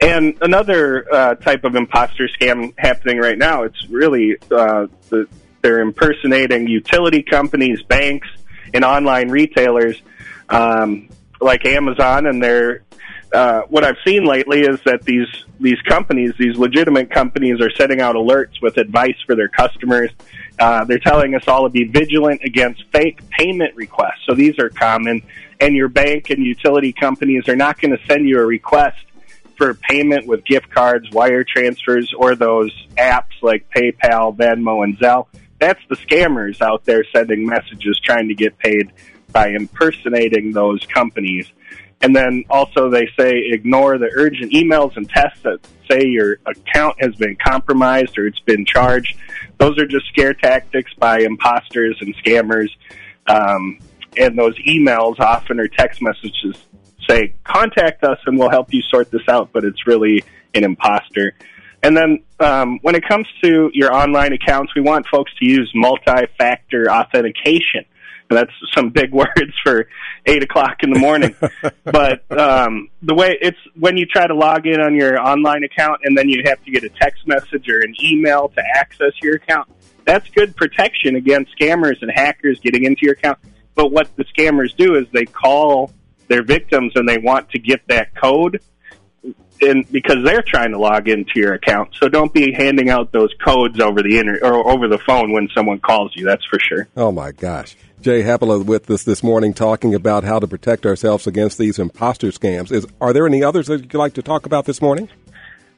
And 0.00 0.36
another 0.40 1.06
uh, 1.12 1.34
type 1.36 1.64
of 1.64 1.74
imposter 1.74 2.28
scam 2.28 2.72
happening 2.78 3.18
right 3.18 3.38
now, 3.38 3.62
it's 3.62 3.88
really 3.88 4.36
uh, 4.50 4.86
the, 5.08 5.26
they're 5.62 5.80
impersonating 5.80 6.68
utility 6.68 7.22
companies, 7.22 7.82
banks, 7.82 8.28
and 8.74 8.84
online 8.84 9.30
retailers 9.30 10.00
um, 10.48 11.08
like 11.40 11.64
Amazon. 11.66 12.26
And 12.26 12.42
they're 12.42 12.82
uh, 13.32 13.62
what 13.68 13.84
I've 13.84 13.96
seen 14.04 14.24
lately 14.24 14.60
is 14.62 14.80
that 14.84 15.02
these 15.02 15.28
these 15.58 15.80
companies, 15.82 16.32
these 16.38 16.56
legitimate 16.56 17.10
companies, 17.10 17.60
are 17.60 17.70
setting 17.70 18.00
out 18.00 18.14
alerts 18.14 18.60
with 18.62 18.76
advice 18.76 19.16
for 19.26 19.34
their 19.34 19.48
customers. 19.48 20.10
Uh, 20.58 20.84
they're 20.84 20.98
telling 20.98 21.34
us 21.34 21.48
all 21.48 21.64
to 21.64 21.70
be 21.70 21.84
vigilant 21.84 22.42
against 22.44 22.84
fake 22.92 23.20
payment 23.30 23.74
requests. 23.74 24.24
So 24.28 24.34
these 24.34 24.58
are 24.58 24.68
common, 24.68 25.22
and 25.60 25.74
your 25.74 25.88
bank 25.88 26.30
and 26.30 26.44
utility 26.44 26.92
companies 26.92 27.48
are 27.48 27.56
not 27.56 27.80
going 27.80 27.96
to 27.96 28.04
send 28.06 28.28
you 28.28 28.38
a 28.38 28.44
request 28.44 28.98
for 29.56 29.74
payment 29.74 30.26
with 30.26 30.44
gift 30.44 30.70
cards, 30.70 31.10
wire 31.10 31.44
transfers, 31.44 32.12
or 32.16 32.34
those 32.34 32.72
apps 32.96 33.42
like 33.42 33.68
PayPal, 33.70 34.36
Venmo, 34.36 34.84
and 34.84 34.98
Zelle. 34.98 35.26
That's 35.58 35.80
the 35.88 35.96
scammers 35.96 36.60
out 36.60 36.84
there 36.84 37.04
sending 37.12 37.46
messages 37.46 37.98
trying 38.04 38.28
to 38.28 38.34
get 38.34 38.58
paid 38.58 38.92
by 39.36 39.48
impersonating 39.48 40.50
those 40.52 40.80
companies. 40.86 41.46
And 42.00 42.16
then 42.16 42.44
also 42.48 42.88
they 42.88 43.06
say 43.18 43.32
ignore 43.52 43.98
the 43.98 44.08
urgent 44.14 44.52
emails 44.52 44.96
and 44.96 45.06
texts 45.06 45.42
that 45.42 45.58
say 45.90 46.06
your 46.06 46.38
account 46.46 46.96
has 47.00 47.14
been 47.16 47.36
compromised 47.36 48.16
or 48.16 48.26
it's 48.26 48.40
been 48.40 48.64
charged. 48.64 49.14
Those 49.58 49.78
are 49.78 49.86
just 49.86 50.06
scare 50.06 50.32
tactics 50.32 50.90
by 50.98 51.18
imposters 51.18 51.98
and 52.00 52.16
scammers. 52.16 52.70
Um, 53.26 53.78
and 54.16 54.38
those 54.38 54.56
emails 54.60 55.20
often 55.20 55.60
are 55.60 55.68
text 55.68 56.00
messages 56.00 56.56
say, 57.06 57.34
contact 57.44 58.04
us 58.04 58.18
and 58.24 58.38
we'll 58.38 58.50
help 58.50 58.72
you 58.72 58.80
sort 58.90 59.10
this 59.10 59.28
out, 59.28 59.50
but 59.52 59.64
it's 59.64 59.86
really 59.86 60.24
an 60.54 60.64
imposter. 60.64 61.34
And 61.82 61.94
then 61.94 62.24
um, 62.40 62.78
when 62.80 62.94
it 62.94 63.04
comes 63.06 63.28
to 63.44 63.70
your 63.74 63.94
online 63.94 64.32
accounts, 64.32 64.74
we 64.74 64.80
want 64.80 65.06
folks 65.06 65.30
to 65.38 65.44
use 65.44 65.70
multi-factor 65.74 66.90
authentication. 66.90 67.84
That's 68.28 68.50
some 68.74 68.90
big 68.90 69.12
words 69.12 69.54
for 69.62 69.88
eight 70.24 70.42
o'clock 70.42 70.82
in 70.82 70.90
the 70.90 70.98
morning. 70.98 71.34
but 71.84 72.30
um, 72.30 72.88
the 73.02 73.14
way 73.14 73.36
it's 73.40 73.58
when 73.74 73.96
you 73.96 74.06
try 74.06 74.26
to 74.26 74.34
log 74.34 74.66
in 74.66 74.80
on 74.80 74.94
your 74.94 75.18
online 75.20 75.64
account 75.64 76.00
and 76.04 76.16
then 76.16 76.28
you 76.28 76.42
have 76.46 76.62
to 76.64 76.70
get 76.70 76.84
a 76.84 76.88
text 76.88 77.26
message 77.26 77.68
or 77.68 77.80
an 77.80 77.94
email 78.02 78.48
to 78.48 78.62
access 78.74 79.12
your 79.22 79.36
account, 79.36 79.68
that's 80.04 80.28
good 80.30 80.56
protection 80.56 81.16
against 81.16 81.56
scammers 81.58 82.02
and 82.02 82.10
hackers 82.10 82.60
getting 82.60 82.84
into 82.84 83.00
your 83.02 83.14
account. 83.14 83.38
But 83.74 83.92
what 83.92 84.14
the 84.16 84.24
scammers 84.24 84.74
do 84.76 84.96
is 84.96 85.06
they 85.12 85.26
call 85.26 85.92
their 86.28 86.42
victims 86.42 86.92
and 86.96 87.08
they 87.08 87.18
want 87.18 87.50
to 87.50 87.58
get 87.58 87.86
that 87.88 88.14
code 88.14 88.60
and 89.60 89.90
because 89.90 90.16
they're 90.24 90.42
trying 90.42 90.72
to 90.72 90.78
log 90.78 91.08
into 91.08 91.32
your 91.36 91.54
account. 91.54 91.94
So 91.94 92.08
don't 92.08 92.32
be 92.32 92.52
handing 92.52 92.90
out 92.90 93.12
those 93.12 93.32
codes 93.44 93.80
over 93.80 94.02
the 94.02 94.18
inter- 94.18 94.40
or 94.42 94.70
over 94.70 94.88
the 94.88 94.98
phone 94.98 95.32
when 95.32 95.48
someone 95.54 95.78
calls 95.80 96.12
you. 96.14 96.24
That's 96.24 96.44
for 96.44 96.58
sure. 96.58 96.88
Oh 96.96 97.12
my 97.12 97.32
gosh. 97.32 97.76
Jay 98.00 98.22
Haapala 98.22 98.64
with 98.64 98.90
us 98.90 99.04
this 99.04 99.22
morning 99.22 99.54
talking 99.54 99.94
about 99.94 100.22
how 100.22 100.38
to 100.38 100.46
protect 100.46 100.86
ourselves 100.86 101.26
against 101.26 101.58
these 101.58 101.78
imposter 101.78 102.28
scams. 102.28 102.70
Is 102.70 102.86
are 103.00 103.12
there 103.12 103.26
any 103.26 103.42
others 103.42 103.66
that 103.68 103.80
you'd 103.80 103.94
like 103.94 104.14
to 104.14 104.22
talk 104.22 104.46
about 104.46 104.64
this 104.64 104.82
morning? 104.82 105.08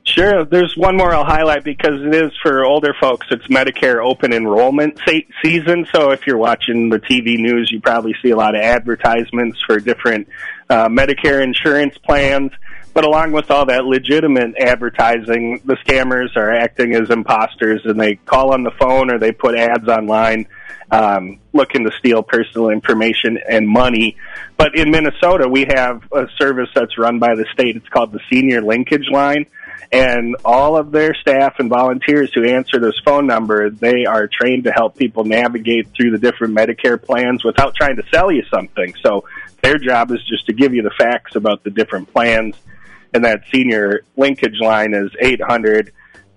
Sure. 0.04 0.44
There's 0.44 0.74
one 0.76 0.96
more 0.96 1.14
I'll 1.14 1.24
highlight 1.24 1.64
because 1.64 2.02
it 2.02 2.14
is 2.14 2.32
for 2.42 2.64
older 2.64 2.94
folks. 2.98 3.26
It's 3.30 3.46
Medicare 3.48 4.02
open 4.02 4.32
enrollment 4.32 4.98
season. 5.44 5.86
So 5.92 6.12
if 6.12 6.26
you're 6.26 6.38
watching 6.38 6.88
the 6.88 6.98
TV 6.98 7.38
news, 7.38 7.70
you 7.70 7.80
probably 7.80 8.14
see 8.22 8.30
a 8.30 8.36
lot 8.36 8.54
of 8.54 8.62
advertisements 8.62 9.62
for 9.66 9.78
different 9.78 10.28
uh, 10.70 10.88
Medicare 10.88 11.42
insurance 11.42 11.98
plans. 11.98 12.52
But 12.94 13.04
along 13.04 13.32
with 13.32 13.50
all 13.50 13.66
that 13.66 13.84
legitimate 13.84 14.54
advertising, 14.58 15.60
the 15.64 15.76
scammers 15.76 16.36
are 16.36 16.52
acting 16.52 16.94
as 16.94 17.10
imposters 17.10 17.82
and 17.84 18.00
they 18.00 18.16
call 18.16 18.54
on 18.54 18.64
the 18.64 18.72
phone 18.72 19.12
or 19.12 19.18
they 19.18 19.30
put 19.30 19.54
ads 19.56 19.88
online 19.88 20.46
um, 20.90 21.38
looking 21.52 21.84
to 21.84 21.90
steal 21.98 22.22
personal 22.22 22.70
information 22.70 23.38
and 23.48 23.68
money. 23.68 24.16
But 24.56 24.76
in 24.76 24.90
Minnesota, 24.90 25.48
we 25.48 25.66
have 25.68 26.02
a 26.12 26.26
service 26.38 26.68
that's 26.74 26.96
run 26.98 27.18
by 27.18 27.34
the 27.34 27.46
state. 27.52 27.76
It's 27.76 27.88
called 27.88 28.12
the 28.12 28.20
Senior 28.30 28.62
Linkage 28.62 29.08
Line 29.10 29.46
and 29.90 30.36
all 30.44 30.76
of 30.76 30.90
their 30.90 31.14
staff 31.14 31.54
and 31.58 31.70
volunteers 31.70 32.30
who 32.34 32.44
answer 32.44 32.78
this 32.78 32.98
phone 33.04 33.26
number, 33.26 33.70
they 33.70 34.04
are 34.04 34.28
trained 34.28 34.64
to 34.64 34.70
help 34.70 34.96
people 34.96 35.24
navigate 35.24 35.88
through 35.96 36.10
the 36.10 36.18
different 36.18 36.54
Medicare 36.54 37.02
plans 37.02 37.42
without 37.42 37.74
trying 37.74 37.96
to 37.96 38.02
sell 38.12 38.30
you 38.30 38.42
something. 38.52 38.94
So 39.02 39.24
their 39.62 39.78
job 39.78 40.10
is 40.10 40.18
just 40.28 40.46
to 40.46 40.52
give 40.52 40.74
you 40.74 40.82
the 40.82 40.92
facts 40.98 41.36
about 41.36 41.64
the 41.64 41.70
different 41.70 42.12
plans. 42.12 42.56
And 43.14 43.24
that 43.24 43.44
senior 43.50 44.02
linkage 44.16 44.60
line 44.60 44.92
is 44.92 45.10
800 45.18 45.92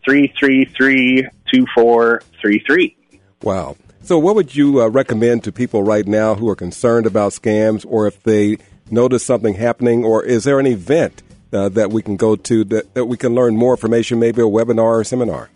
333 0.05 1.27
2433. 1.53 2.97
Wow. 3.41 3.75
So, 4.03 4.17
what 4.17 4.35
would 4.35 4.55
you 4.55 4.81
uh, 4.81 4.87
recommend 4.87 5.43
to 5.43 5.51
people 5.51 5.83
right 5.83 6.07
now 6.07 6.35
who 6.35 6.49
are 6.49 6.55
concerned 6.55 7.05
about 7.05 7.33
scams 7.33 7.85
or 7.87 8.07
if 8.07 8.21
they 8.23 8.57
notice 8.91 9.23
something 9.23 9.55
happening, 9.55 10.03
or 10.03 10.23
is 10.23 10.43
there 10.43 10.59
an 10.59 10.67
event 10.67 11.23
uh, 11.53 11.69
that 11.69 11.91
we 11.91 12.01
can 12.01 12.17
go 12.17 12.35
to 12.35 12.63
that, 12.65 12.93
that 12.93 13.05
we 13.05 13.17
can 13.17 13.33
learn 13.33 13.55
more 13.55 13.73
information, 13.73 14.19
maybe 14.19 14.41
a 14.41 14.45
webinar 14.45 14.99
or 14.99 15.03
seminar? 15.03 15.49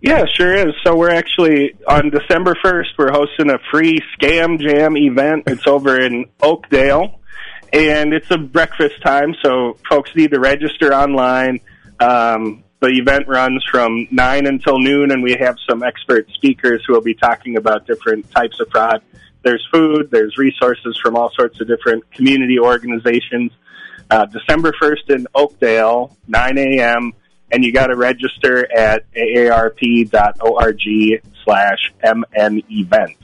Yeah, 0.00 0.24
sure 0.26 0.54
is. 0.54 0.74
So 0.82 0.96
we're 0.96 1.10
actually 1.10 1.76
on 1.86 2.10
December 2.10 2.56
1st, 2.64 2.86
we're 2.96 3.12
hosting 3.12 3.50
a 3.50 3.58
free 3.70 3.98
Scam 4.18 4.58
Jam 4.58 4.96
event. 4.96 5.44
It's 5.46 5.66
over 5.66 6.00
in 6.00 6.26
Oakdale, 6.42 7.20
and 7.72 8.14
it's 8.14 8.30
a 8.30 8.38
breakfast 8.38 9.02
time, 9.02 9.34
so 9.42 9.76
folks 9.88 10.10
need 10.16 10.30
to 10.30 10.40
register 10.40 10.94
online. 10.94 11.60
Um, 12.00 12.64
the 12.80 12.88
event 12.88 13.28
runs 13.28 13.64
from 13.70 14.08
9 14.10 14.46
until 14.46 14.78
noon, 14.78 15.10
and 15.12 15.22
we 15.22 15.36
have 15.38 15.56
some 15.68 15.82
expert 15.82 16.28
speakers 16.32 16.82
who 16.86 16.94
will 16.94 17.02
be 17.02 17.14
talking 17.14 17.56
about 17.56 17.86
different 17.86 18.30
types 18.30 18.58
of 18.60 18.68
fraud. 18.70 19.02
There's 19.42 19.66
food, 19.72 20.10
there's 20.10 20.36
resources 20.36 20.98
from 21.02 21.16
all 21.16 21.30
sorts 21.34 21.60
of 21.60 21.68
different 21.68 22.10
community 22.10 22.58
organizations 22.58 23.52
uh, 24.10 24.26
December 24.26 24.72
1st 24.72 25.14
in 25.14 25.26
Oakdale, 25.34 26.16
9 26.26 26.58
a.m., 26.58 27.12
and 27.52 27.64
you 27.64 27.72
got 27.72 27.88
to 27.88 27.96
register 27.96 28.70
at 28.76 29.04
aarp.org 29.12 30.82
slash 31.44 31.92
mn 32.02 32.62
events. 32.70 33.22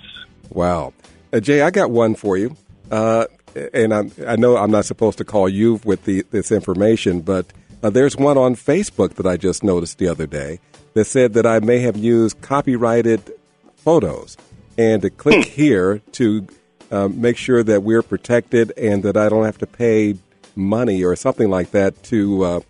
Wow. 0.51 0.93
Uh, 1.33 1.41
Jay, 1.41 1.61
I 1.61 1.71
got 1.71 1.91
one 1.91 2.15
for 2.15 2.37
you. 2.37 2.57
Uh, 2.91 3.27
and 3.73 3.95
I'm, 3.95 4.13
i 4.27 4.37
know 4.37 4.57
I'm 4.57 4.71
not 4.71 4.85
supposed 4.85 5.19
to 5.19 5.25
call 5.25 5.49
you 5.49 5.81
with 5.85 6.05
the, 6.05 6.25
this 6.31 6.53
information, 6.53 7.21
but 7.21 7.47
uh, 7.87 7.91
there's 7.91 8.17
one 8.17 8.37
on 8.37 8.57
Facebook 8.57 9.15
that 9.15 9.27
I 9.27 9.37
just 9.37 9.63
noticed 9.63 9.99
the 9.99 10.09
other 10.09 10.27
day 10.27 10.59
that 10.95 11.05
said 11.05 11.35
that 11.35 11.47
I 11.47 11.61
may 11.61 11.79
have 11.81 11.97
used 11.97 12.41
copyrighted 12.41 13.33
photos. 13.77 14.37
And 14.77 15.03
to 15.03 15.11
click 15.11 15.45
here 15.61 16.01
to 16.13 16.49
uh, 16.91 17.07
make 17.07 17.37
sure 17.37 17.63
that 17.63 17.85
we're 17.85 18.03
protected 18.03 18.73
and 18.77 19.05
that 19.05 19.17
I 19.17 19.29
don't 19.29 19.45
have 19.45 19.59
to 19.59 19.69
pay 19.69 20.17
money 20.57 21.05
or 21.05 21.15
something 21.15 21.49
like 21.49 21.71
that 21.71 22.03
to 22.05 22.45
uh, 22.45 22.61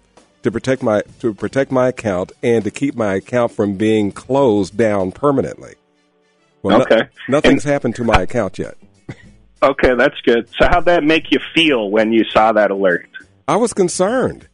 to 0.43 0.51
protect 0.51 0.83
my 0.83 1.03
to 1.21 1.33
protect 1.33 1.73
my 1.73 1.89
account 1.89 2.33
and 2.43 2.63
to 2.65 2.71
keep 2.71 2.95
my 2.95 3.15
account 3.15 3.53
from 3.53 3.77
being 3.77 4.13
closed 4.13 4.77
down 4.77 5.13
permanently. 5.13 5.77
Well, 6.63 6.83
okay. 6.83 7.09
No, 7.29 7.39
nothing's 7.39 7.65
and, 7.65 7.73
happened 7.73 7.97
to 7.97 8.05
my 8.05 8.21
account 8.21 8.59
yet. 8.59 8.77
Okay, 9.63 9.95
that's 9.95 10.21
good. 10.21 10.49
So, 10.59 10.67
how'd 10.69 10.85
that 10.85 11.05
make 11.05 11.31
you 11.31 11.39
feel 11.55 11.91
when 11.91 12.13
you 12.13 12.25
saw 12.25 12.53
that 12.53 12.71
alert? 12.71 13.09
I 13.49 13.57
was 13.57 13.73
concerned. 13.73 14.49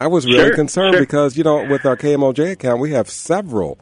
I 0.00 0.06
was 0.06 0.26
really 0.26 0.38
sure, 0.38 0.54
concerned 0.54 0.94
sure. 0.94 1.02
because 1.02 1.36
you 1.36 1.44
know, 1.44 1.64
with 1.68 1.84
our 1.84 1.96
KMOJ 1.96 2.52
account, 2.52 2.80
we 2.80 2.92
have 2.92 3.08
several 3.08 3.78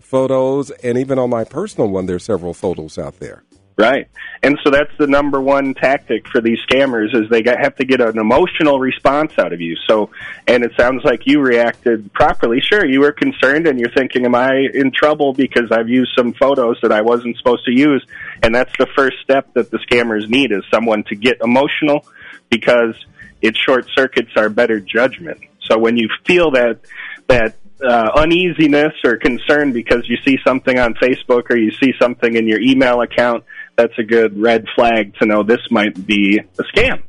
photos, 0.00 0.70
and 0.70 0.96
even 0.96 1.18
on 1.18 1.30
my 1.30 1.44
personal 1.44 1.88
one, 1.90 2.06
there's 2.06 2.24
several 2.24 2.54
photos 2.54 2.98
out 2.98 3.18
there. 3.20 3.44
Right. 3.78 4.08
And 4.42 4.58
so 4.64 4.70
that's 4.70 4.90
the 4.98 5.06
number 5.06 5.40
one 5.40 5.72
tactic 5.72 6.26
for 6.26 6.40
these 6.40 6.58
scammers 6.68 7.14
is 7.14 7.30
they 7.30 7.44
have 7.46 7.76
to 7.76 7.84
get 7.84 8.00
an 8.00 8.18
emotional 8.18 8.80
response 8.80 9.32
out 9.38 9.52
of 9.52 9.60
you. 9.60 9.76
So, 9.86 10.10
and 10.48 10.64
it 10.64 10.72
sounds 10.76 11.04
like 11.04 11.26
you 11.26 11.40
reacted 11.40 12.12
properly. 12.12 12.60
Sure, 12.60 12.84
you 12.84 12.98
were 12.98 13.12
concerned 13.12 13.68
and 13.68 13.78
you're 13.78 13.92
thinking, 13.92 14.24
am 14.24 14.34
I 14.34 14.66
in 14.74 14.90
trouble 14.90 15.32
because 15.32 15.70
I've 15.70 15.88
used 15.88 16.10
some 16.18 16.32
photos 16.32 16.78
that 16.82 16.90
I 16.90 17.02
wasn't 17.02 17.36
supposed 17.36 17.66
to 17.66 17.72
use? 17.72 18.04
And 18.42 18.52
that's 18.52 18.72
the 18.78 18.88
first 18.96 19.18
step 19.22 19.54
that 19.54 19.70
the 19.70 19.78
scammers 19.78 20.28
need 20.28 20.50
is 20.50 20.64
someone 20.72 21.04
to 21.04 21.14
get 21.14 21.40
emotional 21.40 22.04
because 22.50 22.96
it 23.40 23.56
short 23.56 23.88
circuits 23.94 24.32
our 24.36 24.48
better 24.48 24.80
judgment. 24.80 25.38
So 25.70 25.78
when 25.78 25.96
you 25.96 26.08
feel 26.26 26.52
that, 26.52 26.80
that 27.28 27.56
uh, 27.82 28.10
uneasiness 28.16 28.92
or 29.04 29.16
concern 29.16 29.72
because 29.72 30.08
you 30.08 30.16
see 30.24 30.38
something 30.44 30.78
on 30.78 30.94
Facebook 30.94 31.50
or 31.50 31.56
you 31.56 31.70
see 31.72 31.92
something 32.00 32.34
in 32.34 32.48
your 32.48 32.60
email 32.60 33.00
account, 33.00 33.44
that's 33.76 33.96
a 33.98 34.02
good 34.02 34.38
red 34.38 34.66
flag 34.74 35.14
to 35.18 35.26
know 35.26 35.42
this 35.42 35.70
might 35.70 36.06
be 36.06 36.38
a 36.38 36.62
scam. 36.64 37.02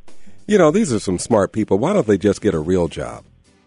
You 0.46 0.58
know, 0.58 0.70
these 0.70 0.92
are 0.92 1.00
some 1.00 1.18
smart 1.18 1.52
people. 1.52 1.78
Why 1.78 1.92
don't 1.92 2.06
they 2.06 2.18
just 2.18 2.40
get 2.40 2.54
a 2.54 2.58
real 2.58 2.88
job? 2.88 3.24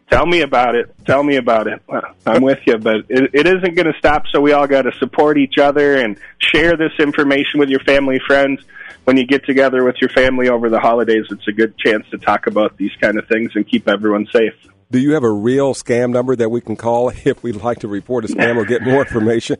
Tell 0.09 0.25
me 0.25 0.41
about 0.41 0.75
it. 0.75 0.93
Tell 1.05 1.23
me 1.23 1.37
about 1.37 1.67
it. 1.67 1.81
I'm 2.25 2.43
with 2.43 2.59
you, 2.67 2.77
but 2.77 2.97
it, 3.09 3.31
it 3.33 3.47
isn't 3.47 3.75
going 3.75 3.91
to 3.91 3.97
stop. 3.97 4.25
So 4.31 4.41
we 4.41 4.51
all 4.51 4.67
got 4.67 4.83
to 4.83 4.91
support 4.99 5.37
each 5.37 5.57
other 5.57 5.95
and 5.95 6.19
share 6.37 6.77
this 6.77 6.91
information 6.99 7.59
with 7.59 7.69
your 7.69 7.79
family, 7.79 8.19
friends. 8.27 8.61
When 9.05 9.17
you 9.17 9.25
get 9.25 9.45
together 9.45 9.83
with 9.83 9.95
your 9.99 10.09
family 10.09 10.49
over 10.49 10.69
the 10.69 10.79
holidays, 10.79 11.25
it's 11.31 11.47
a 11.47 11.51
good 11.51 11.77
chance 11.77 12.07
to 12.11 12.17
talk 12.17 12.47
about 12.47 12.77
these 12.77 12.91
kind 13.01 13.17
of 13.17 13.27
things 13.27 13.51
and 13.55 13.67
keep 13.67 13.87
everyone 13.87 14.27
safe. 14.31 14.53
Do 14.91 14.99
you 14.99 15.13
have 15.13 15.23
a 15.23 15.31
real 15.31 15.73
scam 15.73 16.11
number 16.11 16.35
that 16.35 16.49
we 16.49 16.61
can 16.61 16.75
call 16.75 17.09
if 17.25 17.43
we'd 17.43 17.55
like 17.55 17.79
to 17.79 17.87
report 17.87 18.25
a 18.25 18.27
scam 18.27 18.55
or 18.57 18.65
get 18.65 18.83
more 18.83 19.01
information? 19.05 19.57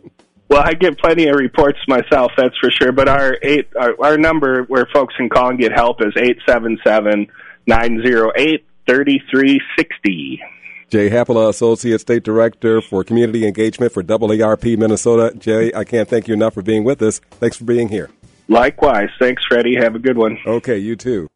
Well, 0.50 0.62
I 0.64 0.74
get 0.74 1.00
plenty 1.00 1.28
of 1.28 1.36
reports 1.36 1.80
myself, 1.88 2.32
that's 2.38 2.56
for 2.60 2.70
sure. 2.70 2.92
But 2.92 3.08
our 3.10 3.38
eight, 3.42 3.70
our, 3.80 3.96
our 4.00 4.18
number 4.18 4.64
where 4.64 4.88
folks 4.94 5.16
can 5.16 5.30
call 5.30 5.50
and 5.50 5.60
get 5.60 5.72
help 5.72 6.02
is 6.02 6.14
eight 6.18 6.38
seven 6.48 6.78
seven 6.86 7.28
nine 7.66 8.02
zero 8.06 8.32
eight 8.36 8.66
thirty 8.88 9.22
three 9.32 9.60
sixty. 9.78 10.40
Jay 10.90 11.10
Haapala, 11.10 11.50
Associate 11.50 12.00
State 12.00 12.22
Director 12.22 12.80
for 12.80 13.04
Community 13.04 13.48
Engagement 13.48 13.92
for 13.92 14.04
AARP 14.04 14.78
Minnesota. 14.78 15.34
Jay, 15.36 15.74
I 15.74 15.86
can't 15.86 16.08
thank 16.08 16.28
you 16.28 16.36
enough 16.36 16.54
for 16.54 16.62
being 16.62 16.84
with 16.84 17.02
us. 17.02 17.18
Thanks 17.32 17.58
for 17.58 17.64
being 17.64 17.90
here. 17.90 18.12
Likewise. 18.48 19.10
Thanks, 19.18 19.44
Freddie. 19.50 19.76
Have 19.76 19.96
a 19.96 20.00
good 20.00 20.18
one. 20.18 20.38
Okay, 20.46 20.78
you 20.78 20.96
too. 20.96 21.28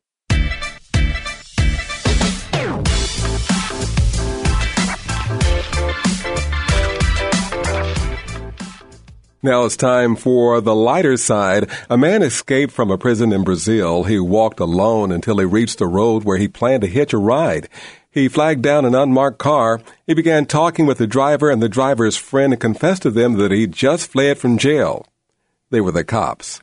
Now 9.43 9.65
it's 9.65 9.77
time 9.77 10.15
for 10.15 10.61
the 10.61 10.73
lighter 10.73 11.15
side. 11.15 11.69
A 11.91 11.97
man 11.97 12.23
escaped 12.23 12.73
from 12.73 12.89
a 12.89 12.97
prison 12.97 13.31
in 13.31 13.43
Brazil. 13.43 14.03
He 14.03 14.19
walked 14.19 14.59
alone 14.59 15.11
until 15.11 15.37
he 15.37 15.45
reached 15.45 15.79
a 15.79 15.85
road 15.85 16.23
where 16.23 16.37
he 16.37 16.47
planned 16.47 16.81
to 16.81 16.87
hitch 16.87 17.13
a 17.13 17.19
ride. 17.19 17.69
He 18.09 18.29
flagged 18.29 18.63
down 18.63 18.83
an 18.83 18.95
unmarked 18.95 19.37
car. 19.37 19.79
He 20.07 20.15
began 20.15 20.47
talking 20.47 20.87
with 20.87 20.97
the 20.97 21.05
driver 21.05 21.51
and 21.51 21.61
the 21.61 21.69
driver's 21.69 22.17
friend 22.17 22.51
and 22.51 22.59
confessed 22.59 23.03
to 23.03 23.11
them 23.11 23.33
that 23.33 23.51
he 23.51 23.67
just 23.67 24.11
fled 24.11 24.39
from 24.39 24.57
jail. 24.57 25.05
They 25.69 25.81
were 25.81 25.91
the 25.91 26.03
cops. 26.03 26.61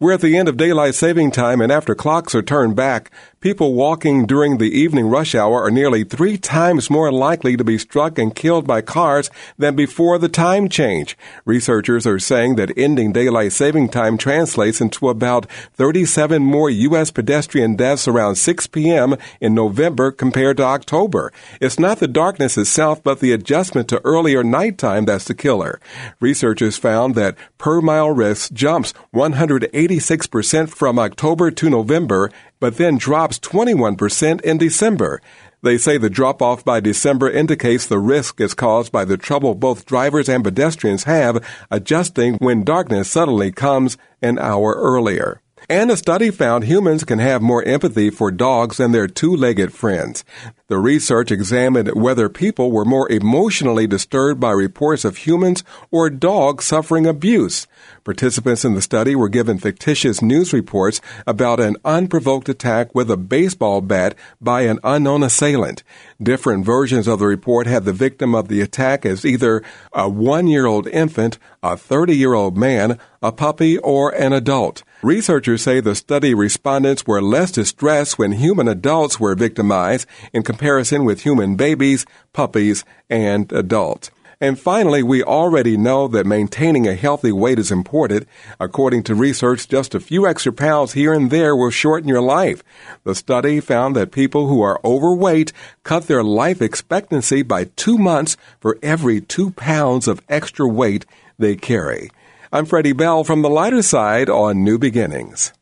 We're 0.00 0.14
at 0.14 0.22
the 0.22 0.38
end 0.38 0.48
of 0.48 0.56
daylight 0.56 0.94
saving 0.94 1.32
time, 1.32 1.60
and 1.60 1.70
after 1.70 1.94
clocks 1.94 2.34
are 2.34 2.42
turned 2.42 2.76
back, 2.76 3.10
people 3.44 3.74
walking 3.74 4.24
during 4.24 4.56
the 4.56 4.70
evening 4.70 5.06
rush 5.06 5.34
hour 5.34 5.62
are 5.62 5.70
nearly 5.70 6.02
three 6.02 6.38
times 6.38 6.88
more 6.88 7.12
likely 7.12 7.58
to 7.58 7.62
be 7.62 7.76
struck 7.76 8.18
and 8.18 8.34
killed 8.34 8.66
by 8.66 8.80
cars 8.80 9.28
than 9.58 9.76
before 9.76 10.16
the 10.16 10.30
time 10.30 10.66
change. 10.66 11.14
Researchers 11.44 12.06
are 12.06 12.18
saying 12.18 12.54
that 12.54 12.72
ending 12.74 13.12
daylight 13.12 13.52
saving 13.52 13.90
time 13.90 14.16
translates 14.16 14.80
into 14.80 15.10
about 15.10 15.44
37 15.74 16.42
more 16.42 16.70
U.S. 16.70 17.10
pedestrian 17.10 17.76
deaths 17.76 18.08
around 18.08 18.36
6 18.36 18.66
p.m. 18.68 19.14
in 19.42 19.54
November 19.54 20.10
compared 20.10 20.56
to 20.56 20.62
October. 20.62 21.30
It's 21.60 21.78
not 21.78 21.98
the 21.98 22.08
darkness 22.08 22.56
itself, 22.56 23.02
but 23.02 23.20
the 23.20 23.32
adjustment 23.32 23.88
to 23.90 24.00
earlier 24.06 24.42
nighttime 24.42 25.04
that's 25.04 25.26
the 25.26 25.34
killer. 25.34 25.82
Researchers 26.18 26.78
found 26.78 27.14
that 27.16 27.36
per 27.58 27.82
mile 27.82 28.10
risk 28.10 28.54
jumps 28.54 28.94
180 29.10 29.74
86% 29.74 30.70
from 30.70 30.98
October 30.98 31.50
to 31.50 31.68
November 31.68 32.30
but 32.64 32.78
then 32.78 32.96
drops 32.96 33.38
21% 33.40 34.40
in 34.40 34.56
December. 34.56 35.20
They 35.60 35.76
say 35.76 35.98
the 35.98 36.08
drop 36.08 36.40
off 36.40 36.64
by 36.64 36.80
December 36.80 37.30
indicates 37.30 37.84
the 37.84 37.98
risk 37.98 38.40
is 38.40 38.54
caused 38.54 38.90
by 38.90 39.04
the 39.04 39.18
trouble 39.18 39.54
both 39.54 39.84
drivers 39.84 40.30
and 40.30 40.42
pedestrians 40.42 41.04
have 41.04 41.46
adjusting 41.70 42.36
when 42.36 42.64
darkness 42.64 43.10
suddenly 43.10 43.52
comes 43.52 43.98
an 44.22 44.38
hour 44.38 44.72
earlier. 44.78 45.42
And 45.68 45.90
a 45.90 45.96
study 45.98 46.30
found 46.30 46.64
humans 46.64 47.04
can 47.04 47.18
have 47.18 47.42
more 47.42 47.62
empathy 47.64 48.08
for 48.08 48.30
dogs 48.30 48.78
than 48.78 48.92
their 48.92 49.08
two-legged 49.08 49.74
friends. 49.74 50.24
The 50.68 50.78
research 50.78 51.30
examined 51.30 51.90
whether 51.94 52.30
people 52.30 52.72
were 52.72 52.86
more 52.86 53.12
emotionally 53.12 53.86
disturbed 53.86 54.40
by 54.40 54.52
reports 54.52 55.04
of 55.04 55.18
humans 55.18 55.64
or 55.90 56.08
dogs 56.08 56.64
suffering 56.64 57.06
abuse. 57.06 57.66
Participants 58.04 58.66
in 58.66 58.74
the 58.74 58.82
study 58.82 59.16
were 59.16 59.30
given 59.30 59.56
fictitious 59.56 60.20
news 60.20 60.52
reports 60.52 61.00
about 61.26 61.58
an 61.58 61.78
unprovoked 61.86 62.50
attack 62.50 62.94
with 62.94 63.10
a 63.10 63.16
baseball 63.16 63.80
bat 63.80 64.14
by 64.42 64.60
an 64.62 64.78
unknown 64.84 65.22
assailant. 65.22 65.82
Different 66.22 66.66
versions 66.66 67.08
of 67.08 67.20
the 67.20 67.26
report 67.26 67.66
had 67.66 67.86
the 67.86 67.94
victim 67.94 68.34
of 68.34 68.48
the 68.48 68.60
attack 68.60 69.06
as 69.06 69.24
either 69.24 69.62
a 69.94 70.06
one 70.06 70.46
year 70.46 70.66
old 70.66 70.86
infant, 70.88 71.38
a 71.62 71.78
30 71.78 72.14
year 72.14 72.34
old 72.34 72.58
man, 72.58 72.98
a 73.22 73.32
puppy, 73.32 73.78
or 73.78 74.10
an 74.10 74.34
adult. 74.34 74.82
Researchers 75.02 75.62
say 75.62 75.80
the 75.80 75.94
study 75.94 76.34
respondents 76.34 77.06
were 77.06 77.22
less 77.22 77.52
distressed 77.52 78.18
when 78.18 78.32
human 78.32 78.68
adults 78.68 79.18
were 79.18 79.34
victimized 79.34 80.06
in 80.34 80.42
comparison 80.42 81.06
with 81.06 81.22
human 81.22 81.56
babies, 81.56 82.04
puppies, 82.34 82.84
and 83.08 83.50
adults. 83.50 84.10
And 84.44 84.60
finally, 84.60 85.02
we 85.02 85.22
already 85.22 85.78
know 85.78 86.06
that 86.08 86.26
maintaining 86.26 86.86
a 86.86 86.94
healthy 86.94 87.32
weight 87.32 87.58
is 87.58 87.72
important. 87.72 88.28
According 88.60 89.04
to 89.04 89.14
research, 89.14 89.66
just 89.66 89.94
a 89.94 90.00
few 90.00 90.26
extra 90.26 90.52
pounds 90.52 90.92
here 90.92 91.14
and 91.14 91.30
there 91.30 91.56
will 91.56 91.70
shorten 91.70 92.10
your 92.10 92.20
life. 92.20 92.62
The 93.04 93.14
study 93.14 93.60
found 93.60 93.96
that 93.96 94.12
people 94.12 94.46
who 94.46 94.60
are 94.60 94.82
overweight 94.84 95.54
cut 95.82 96.08
their 96.08 96.22
life 96.22 96.60
expectancy 96.60 97.40
by 97.42 97.70
two 97.74 97.96
months 97.96 98.36
for 98.60 98.78
every 98.82 99.22
two 99.22 99.52
pounds 99.52 100.06
of 100.06 100.20
extra 100.28 100.68
weight 100.68 101.06
they 101.38 101.56
carry. 101.56 102.10
I'm 102.52 102.66
Freddie 102.66 102.92
Bell 102.92 103.24
from 103.24 103.40
the 103.40 103.48
lighter 103.48 103.80
side 103.80 104.28
on 104.28 104.62
New 104.62 104.78
Beginnings. 104.78 105.54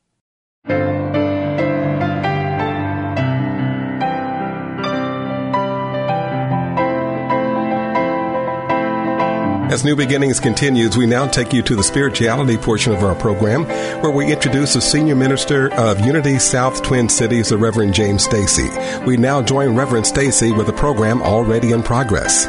As 9.73 9.85
New 9.85 9.97
Beginnings 9.97 10.39
continues, 10.39 10.99
we 10.99 11.07
now 11.07 11.27
take 11.27 11.55
you 11.55 11.63
to 11.63 11.75
the 11.75 11.83
spirituality 11.83 12.59
portion 12.59 12.93
of 12.93 13.03
our 13.03 13.15
program, 13.15 13.65
where 14.03 14.11
we 14.11 14.31
introduce 14.31 14.75
the 14.75 14.83
senior 14.83 15.15
minister 15.17 15.73
of 15.73 15.99
Unity 16.01 16.39
South 16.39 16.83
Twin 16.83 17.09
Cities, 17.09 17.49
the 17.49 17.57
Reverend 17.57 17.95
James 17.95 18.23
Stacy. 18.23 18.69
We 19.07 19.17
now 19.17 19.41
join 19.41 19.75
Reverend 19.75 20.07
Stacy 20.07 20.53
with 20.53 20.69
a 20.69 20.75
program 20.75 21.23
already 21.23 21.73
in 21.73 21.83
progress. 21.83 22.45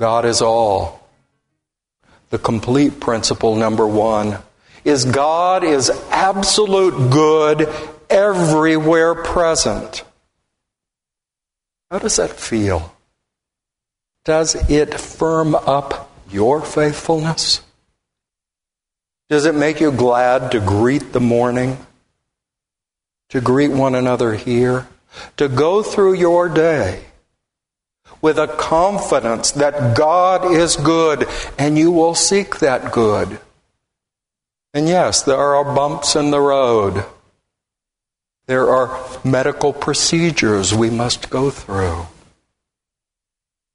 God 0.00 0.24
is 0.24 0.42
all. 0.42 1.08
The 2.30 2.40
complete 2.40 2.98
principle, 2.98 3.54
number 3.54 3.86
one, 3.86 4.38
is 4.84 5.04
God 5.04 5.62
is 5.62 5.90
absolute 6.10 7.12
good 7.12 7.68
everywhere 8.12 9.14
present. 9.14 10.04
How 11.90 11.98
does 11.98 12.16
that 12.16 12.30
feel? 12.30 12.94
Does 14.24 14.54
it 14.70 14.94
firm 14.94 15.54
up 15.54 16.10
your 16.30 16.60
faithfulness? 16.62 17.62
Does 19.28 19.46
it 19.46 19.54
make 19.54 19.80
you 19.80 19.90
glad 19.90 20.52
to 20.52 20.60
greet 20.60 21.12
the 21.12 21.20
morning? 21.20 21.78
To 23.30 23.40
greet 23.40 23.72
one 23.72 23.94
another 23.94 24.34
here? 24.34 24.88
To 25.38 25.48
go 25.48 25.82
through 25.82 26.14
your 26.14 26.48
day 26.48 27.04
with 28.20 28.38
a 28.38 28.46
confidence 28.46 29.50
that 29.50 29.96
God 29.96 30.52
is 30.52 30.76
good 30.76 31.26
and 31.58 31.76
you 31.76 31.90
will 31.90 32.14
seek 32.14 32.60
that 32.60 32.92
good. 32.92 33.40
And 34.72 34.88
yes, 34.88 35.22
there 35.22 35.36
are 35.36 35.74
bumps 35.74 36.16
in 36.16 36.30
the 36.30 36.40
road. 36.40 37.04
There 38.46 38.68
are 38.68 38.98
medical 39.24 39.72
procedures 39.72 40.74
we 40.74 40.90
must 40.90 41.30
go 41.30 41.50
through. 41.50 42.06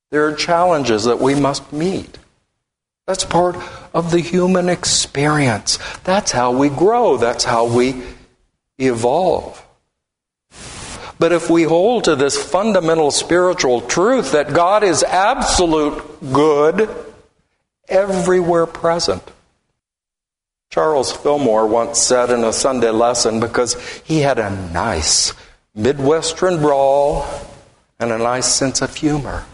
There 0.09 0.28
are 0.28 0.34
challenges 0.36 1.05
that 1.05 1.20
we 1.20 1.36
must 1.36 1.72
meet. 1.72 2.18
That's 3.05 3.24
part 3.24 3.55
of 3.93 4.11
the 4.11 4.20
human 4.20 4.68
experience. 4.68 5.80
That's 6.03 6.32
how 6.32 6.51
we 6.51 6.70
grow. 6.70 7.18
That's 7.18 7.45
how 7.45 7.65
we 7.65 8.03
evolve. 8.78 9.63
But 11.20 11.32
if 11.32 11.49
we 11.49 11.63
hold 11.63 12.03
to 12.03 12.15
this 12.15 12.41
fundamental 12.41 13.11
spiritual 13.11 13.82
truth 13.82 14.34
that 14.34 14.53
God 14.53 14.84
is 14.84 15.03
absolute 15.03 16.03
good 16.32 16.89
everywhere 17.88 18.65
present, 18.65 19.24
Charles 20.70 21.11
Fillmore 21.11 21.68
once 21.68 21.99
said 21.99 22.30
in 22.30 22.43
a 22.43 22.53
Sunday 22.53 22.91
lesson 22.91 23.39
because 23.39 23.76
he 24.05 24.20
had 24.20 24.38
a 24.38 24.49
nice 24.72 25.34
Midwestern 25.74 26.59
brawl 26.59 27.26
and 27.99 28.11
a 28.11 28.18
nice 28.18 28.47
sense 28.47 28.82
of 28.82 28.93
humor. 28.95 29.45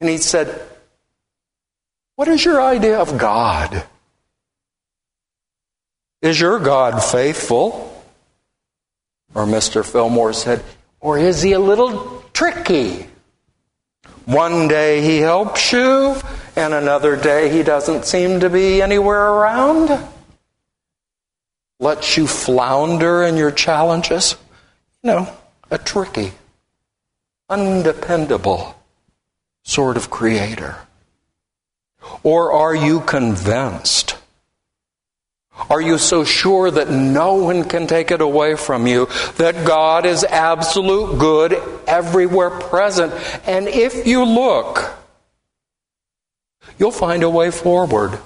And 0.00 0.10
he 0.10 0.18
said, 0.18 0.60
What 2.16 2.28
is 2.28 2.44
your 2.44 2.60
idea 2.60 2.98
of 2.98 3.16
God? 3.18 3.84
Is 6.20 6.40
your 6.40 6.58
God 6.58 7.02
faithful? 7.02 7.92
Or 9.34 9.44
Mr. 9.46 9.84
Fillmore 9.84 10.32
said, 10.32 10.62
Or 11.00 11.18
is 11.18 11.42
he 11.42 11.52
a 11.52 11.60
little 11.60 12.24
tricky? 12.32 13.06
One 14.24 14.66
day 14.66 15.02
he 15.02 15.18
helps 15.18 15.72
you, 15.72 16.16
and 16.56 16.74
another 16.74 17.16
day 17.16 17.50
he 17.50 17.62
doesn't 17.62 18.04
seem 18.04 18.40
to 18.40 18.50
be 18.50 18.82
anywhere 18.82 19.32
around. 19.32 20.04
Lets 21.78 22.16
you 22.16 22.26
flounder 22.26 23.22
in 23.22 23.36
your 23.36 23.50
challenges. 23.50 24.36
You 25.02 25.10
know, 25.10 25.36
a 25.70 25.78
tricky, 25.78 26.32
undependable 27.48 28.74
sort 29.62 29.96
of 29.96 30.10
creator. 30.10 30.76
Or 32.22 32.52
are 32.52 32.74
you 32.74 33.00
convinced 33.00 34.16
are 35.70 35.80
you 35.80 35.98
so 35.98 36.22
sure 36.22 36.70
that 36.70 36.90
no 36.90 37.34
one 37.34 37.64
can 37.64 37.86
take 37.86 38.10
it 38.10 38.20
away 38.20 38.56
from 38.56 38.86
you? 38.86 39.08
That 39.38 39.66
God 39.66 40.06
is 40.06 40.22
absolute 40.22 41.18
good 41.18 41.60
everywhere 41.86 42.50
present. 42.50 43.12
And 43.46 43.66
if 43.66 44.06
you 44.06 44.24
look, 44.24 44.94
you'll 46.78 46.90
find 46.90 47.22
a 47.22 47.30
way 47.30 47.50
forward. 47.50 48.18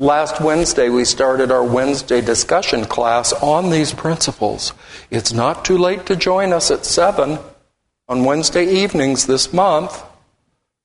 Last 0.00 0.40
Wednesday, 0.40 0.88
we 0.88 1.04
started 1.04 1.50
our 1.50 1.64
Wednesday 1.64 2.20
discussion 2.20 2.84
class 2.84 3.32
on 3.32 3.70
these 3.70 3.92
principles. 3.92 4.72
It's 5.10 5.32
not 5.32 5.64
too 5.64 5.76
late 5.76 6.06
to 6.06 6.14
join 6.14 6.52
us 6.52 6.70
at 6.70 6.84
7 6.84 7.38
on 8.08 8.24
Wednesday 8.24 8.64
evenings 8.64 9.26
this 9.26 9.52
month 9.52 10.04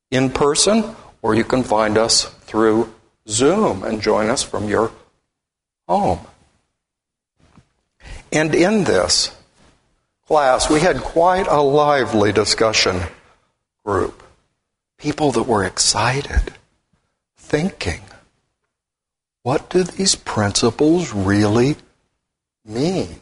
in 0.10 0.32
person, 0.32 0.96
or 1.22 1.36
you 1.36 1.44
can 1.44 1.62
find 1.62 1.96
us 1.96 2.26
through 2.42 2.92
Zoom 3.28 3.84
and 3.84 4.02
join 4.02 4.32
us 4.32 4.42
from 4.42 4.68
your 4.68 4.92
home. 5.88 6.20
And 8.32 8.56
in 8.56 8.84
this 8.84 9.36
class, 10.26 10.72
we 10.72 10.80
had 10.80 11.02
quite 11.02 11.46
a 11.48 11.62
lively 11.62 12.32
discussion 12.32 13.00
group. 13.86 14.23
People 15.04 15.34
that 15.34 15.44
were 15.44 15.66
excited, 15.66 16.54
thinking, 17.36 18.00
what 19.42 19.70
do 19.70 19.84
these 19.84 20.16
principles 20.16 21.12
really 21.12 21.76
mean? 22.66 23.20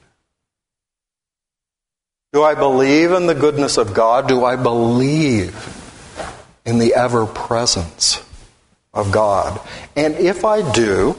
Do 2.33 2.43
I 2.43 2.53
believe 2.53 3.11
in 3.11 3.25
the 3.25 3.33
goodness 3.33 3.77
of 3.77 3.95
God? 3.95 4.27
Do 4.27 4.45
I 4.45 4.57
believe 4.57 5.55
in 6.67 6.77
the 6.77 6.93
ever 6.93 7.25
presence 7.25 8.23
of 8.93 9.11
God? 9.11 9.59
And 9.95 10.13
if 10.17 10.45
I 10.45 10.71
do, 10.73 11.17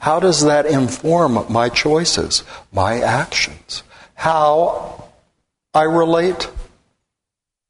how 0.00 0.18
does 0.18 0.44
that 0.44 0.66
inform 0.66 1.46
my 1.48 1.68
choices, 1.68 2.42
my 2.72 3.00
actions, 3.00 3.84
how 4.14 5.04
I 5.72 5.84
relate 5.84 6.50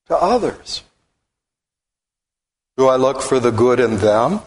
to 0.07 0.17
others? 0.17 0.85
Do 2.79 2.87
I 2.87 2.95
look 2.95 3.23
for 3.23 3.41
the 3.41 3.51
good 3.51 3.81
in 3.81 3.97
them 3.97 4.41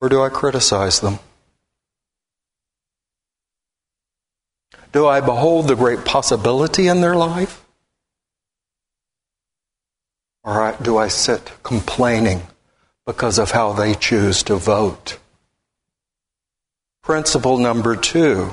or 0.00 0.08
do 0.08 0.20
I 0.20 0.28
criticize 0.28 0.98
them? 0.98 1.20
Do 4.90 5.06
I 5.06 5.20
behold 5.20 5.68
the 5.68 5.76
great 5.76 6.04
possibility 6.04 6.88
in 6.88 7.00
their 7.00 7.14
life? 7.14 7.64
Or 10.42 10.76
do 10.82 10.96
I 10.96 11.06
sit 11.06 11.52
complaining 11.62 12.42
because 13.06 13.38
of 13.38 13.52
how 13.52 13.72
they 13.72 13.94
choose 13.94 14.42
to 14.44 14.56
vote? 14.56 15.20
Principle 17.04 17.58
number 17.58 17.94
two, 17.94 18.50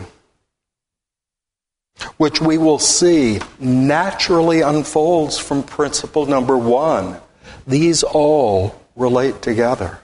which 2.18 2.40
we 2.40 2.60
will 2.60 2.80
see 2.80 3.40
naturally 3.60 4.62
unfolds 4.62 5.40
from 5.40 5.64
principle 5.64 6.28
number 6.28 6.56
one. 6.56 7.20
These 7.68 8.04
all 8.04 8.80
relate 8.96 9.42
together. 9.42 10.00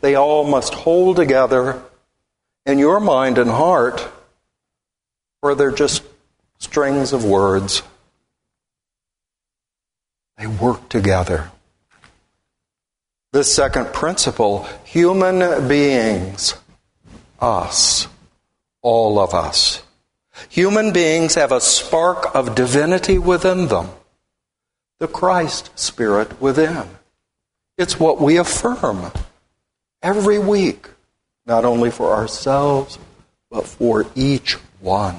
They 0.00 0.14
all 0.14 0.44
must 0.44 0.74
hold 0.74 1.16
together 1.16 1.82
in 2.64 2.78
your 2.78 3.00
mind 3.00 3.38
and 3.38 3.50
heart, 3.50 4.08
or 5.42 5.54
they're 5.54 5.72
just 5.72 6.02
strings 6.58 7.12
of 7.12 7.24
words. 7.24 7.82
They 10.38 10.46
work 10.46 10.88
together. 10.88 11.50
This 13.32 13.52
second 13.52 13.92
principle 13.92 14.66
human 14.84 15.68
beings, 15.68 16.54
us, 17.40 18.06
all 18.82 19.18
of 19.18 19.34
us, 19.34 19.82
human 20.48 20.92
beings 20.92 21.34
have 21.34 21.52
a 21.52 21.60
spark 21.60 22.34
of 22.34 22.54
divinity 22.54 23.18
within 23.18 23.68
them, 23.68 23.88
the 24.98 25.08
Christ 25.08 25.70
Spirit 25.78 26.40
within. 26.40 26.88
It's 27.82 27.98
what 27.98 28.20
we 28.20 28.36
affirm 28.36 29.10
every 30.02 30.38
week, 30.38 30.88
not 31.46 31.64
only 31.64 31.90
for 31.90 32.14
ourselves, 32.14 32.96
but 33.50 33.66
for 33.66 34.06
each 34.14 34.52
one. 34.78 35.16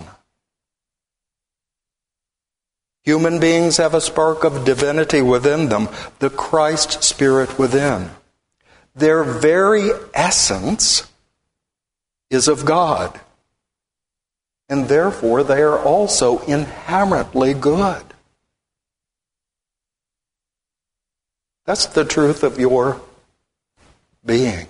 Human 3.03 3.41
beings 3.41 3.75
have 3.75 3.93
a 3.93 3.99
spark 3.99 4.45
of 4.45 4.63
divinity 4.63 5.21
within 5.21 5.67
them, 5.67 5.89
the 6.19 6.29
Christ 6.29 7.03
Spirit 7.03 7.59
within. 7.59 8.11
Their 8.95 9.25
very 9.25 9.89
essence 10.13 11.11
is 12.29 12.47
of 12.47 12.63
God. 12.63 13.19
And 14.69 14.87
therefore, 14.87 15.43
they 15.43 15.61
are 15.61 15.77
also 15.77 16.39
inherently 16.43 17.53
good. 17.53 18.12
That's 21.65 21.85
the 21.87 22.05
truth 22.05 22.43
of 22.43 22.59
your 22.59 23.01
being. 24.25 24.67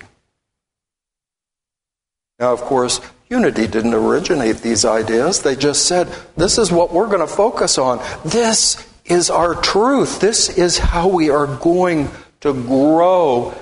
Now, 2.38 2.52
of 2.52 2.60
course, 2.62 3.00
Unity 3.28 3.66
didn't 3.66 3.94
originate 3.94 4.58
these 4.58 4.84
ideas. 4.84 5.42
They 5.42 5.56
just 5.56 5.86
said, 5.86 6.08
this 6.36 6.58
is 6.58 6.70
what 6.70 6.92
we're 6.92 7.06
going 7.06 7.20
to 7.20 7.26
focus 7.26 7.78
on. 7.78 7.98
This 8.24 8.86
is 9.04 9.30
our 9.30 9.54
truth. 9.54 10.20
This 10.20 10.56
is 10.56 10.78
how 10.78 11.08
we 11.08 11.30
are 11.30 11.46
going 11.46 12.10
to 12.40 12.52
grow 12.52 13.54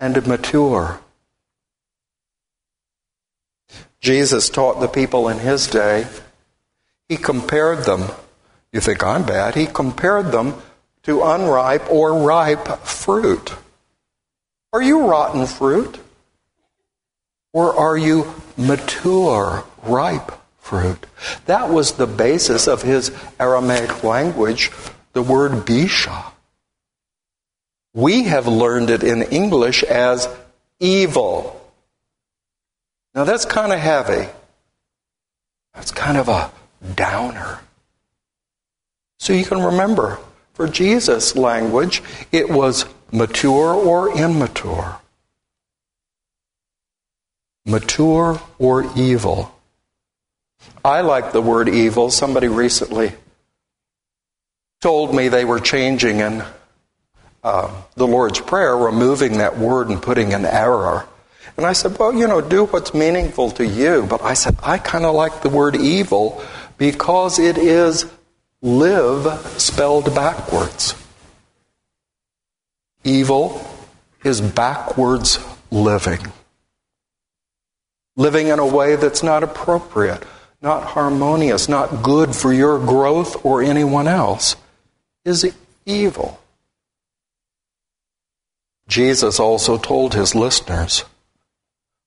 and 0.00 0.26
mature. 0.26 1.00
Jesus 4.00 4.48
taught 4.48 4.80
the 4.80 4.88
people 4.88 5.28
in 5.28 5.38
his 5.38 5.66
day. 5.66 6.06
He 7.08 7.16
compared 7.16 7.84
them. 7.84 8.10
You 8.72 8.80
think 8.80 9.04
I'm 9.04 9.24
bad? 9.24 9.54
He 9.54 9.66
compared 9.66 10.32
them 10.32 10.54
to 11.06 11.22
unripe 11.22 11.90
or 11.90 12.18
ripe 12.18 12.66
fruit. 12.80 13.54
Are 14.72 14.82
you 14.82 15.06
rotten 15.06 15.46
fruit? 15.46 15.98
Or 17.52 17.74
are 17.74 17.96
you 17.96 18.34
mature, 18.56 19.64
ripe 19.84 20.32
fruit? 20.58 21.06
That 21.46 21.70
was 21.70 21.92
the 21.92 22.08
basis 22.08 22.66
of 22.66 22.82
his 22.82 23.16
Aramaic 23.40 24.02
language, 24.02 24.70
the 25.12 25.22
word 25.22 25.52
bisha. 25.64 26.24
We 27.94 28.24
have 28.24 28.48
learned 28.48 28.90
it 28.90 29.02
in 29.02 29.22
English 29.22 29.84
as 29.84 30.28
evil. 30.80 31.58
Now 33.14 33.24
that's 33.24 33.44
kind 33.44 33.72
of 33.72 33.78
heavy. 33.78 34.28
That's 35.72 35.92
kind 35.92 36.18
of 36.18 36.28
a 36.28 36.50
downer. 36.94 37.60
So 39.18 39.32
you 39.32 39.44
can 39.44 39.62
remember, 39.62 40.18
for 40.56 40.66
Jesus' 40.66 41.36
language, 41.36 42.02
it 42.32 42.50
was 42.50 42.86
mature 43.12 43.72
or 43.72 44.16
immature 44.18 45.00
mature 47.66 48.40
or 48.58 48.88
evil. 48.96 49.52
I 50.84 51.00
like 51.00 51.32
the 51.32 51.42
word 51.42 51.68
evil. 51.68 52.10
Somebody 52.10 52.48
recently 52.48 53.12
told 54.80 55.14
me 55.14 55.28
they 55.28 55.44
were 55.44 55.58
changing 55.58 56.20
in 56.20 56.44
uh, 57.42 57.82
the 57.96 58.06
Lord's 58.06 58.40
Prayer, 58.40 58.76
removing 58.76 59.38
that 59.38 59.58
word 59.58 59.88
and 59.88 60.00
putting 60.00 60.32
an 60.32 60.44
error. 60.44 61.06
And 61.56 61.66
I 61.66 61.72
said, 61.72 61.98
well, 61.98 62.14
you 62.14 62.26
know, 62.28 62.40
do 62.40 62.66
what's 62.66 62.94
meaningful 62.94 63.50
to 63.52 63.66
you. 63.66 64.06
But 64.08 64.22
I 64.22 64.34
said, 64.34 64.56
I 64.62 64.78
kind 64.78 65.04
of 65.04 65.14
like 65.14 65.42
the 65.42 65.48
word 65.48 65.74
evil 65.76 66.42
because 66.78 67.38
it 67.38 67.58
is 67.58 68.04
live 68.66 69.40
spelled 69.60 70.14
backwards. 70.14 70.94
Evil 73.04 73.64
is 74.24 74.40
backwards 74.40 75.38
living 75.70 76.18
living 78.16 78.48
in 78.48 78.58
a 78.58 78.66
way 78.66 78.96
that's 78.96 79.22
not 79.22 79.42
appropriate, 79.42 80.24
not 80.62 80.82
harmonious, 80.82 81.68
not 81.68 82.02
good 82.02 82.34
for 82.34 82.52
your 82.52 82.78
growth 82.78 83.44
or 83.44 83.62
anyone 83.62 84.08
else, 84.08 84.56
is 85.24 85.54
evil. 85.84 86.40
Jesus 88.88 89.38
also 89.38 89.76
told 89.76 90.14
his 90.14 90.34
listeners 90.34 91.04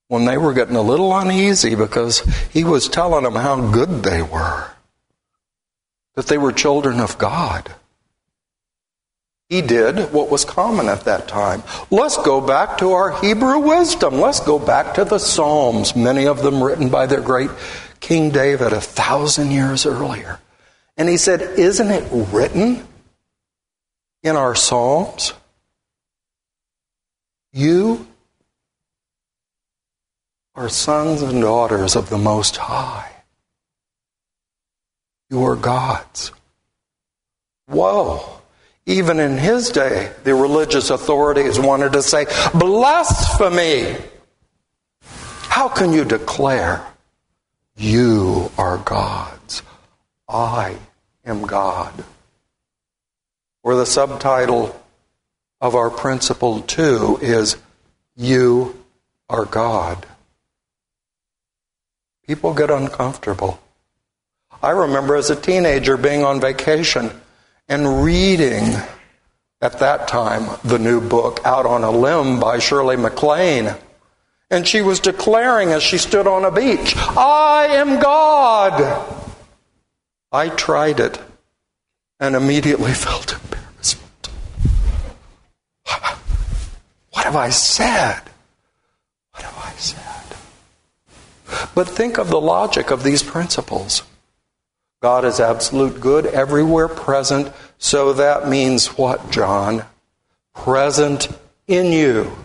when 0.07 0.25
they 0.25 0.37
were 0.37 0.53
getting 0.53 0.75
a 0.75 0.81
little 0.81 1.15
uneasy 1.15 1.75
because 1.75 2.19
he 2.51 2.63
was 2.63 2.87
telling 2.87 3.23
them 3.23 3.35
how 3.35 3.69
good 3.71 4.03
they 4.03 4.21
were, 4.21 4.71
that 6.19 6.27
they 6.27 6.37
were 6.37 6.51
children 6.51 6.99
of 6.99 7.17
God. 7.17 7.73
He 9.47 9.61
did 9.61 10.11
what 10.11 10.29
was 10.29 10.43
common 10.43 10.89
at 10.89 11.05
that 11.05 11.29
time. 11.29 11.63
Let's 11.89 12.17
go 12.17 12.41
back 12.41 12.79
to 12.79 12.91
our 12.91 13.21
Hebrew 13.21 13.59
wisdom. 13.59 14.15
Let's 14.15 14.41
go 14.41 14.59
back 14.59 14.95
to 14.95 15.05
the 15.05 15.17
Psalms, 15.17 15.95
many 15.95 16.27
of 16.27 16.41
them 16.41 16.61
written 16.61 16.89
by 16.89 17.05
their 17.05 17.21
great 17.21 17.49
King 18.01 18.31
David 18.31 18.73
a 18.73 18.81
thousand 18.81 19.51
years 19.51 19.85
earlier. 19.85 20.41
And 20.97 21.07
he 21.07 21.15
said, 21.15 21.41
Isn't 21.41 21.89
it 21.89 22.09
written 22.11 22.85
in 24.21 24.35
our 24.35 24.55
Psalms? 24.55 25.31
You 27.53 28.05
are 30.53 30.67
sons 30.67 31.21
and 31.21 31.39
daughters 31.39 31.95
of 31.95 32.09
the 32.09 32.17
Most 32.17 32.57
High. 32.57 33.18
You 35.29 35.43
are 35.43 35.55
God's. 35.55 36.31
Whoa. 37.67 38.41
Even 38.85 39.19
in 39.19 39.37
his 39.37 39.69
day, 39.69 40.11
the 40.23 40.33
religious 40.33 40.89
authorities 40.89 41.59
wanted 41.59 41.93
to 41.93 42.01
say, 42.01 42.25
blasphemy! 42.53 43.95
How 45.03 45.69
can 45.69 45.93
you 45.93 46.03
declare 46.03 46.85
you 47.75 48.51
are 48.57 48.77
God's? 48.79 49.61
I 50.27 50.77
am 51.25 51.45
God. 51.45 51.93
Or 53.63 53.75
the 53.75 53.85
subtitle 53.85 54.79
of 55.61 55.75
our 55.75 55.89
principle 55.89 56.61
two 56.61 57.19
is 57.21 57.57
You 58.15 58.83
are 59.29 59.45
God. 59.45 60.05
People 62.25 62.53
get 62.53 62.71
uncomfortable. 62.71 63.59
I 64.61 64.71
remember 64.71 65.15
as 65.15 65.29
a 65.29 65.35
teenager 65.37 65.95
being 65.95 66.25
on 66.25 66.41
vacation 66.41 67.11
and 67.69 68.03
reading 68.03 68.75
at 69.61 69.79
that 69.79 70.07
time 70.07 70.57
the 70.65 70.79
new 70.79 70.99
book, 70.99 71.39
Out 71.45 71.65
on 71.65 71.83
a 71.83 71.91
Limb 71.91 72.39
by 72.41 72.59
Shirley 72.59 72.97
MacLaine. 72.97 73.75
And 74.51 74.67
she 74.67 74.81
was 74.81 74.99
declaring 74.99 75.69
as 75.69 75.83
she 75.83 75.97
stood 75.97 76.27
on 76.27 76.43
a 76.43 76.51
beach, 76.51 76.95
I 76.97 77.67
am 77.71 78.01
God. 78.01 79.05
I 80.31 80.49
tried 80.49 80.99
it 80.99 81.21
and 82.19 82.35
immediately 82.35 82.93
felt 83.05 83.33
embarrassment. 83.33 84.29
What 87.11 87.25
have 87.25 87.35
I 87.35 87.49
said? 87.49 88.21
What 89.31 89.43
have 89.43 89.57
I 89.57 89.71
said? 89.77 90.37
But 91.75 91.87
think 91.87 92.17
of 92.17 92.29
the 92.29 92.41
logic 92.41 92.91
of 92.91 93.03
these 93.03 93.23
principles. 93.23 94.03
God 95.01 95.23
is 95.23 95.39
absolute 95.39 96.01
good, 96.01 96.25
everywhere 96.25 96.89
present. 96.89 97.53
So 97.77 98.13
that 98.13 98.49
means 98.49 98.97
what, 98.97 99.31
John? 99.31 99.85
Present 100.53 101.29
in 101.67 101.93
you, 101.93 102.35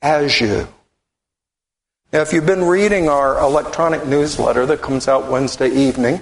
as 0.00 0.40
you. 0.40 0.66
Now, 2.10 2.22
if 2.22 2.32
you've 2.32 2.46
been 2.46 2.64
reading 2.64 3.08
our 3.08 3.38
electronic 3.38 4.06
newsletter 4.06 4.64
that 4.66 4.80
comes 4.80 5.08
out 5.08 5.30
Wednesday 5.30 5.68
evening, 5.68 6.20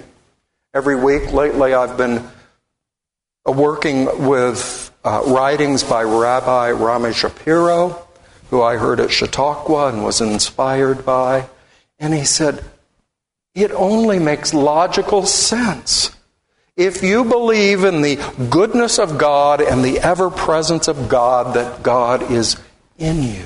every 0.73 0.95
week 0.95 1.31
lately 1.31 1.73
I've 1.73 1.97
been 1.97 2.27
uh, 3.47 3.51
working 3.51 4.27
with 4.27 4.91
uh, 5.05 5.21
writings 5.27 5.83
by 5.83 6.03
Rabbi 6.03 6.71
Rami 6.71 7.13
Shapiro, 7.13 8.05
who 8.49 8.61
I 8.61 8.77
heard 8.77 8.99
at 8.99 9.11
Chautauqua 9.11 9.89
and 9.89 10.03
was 10.03 10.19
inspired 10.19 11.05
by. 11.05 11.47
And 11.99 12.13
he 12.13 12.25
said, 12.25 12.63
It 13.55 13.71
only 13.71 14.17
makes 14.17 14.51
logical 14.51 15.27
sense. 15.27 16.09
If 16.75 17.03
you 17.03 17.23
believe 17.23 17.83
in 17.83 18.01
the 18.01 18.15
goodness 18.49 18.97
of 18.97 19.19
God 19.19 19.61
and 19.61 19.85
the 19.85 19.99
ever 19.99 20.31
presence 20.31 20.87
of 20.87 21.07
God, 21.07 21.55
that 21.55 21.83
God 21.83 22.31
is 22.31 22.57
in 22.97 23.21
you. 23.21 23.45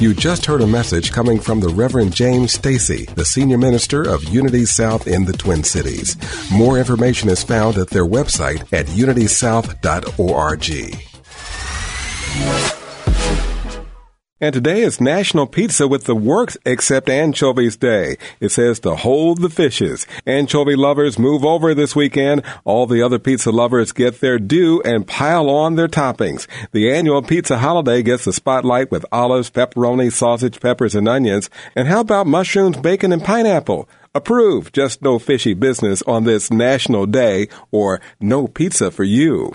You 0.00 0.14
just 0.14 0.46
heard 0.46 0.62
a 0.62 0.66
message 0.66 1.12
coming 1.12 1.38
from 1.38 1.60
the 1.60 1.68
Reverend 1.68 2.12
James 2.12 2.52
Stacy, 2.52 3.04
the 3.14 3.24
senior 3.24 3.56
minister 3.56 4.02
of 4.02 4.24
Unity 4.24 4.64
South 4.64 5.06
in 5.06 5.26
the 5.26 5.32
Twin 5.32 5.62
Cities. 5.62 6.16
More 6.50 6.76
information 6.76 7.28
is 7.28 7.44
found 7.44 7.78
at 7.78 7.90
their 7.90 8.04
website 8.04 8.62
at 8.72 8.86
unitysouth.org. 8.86 11.13
And 14.40 14.52
today 14.52 14.80
is 14.80 15.00
National 15.00 15.46
Pizza 15.46 15.86
with 15.86 16.04
the 16.04 16.14
Works 16.16 16.56
Except 16.66 17.08
Anchovies 17.08 17.76
Day. 17.76 18.16
It 18.40 18.48
says 18.48 18.80
to 18.80 18.96
hold 18.96 19.40
the 19.40 19.48
fishes. 19.48 20.08
Anchovy 20.26 20.74
lovers 20.74 21.20
move 21.20 21.44
over 21.44 21.72
this 21.72 21.94
weekend. 21.94 22.42
All 22.64 22.88
the 22.88 23.00
other 23.00 23.20
pizza 23.20 23.52
lovers 23.52 23.92
get 23.92 24.20
their 24.20 24.40
due 24.40 24.82
and 24.82 25.06
pile 25.06 25.48
on 25.48 25.76
their 25.76 25.86
toppings. 25.86 26.48
The 26.72 26.92
annual 26.92 27.22
pizza 27.22 27.58
holiday 27.58 28.02
gets 28.02 28.24
the 28.24 28.32
spotlight 28.32 28.90
with 28.90 29.06
olives, 29.12 29.52
pepperoni, 29.52 30.10
sausage, 30.10 30.58
peppers, 30.58 30.96
and 30.96 31.06
onions. 31.06 31.48
And 31.76 31.86
how 31.86 32.00
about 32.00 32.26
mushrooms, 32.26 32.76
bacon, 32.76 33.12
and 33.12 33.22
pineapple? 33.22 33.88
Approve. 34.16 34.72
Just 34.72 35.00
no 35.00 35.20
fishy 35.20 35.54
business 35.54 36.02
on 36.08 36.24
this 36.24 36.50
national 36.50 37.06
day 37.06 37.46
or 37.70 38.00
no 38.20 38.48
pizza 38.48 38.90
for 38.90 39.04
you. 39.04 39.52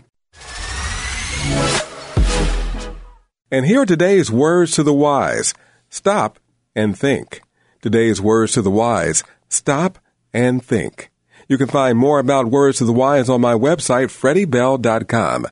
And 3.51 3.65
here 3.65 3.81
are 3.81 3.85
today's 3.85 4.29
words 4.29 4.73
to 4.73 4.83
the 4.83 4.93
wise. 4.93 5.53
Stop 5.89 6.39
and 6.75 6.97
think. 6.97 7.41
Today's 7.81 8.21
words 8.21 8.53
to 8.53 8.61
the 8.61 8.69
wise. 8.69 9.23
Stop 9.47 9.97
and 10.31 10.63
think. 10.63 11.09
You 11.47 11.57
can 11.57 11.67
find 11.67 11.97
more 11.97 12.19
about 12.19 12.47
words 12.47 12.77
to 12.77 12.85
the 12.85 12.93
wise 12.93 13.27
on 13.27 13.41
my 13.41 13.53
website, 13.53 14.09
freddybell.com. 14.09 15.47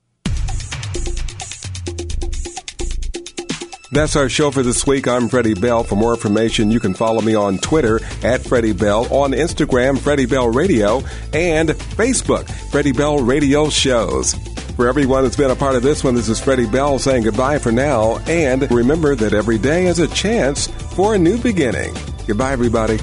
That's 3.92 4.16
our 4.16 4.30
show 4.30 4.52
for 4.52 4.62
this 4.62 4.86
week. 4.86 5.08
I'm 5.08 5.30
Freddie 5.30 5.54
Bell. 5.56 5.84
For 5.84 5.96
more 5.96 6.14
information, 6.14 6.70
you 6.70 6.80
can 6.80 6.94
follow 6.94 7.22
me 7.22 7.34
on 7.34 7.58
Twitter 7.58 8.02
at 8.22 8.42
Freddie 8.42 8.74
Bell, 8.74 9.12
on 9.12 9.32
Instagram, 9.32 9.98
Freddie 9.98 10.26
Bell 10.26 10.50
Radio, 10.50 11.00
and 11.34 11.70
Facebook, 11.70 12.48
Freddie 12.70 12.92
Bell 12.92 13.18
Radio 13.20 13.70
Shows. 13.70 14.36
For 14.78 14.88
everyone 14.88 15.24
that's 15.24 15.36
been 15.36 15.50
a 15.50 15.56
part 15.56 15.76
of 15.76 15.82
this 15.82 16.04
one, 16.04 16.14
this 16.14 16.30
is 16.30 16.40
Freddie 16.40 16.68
Bell 16.68 17.00
saying 17.00 17.24
goodbye 17.24 17.58
for 17.58 17.72
now. 17.72 18.20
And 18.28 18.70
remember 18.70 19.16
that 19.16 19.34
every 19.34 19.58
day 19.58 19.88
is 19.88 19.98
a 19.98 20.08
chance 20.08 20.68
for 20.68 21.16
a 21.16 21.18
new 21.18 21.40
beginning. 21.40 21.96
Goodbye, 22.28 22.52
everybody. 22.52 23.00